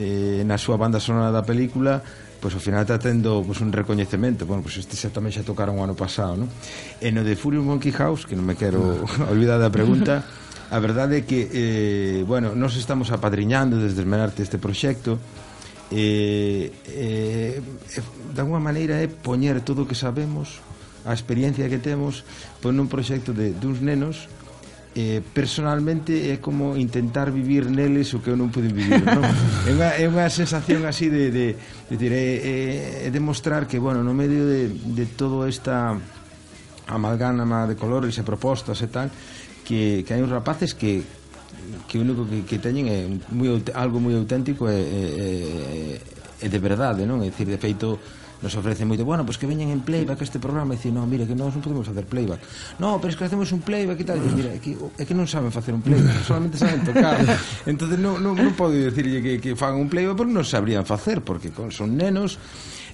[0.01, 2.01] eh, na súa banda sonora da película
[2.41, 5.77] pois ao final está tendo pois, un recoñecemento bueno, pois este xa tamén xa tocaron
[5.77, 6.49] o ano pasado non?
[6.99, 10.25] e no de Furious Monkey House que non me quero olvidar da pregunta
[10.73, 15.21] a verdade é que eh, bueno, nos estamos apadriñando desde Esmerarte este proxecto
[15.93, 18.03] eh, eh, eh,
[18.33, 20.65] de alguma maneira é poñer todo o que sabemos
[21.05, 22.25] a experiencia que temos
[22.65, 24.33] pois nun proxecto de duns nenos
[24.95, 29.23] eh, personalmente é como intentar vivir neles o que eu non pude vivir non?
[29.69, 31.47] é, unha, é unha sensación así de, de,
[31.87, 35.95] de, de, é, é, demostrar que bueno, no medio de, de toda esta
[36.91, 39.07] amalgama de colores e propostas e tal
[39.63, 41.07] que, que hai uns rapaces que
[41.87, 45.03] que o único que, que teñen é moi, algo moi auténtico e, e,
[46.43, 47.23] e, e de verdade non?
[47.23, 47.99] é dicir, de feito
[48.41, 51.05] nos ofrece moito, bueno, pois pues que veñen en playback este programa e dicir, no,
[51.05, 52.41] mira, que nós non podemos facer playback.
[52.81, 54.17] No, pero es que hacemos un playback e tal.
[54.17, 57.21] dicir, mira, é que, é que non saben facer un playback, solamente saben tocar.
[57.69, 61.21] entonces non, non, non podo dicirlle que, que fan un playback porque non sabrían facer,
[61.21, 62.41] porque son nenos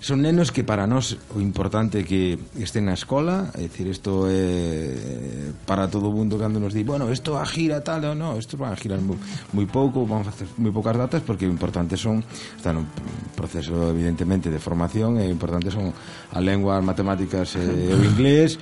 [0.01, 4.29] Son nenos que para nós o importante é que estén na escola, é dicir, isto
[4.29, 8.15] é eh, para todo o mundo cando nos di, bueno, isto a gira tal, ou
[8.15, 9.17] no, isto van a girar moi,
[9.57, 12.21] moi pouco, van a facer moi poucas datas porque o importante son
[12.57, 12.87] está un
[13.35, 18.61] proceso evidentemente de formación e o importante son a lengua, as matemáticas e o inglés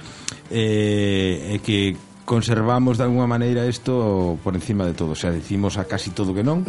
[0.49, 5.77] e, e que conservamos de alguma maneira isto por encima de todo, o sea, decimos
[5.77, 6.65] a casi todo que non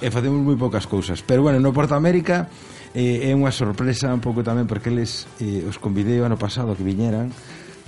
[0.00, 1.20] e facemos moi poucas cousas.
[1.20, 2.48] Pero bueno, no Porto América
[2.94, 6.78] eh, é unha sorpresa un pouco tamén porque eles eh, os convidei o ano pasado
[6.78, 7.34] que viñeran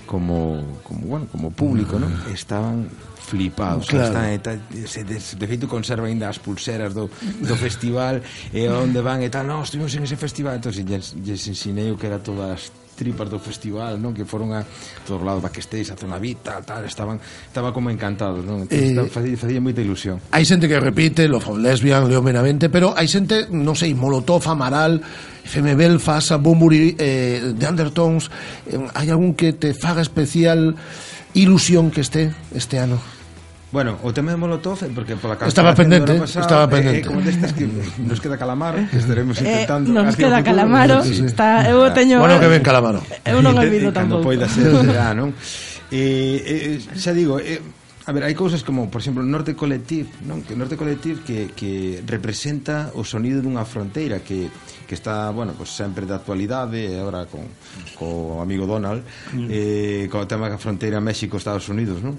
[0.07, 2.11] como como bueno, como público, non?
[2.31, 2.91] Estaban
[3.27, 4.07] flipados, claro.
[4.07, 4.57] están eh, e tal,
[4.87, 7.11] se de, de feito conserva ainda as pulseras do,
[7.43, 8.23] do festival
[8.55, 11.99] e onde van e tal, non, estivemos en ese festival, entón lles, lles ensinei o
[11.99, 14.17] que era todas tripas do festival, non?
[14.17, 14.65] Que foron a
[15.05, 18.65] todos lados, backstage, a zona Vita, tal, estaban estaba como encantados, non?
[18.65, 20.19] Entón, eh, facía, facía moita ilusión.
[20.33, 24.43] Hai xente que repite, lo of Lesbian, leo Benavente, pero hai xente, non sei, Molotov,
[24.49, 25.05] Amaral,
[25.45, 28.33] FM Belfast, Bumburi, eh, de Undertones,
[28.67, 30.75] eh, hai algún que te faga especial
[31.37, 33.16] ilusión que este este ano?
[33.73, 37.01] Bueno, o tema de Molotov é porque pola canción Estaba pendente, pasado, estaba eh, pendente.
[37.03, 37.67] Eh, como destas que
[37.99, 39.91] nos queda calamar, que estaremos eh, intentando.
[39.91, 41.27] Eh, nos queda calamaro, sí.
[41.27, 41.91] está eu ah.
[41.91, 43.03] teño Bueno que ven calamaro.
[43.27, 44.23] Eu non olvido tampouco.
[44.23, 45.35] Cando poida ser, será, non?
[45.91, 47.59] Eh, eh, xa digo, eh,
[48.07, 50.47] A ver, hai cousas como, por exemplo, Norte Collective, non?
[50.47, 54.47] Que Norte Collective que, que representa o sonido dunha fronteira que
[54.87, 57.43] que está, bueno, pues sempre de actualidade, e agora con
[57.99, 59.03] co amigo Donald,
[59.51, 62.15] eh, co tema da fronteira México-Estados Unidos, non?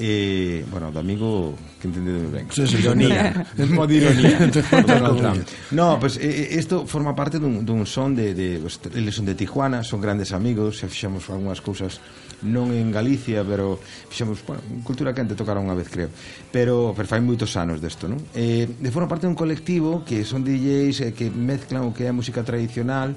[0.00, 2.48] Eh, bueno, do amigo que entendedes ben.
[2.48, 3.44] Sí, sí, ironía,
[3.76, 4.48] pode ironía.
[4.88, 5.40] Donald Trump.
[5.76, 9.36] No, pues isto eh, forma parte dun, dun son de, de, pues, eles son de
[9.36, 12.00] Tijuana, son grandes amigos, se fixamos algunhas cousas
[12.44, 16.12] non en Galicia, pero fixemos, bueno, cultura quente tocaron unha vez, creo.
[16.52, 18.20] Pero, pero fai moitos anos desto, non?
[18.36, 22.12] Eh, de forma parte dun colectivo que son DJs eh, que mezclan o que é
[22.12, 23.16] música tradicional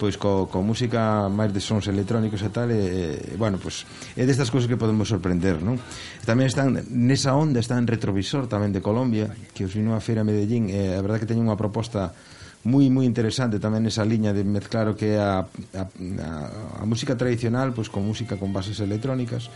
[0.00, 3.84] pois co, co música máis de sons electrónicos e tal e, e bueno, pois
[4.16, 5.76] é destas cousas que podemos sorprender, non?
[6.24, 10.24] Tamén están nesa onda, están en retrovisor tamén de Colombia, que os vino a feira
[10.24, 12.16] a Medellín, e a verdade que teñen unha proposta
[12.68, 16.30] moi moi interesante tamén esa liña de mezclar o que é a, a, a,
[16.80, 19.48] a música tradicional pois con música con bases electrónicas.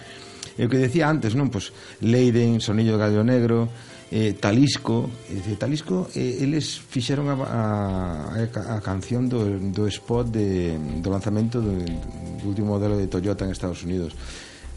[0.57, 3.69] E o que decía antes non pois Leiden, Sonillo de Gallo Negro
[4.09, 5.11] eh, Talisco.
[5.29, 11.61] Eh, Talisco eh, eles fixeron a, a, a canción do, do spot de, do lanzamento
[11.61, 14.17] do, do último modelo de Toyota en Estados Unidos.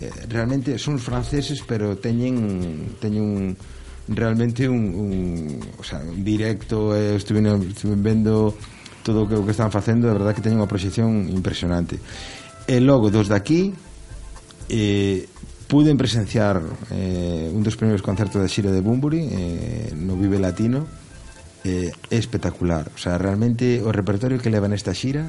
[0.03, 3.43] Eh, realmente son franceses pero teñen teñen un
[4.07, 8.55] realmente un, un, o sea, un directo eh, estuve, estuve vendo
[9.03, 11.99] todo o que, o que están facendo, de verdade que teñen unha proxección impresionante.
[12.67, 13.71] E logo, dos daqui,
[14.67, 15.27] eh,
[15.67, 20.87] puden presenciar eh, un dos primeiros concertos da xira de Bumburi eh, no Vive Latino
[21.63, 25.27] eh, espectacular, o sea, realmente o repertorio que levan esta xira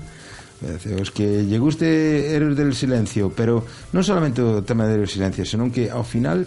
[0.63, 5.11] eh, os que lle guste Héroes del Silencio pero non solamente o tema de Héroes
[5.11, 6.47] del Silencio senón que ao final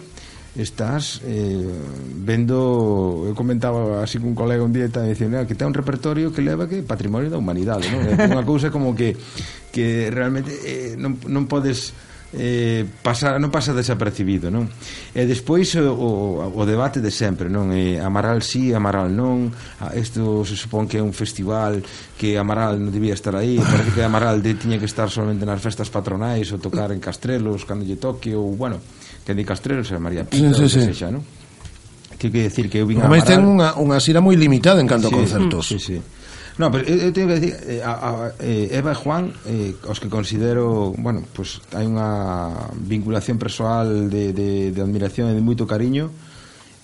[0.56, 1.64] estás eh,
[2.20, 6.44] vendo eu comentaba así cun colega un día e dicendo que ten un repertorio que
[6.44, 8.04] leva que patrimonio da humanidade non?
[8.04, 9.16] é unha cousa como que
[9.72, 11.96] que realmente eh, non, non podes
[12.32, 14.64] eh, pasa, non pasa desapercibido non
[15.12, 19.52] e despois eh, o, o o debate de sempre non e Amaral sí, Amaral non
[19.84, 21.84] ah, isto se supón que é un festival
[22.16, 25.60] que Amaral non debía estar aí parece que Amaral de, tiña que estar solamente nas
[25.60, 28.80] festas patronais ou tocar en Castrelos cando lle toque ou bueno
[29.28, 30.88] que di Castrelos é María Pinto sí, sí, sí.
[30.88, 31.20] que sexa non
[32.16, 33.28] que que decir que eu vin a Amaral...
[33.28, 35.64] ten unha, unha xira moi limitada en canto sí, a concertos.
[35.68, 35.98] Sí, sí.
[36.58, 38.10] No, pero eu, eu teño que decir eh, a, a,
[38.40, 44.36] eh, Eva e Juan eh, os que considero, bueno, pues hai unha vinculación persoal de,
[44.36, 46.12] de, de admiración e de moito cariño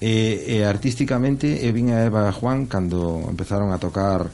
[0.01, 4.32] e, e artísticamente eu vin a Eva e a Juan cando empezaron a tocar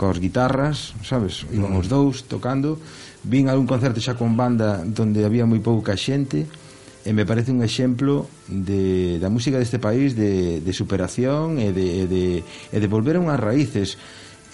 [0.00, 1.44] cos guitarras, sabes?
[1.52, 1.92] Iban os mm.
[1.92, 2.80] dous tocando.
[3.20, 6.48] Vin algún concerto xa con banda donde había moi pouca xente
[7.04, 11.86] e me parece un exemplo de, da música deste país de, de superación e de,
[12.00, 14.00] e de, e de volver a unhas raíces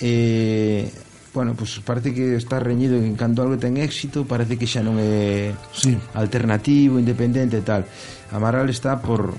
[0.00, 0.90] eh,
[1.36, 4.96] bueno, pues parece que está reñido en canto algo ten éxito, parece que xa non
[4.96, 5.92] é sí.
[6.16, 7.84] alternativo, independente e tal.
[8.32, 9.36] Amaral está por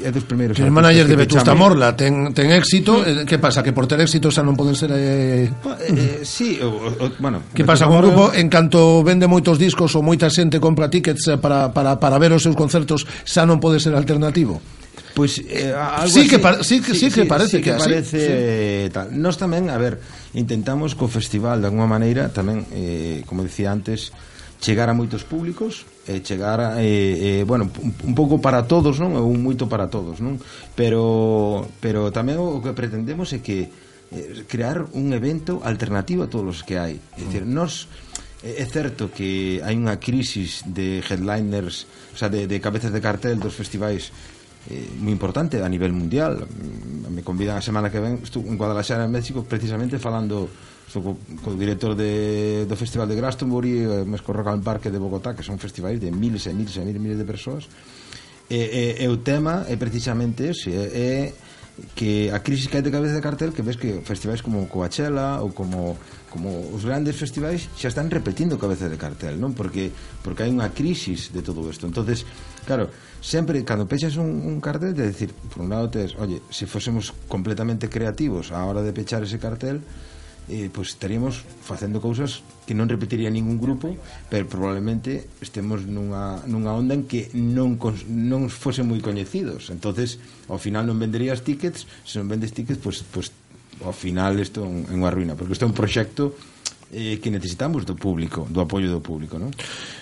[0.00, 0.56] é dos primeiros.
[0.56, 3.24] Que o manager que de Vetusta Morla ten, ten éxito, sí.
[3.24, 3.64] eh, que pasa?
[3.64, 4.92] Que por ter éxito xa non poden ser...
[4.92, 5.48] Eh...
[5.48, 7.44] Eh, eh sí, o, o, bueno...
[7.52, 11.28] Que pasa con un grupo en canto vende moitos discos ou moita xente compra tickets
[11.28, 14.60] eh, para, para, para ver os seus concertos xa non pode ser alternativo?
[15.14, 18.20] Pois eh, algo sí que sí que sí, sí que parece sí, que, que parece
[18.86, 18.90] sí.
[18.94, 19.10] tal.
[19.14, 19.98] Nós tamén, a ver,
[20.34, 24.14] intentamos co festival de alguma maneira tamén eh, como dicía antes,
[24.60, 28.68] chegar a moitos públicos e eh, chegar a, eh, eh, bueno, un, un pouco para
[28.68, 29.16] todos, non?
[29.16, 30.38] Ou moito para todos, non?
[30.76, 33.66] Pero pero tamén o que pretendemos é que
[34.12, 37.00] eh, crear un evento alternativo a todos os que hai.
[37.16, 37.50] É dicir, mm.
[37.50, 37.90] nós
[38.44, 43.00] eh, É certo que hai unha crisis de headliners, o sea, de, de cabezas de
[43.00, 44.12] cartel dos festivais
[44.68, 48.60] eh, moi importante a nivel mundial mm, me convidan a semana que ven estou en
[48.60, 50.50] Guadalajara, en México, precisamente falando
[50.84, 54.66] estou co, co director de, do Festival de Glastonbury eh, e mes co Rock and
[54.66, 57.64] Parque de Bogotá que son festivais de miles e miles e miles, miles de persoas
[58.50, 61.14] e, e, e o tema é precisamente ese é, é
[61.94, 65.40] que a crisis que hai de cabeza de cartel que ves que festivais como Coachella
[65.40, 65.96] ou como
[66.30, 69.52] como os grandes festivais xa están repetindo cabeza de cartel, non?
[69.56, 69.90] Porque
[70.22, 71.90] porque hai unha crisis de todo isto.
[71.90, 72.22] Entonces,
[72.62, 72.86] claro,
[73.20, 76.66] sempre cando pechas un, un cartel de decir, por un lado tes, oye, se si
[76.66, 79.80] fósemos completamente creativos a hora de pechar ese cartel,
[80.50, 83.94] eh, pois pues estaríamos facendo cousas que non repetiría ningún grupo,
[84.26, 87.78] pero probablemente estemos nunha, nunha onda en que non,
[88.10, 89.70] non fose moi coñecidos.
[89.70, 90.18] entonces
[90.50, 94.42] ao final non venderías tickets, se non vendes tickets, pois, pues, pois pues, ao final
[94.42, 96.34] isto é unha ruina, porque isto é un proxecto
[96.90, 99.54] eh, que necesitamos do público, do apoio do público, non?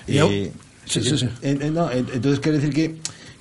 [0.08, 0.48] E, eh,
[0.88, 1.28] Sí, sí, sí.
[1.42, 2.96] Eh, no, entonces quero decir que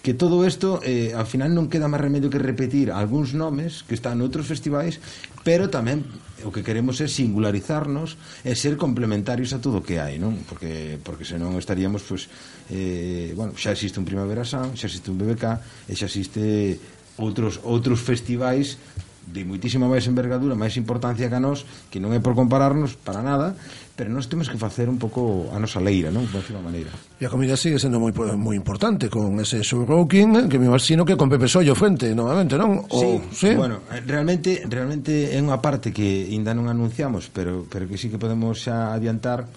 [0.07, 3.91] que todo isto eh, ao final non queda máis remedio que repetir algúns nomes que
[3.91, 5.03] están noutros festivais,
[5.43, 6.07] pero tamén
[6.47, 8.15] o que queremos é singularizarnos
[8.47, 10.47] e ser complementarios a todo o que hai, non?
[10.47, 12.31] Porque porque senón estaríamos pues,
[12.71, 15.59] eh, bueno, xa existe un Primavera Sound, xa existe un BBK,
[15.91, 16.79] e xa existe
[17.19, 18.79] outros outros festivais
[19.27, 23.19] de muitísima máis envergadura, máis importancia que a nós, que non é por compararnos para
[23.19, 23.59] nada,
[23.97, 26.23] pero nós temos que facer un pouco a nosa leira, non?
[26.29, 26.93] De alguma maneira.
[27.19, 31.17] E a comida sigue sendo moi moi importante con ese showroking que me imagino que
[31.19, 32.87] con Pepe Sollo frente, novamente, non?
[32.87, 37.89] O, sí, sí, bueno, realmente realmente é unha parte que ainda non anunciamos, pero pero
[37.89, 39.49] que sí que podemos xa adiantar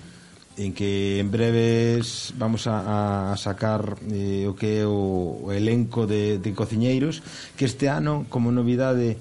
[0.56, 6.04] en que en breves vamos a, a sacar eh, o que é o, o elenco
[6.04, 7.22] de, de cociñeiros
[7.56, 9.16] que este ano como novidade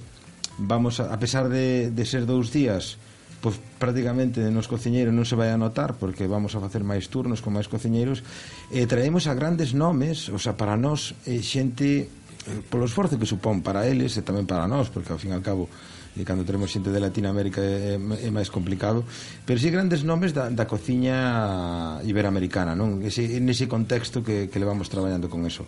[0.60, 2.99] vamos a, a pesar de, de ser dous días
[3.40, 7.40] pois prácticamente nos cociñeiros non se vai a notar porque vamos a facer máis turnos
[7.40, 8.19] con máis cociñeiros
[8.68, 13.23] e traemos a grandes nomes, o sea, para nós eh, xente eh, polo esforzo que
[13.23, 15.72] supón para eles e tamén para nós, porque ao fin e ao cabo
[16.19, 19.07] e cando teremos xente de Latinoamérica eh, eh, é, é máis complicado,
[19.48, 22.99] pero si sí grandes nomes da, da cociña iberoamericana, non?
[23.07, 25.64] Ese, en ese contexto que, que levamos traballando con eso.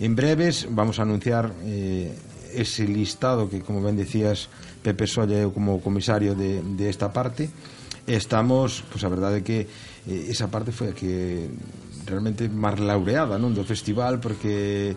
[0.00, 2.16] En breves vamos a anunciar eh,
[2.54, 4.50] ese listado que, como ben decías,
[4.82, 7.50] Pepe Solla é como comisario de, de esta parte,
[8.06, 9.58] estamos, pois pues, a verdade é que
[10.08, 11.46] eh, esa parte foi a que
[12.08, 14.96] realmente máis laureada non do festival, porque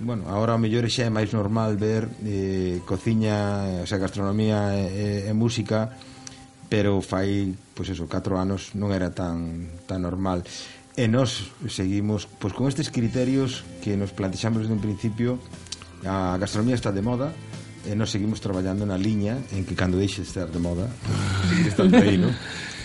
[0.00, 5.28] bueno, agora ao mellor xa é máis normal ver eh, cociña, o sea, gastronomía e,
[5.28, 5.92] e música,
[6.68, 10.44] pero fai, pois pues eso, 4 anos non era tan, tan normal.
[10.96, 15.36] E nós seguimos pois, pues, con estes criterios que nos plantexamos desde un principio
[16.06, 17.34] A gastronomía está de moda
[17.86, 21.66] e nós seguimos traballando na liña en que cando deixe de estar de moda, ah.
[21.66, 22.30] estando aí, non?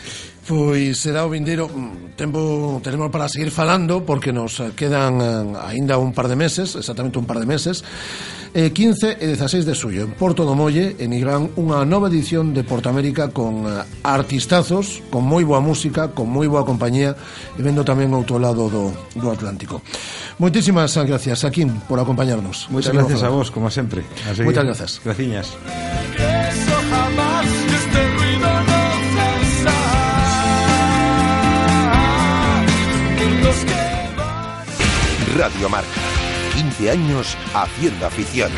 [0.51, 5.55] Pois será o vindeiro mm, tempo tenemos para seguir falando porque nos eh, quedan eh,
[5.63, 7.87] aínda un par de meses, exactamente un par de meses,
[8.51, 12.51] eh, 15 e 16 de suyo en Porto do Molle en Irán unha nova edición
[12.51, 17.15] de Portamérica con eh, artistazos, con moi boa música, con moi boa compañía
[17.55, 19.79] e vendo tamén outro lado do, do Atlántico.
[20.35, 22.67] Moitísimas gracias, Aquín, por acompañarnos.
[22.67, 24.03] Moitas gracias a vos, como sempre.
[24.43, 24.99] Moitas gracias.
[24.99, 25.55] Graciñas.
[35.37, 35.87] Radio Marca.
[36.53, 38.51] 15 años haciendo afición.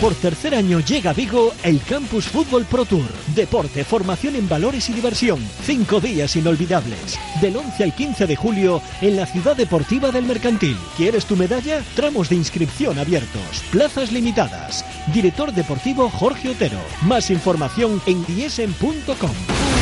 [0.00, 3.06] Por tercer año llega a Vigo el Campus Fútbol Pro Tour.
[3.36, 5.38] Deporte, formación en valores y diversión.
[5.62, 7.20] Cinco días inolvidables.
[7.40, 10.76] Del 11 al 15 de julio en la Ciudad Deportiva del Mercantil.
[10.96, 11.82] ¿Quieres tu medalla?
[11.94, 13.62] Tramos de inscripción abiertos.
[13.70, 14.84] Plazas limitadas.
[15.14, 16.80] Director deportivo Jorge Otero.
[17.02, 19.81] Más información en diesen.com.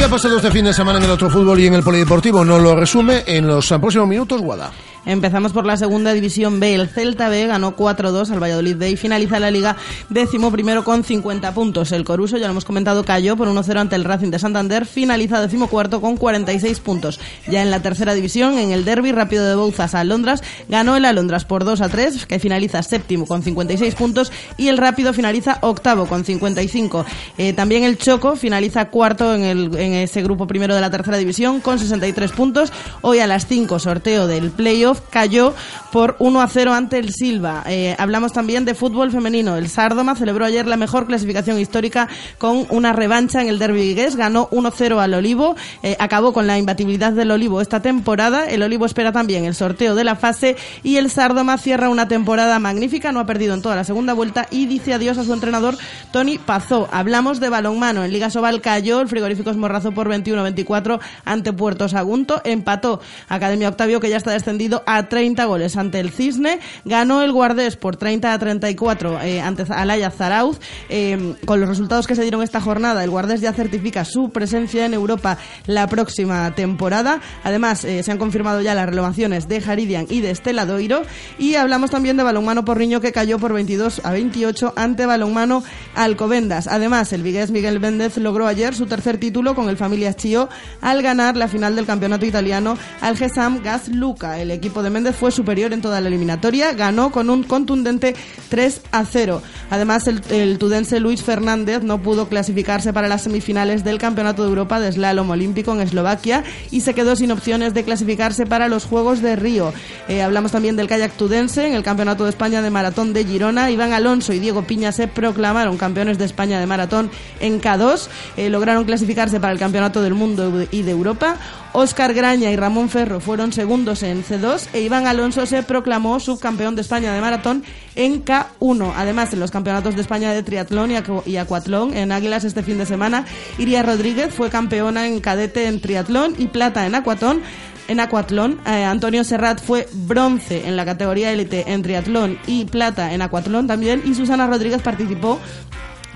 [0.00, 2.42] Qué ha pasado este fin de semana en el otro fútbol y en el polideportivo?
[2.42, 4.72] Nos lo resume en los próximos minutos Guada.
[5.06, 6.74] Empezamos por la segunda división B.
[6.74, 9.76] El Celta B ganó 4-2 al Valladolid B y finaliza la liga
[10.10, 11.92] décimo primero con 50 puntos.
[11.92, 15.40] El Coruso, ya lo hemos comentado, cayó por 1-0 ante el Racing de Santander, finaliza
[15.40, 17.18] décimo cuarto con 46 puntos.
[17.48, 21.06] Ya en la tercera división, en el derby rápido de Bouzas a Alondras, ganó el
[21.06, 26.24] Alondras por 2-3, que finaliza séptimo con 56 puntos y el rápido finaliza octavo con
[26.24, 27.06] 55.
[27.38, 31.16] Eh, también el Choco finaliza cuarto en, el, en ese grupo primero de la tercera
[31.16, 32.70] división con 63 puntos.
[33.00, 35.54] Hoy a las 5 sorteo del playoff cayó
[35.92, 37.62] por 1 a 0 ante el Silva.
[37.66, 39.56] Eh, hablamos también de fútbol femenino.
[39.56, 42.08] El Sardoma celebró ayer la mejor clasificación histórica
[42.38, 44.16] con una revancha en el Derby Vigués.
[44.16, 45.56] Ganó 1-0 al Olivo.
[45.82, 48.46] Eh, acabó con la imbatibilidad del Olivo esta temporada.
[48.48, 52.58] El Olivo espera también el sorteo de la fase y el Sardoma cierra una temporada
[52.58, 53.12] magnífica.
[53.12, 55.76] No ha perdido en toda la segunda vuelta y dice adiós a su entrenador
[56.12, 56.88] Tony Pazó.
[56.90, 58.04] Hablamos de balonmano.
[58.04, 62.40] En Liga Sobal cayó el frigorífico Morrazo por 21-24 ante Puerto Sagunto.
[62.44, 66.60] Empató Academia Octavio que ya está descendido 0 a 30 goles ante el Cisne.
[66.84, 70.58] Ganó el Guardés por 30 a 34 eh, ante Alaya Zarauz.
[70.88, 74.86] Eh, con los resultados que se dieron esta jornada, el Guardés ya certifica su presencia
[74.86, 77.20] en Europa la próxima temporada.
[77.44, 81.02] Además, eh, se han confirmado ya las renovaciones de Jaridian y de Estela Doiro.
[81.38, 85.62] Y hablamos también de Balonmano Porriño que cayó por 22 a 28 ante Balonmano
[85.94, 86.66] Alcobendas.
[86.66, 90.48] Además, el vigués Miguel Méndez logró ayer su tercer título con el Familias Chio
[90.80, 94.38] al ganar la final del campeonato italiano al Gesam Gaz Luca.
[94.38, 98.14] El equipo de Méndez fue superior en toda la eliminatoria, ganó con un contundente
[98.48, 99.42] 3 a 0.
[99.70, 104.48] Además, el, el tudense Luis Fernández no pudo clasificarse para las semifinales del Campeonato de
[104.48, 108.84] Europa de Slalom Olímpico en Eslovaquia y se quedó sin opciones de clasificarse para los
[108.84, 109.72] Juegos de Río.
[110.08, 113.70] Eh, hablamos también del kayak tudense en el Campeonato de España de Maratón de Girona.
[113.70, 117.10] Iván Alonso y Diego Piña se proclamaron campeones de España de maratón
[117.40, 118.08] en K2.
[118.36, 121.36] Eh, lograron clasificarse para el Campeonato del Mundo y de Europa.
[121.72, 126.74] Óscar Graña y Ramón Ferro fueron segundos en C2 e Iván Alonso se proclamó subcampeón
[126.74, 127.62] de España de maratón
[127.94, 128.92] en K1.
[128.96, 132.64] Además, en los campeonatos de España de triatlón y, acu- y acuatlón en Águilas este
[132.64, 133.24] fin de semana,
[133.56, 137.40] Iria Rodríguez fue campeona en cadete en triatlón y plata en acuatón.
[137.86, 143.12] En acuatlón, Eh, Antonio Serrat fue bronce en la categoría élite en triatlón y plata
[143.14, 144.02] en acuatlón también.
[144.04, 145.40] Y Susana Rodríguez participó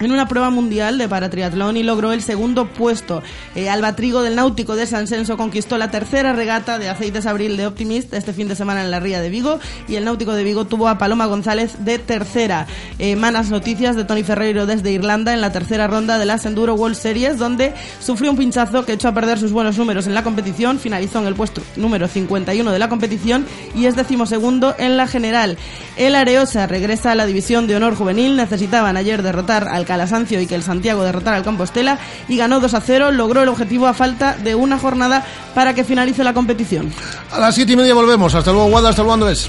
[0.01, 3.23] en una prueba mundial de paratriatlón y logró el segundo puesto.
[3.55, 7.57] Eh, Alba Trigo del Náutico de San Censo conquistó la tercera regata de Aceites Abril
[7.57, 10.45] de Optimist este fin de semana en la Ría de Vigo y el Náutico de
[10.45, 12.67] Vigo tuvo a Paloma González de tercera.
[12.99, 16.75] Eh, malas noticias de Tony Ferreiro desde Irlanda en la tercera ronda de las Enduro
[16.75, 20.25] World Series donde sufrió un pinchazo que echó a perder sus buenos números en la
[20.25, 25.07] competición, finalizó en el puesto número 51 de la competición y es decimosegundo en la
[25.07, 25.57] general.
[25.97, 30.47] El Areosa regresa a la división de honor juvenil, necesitaban ayer derrotar al Calasancio y
[30.47, 31.99] que el Santiago derrotara al Compostela
[32.29, 35.25] y ganó 2 a 0, logró el objetivo a falta de una jornada
[35.55, 36.93] para que finalice la competición.
[37.31, 38.35] A las siete y media volvemos.
[38.35, 38.91] Hasta luego, Guada.
[38.91, 39.49] Hasta luego, Andrés.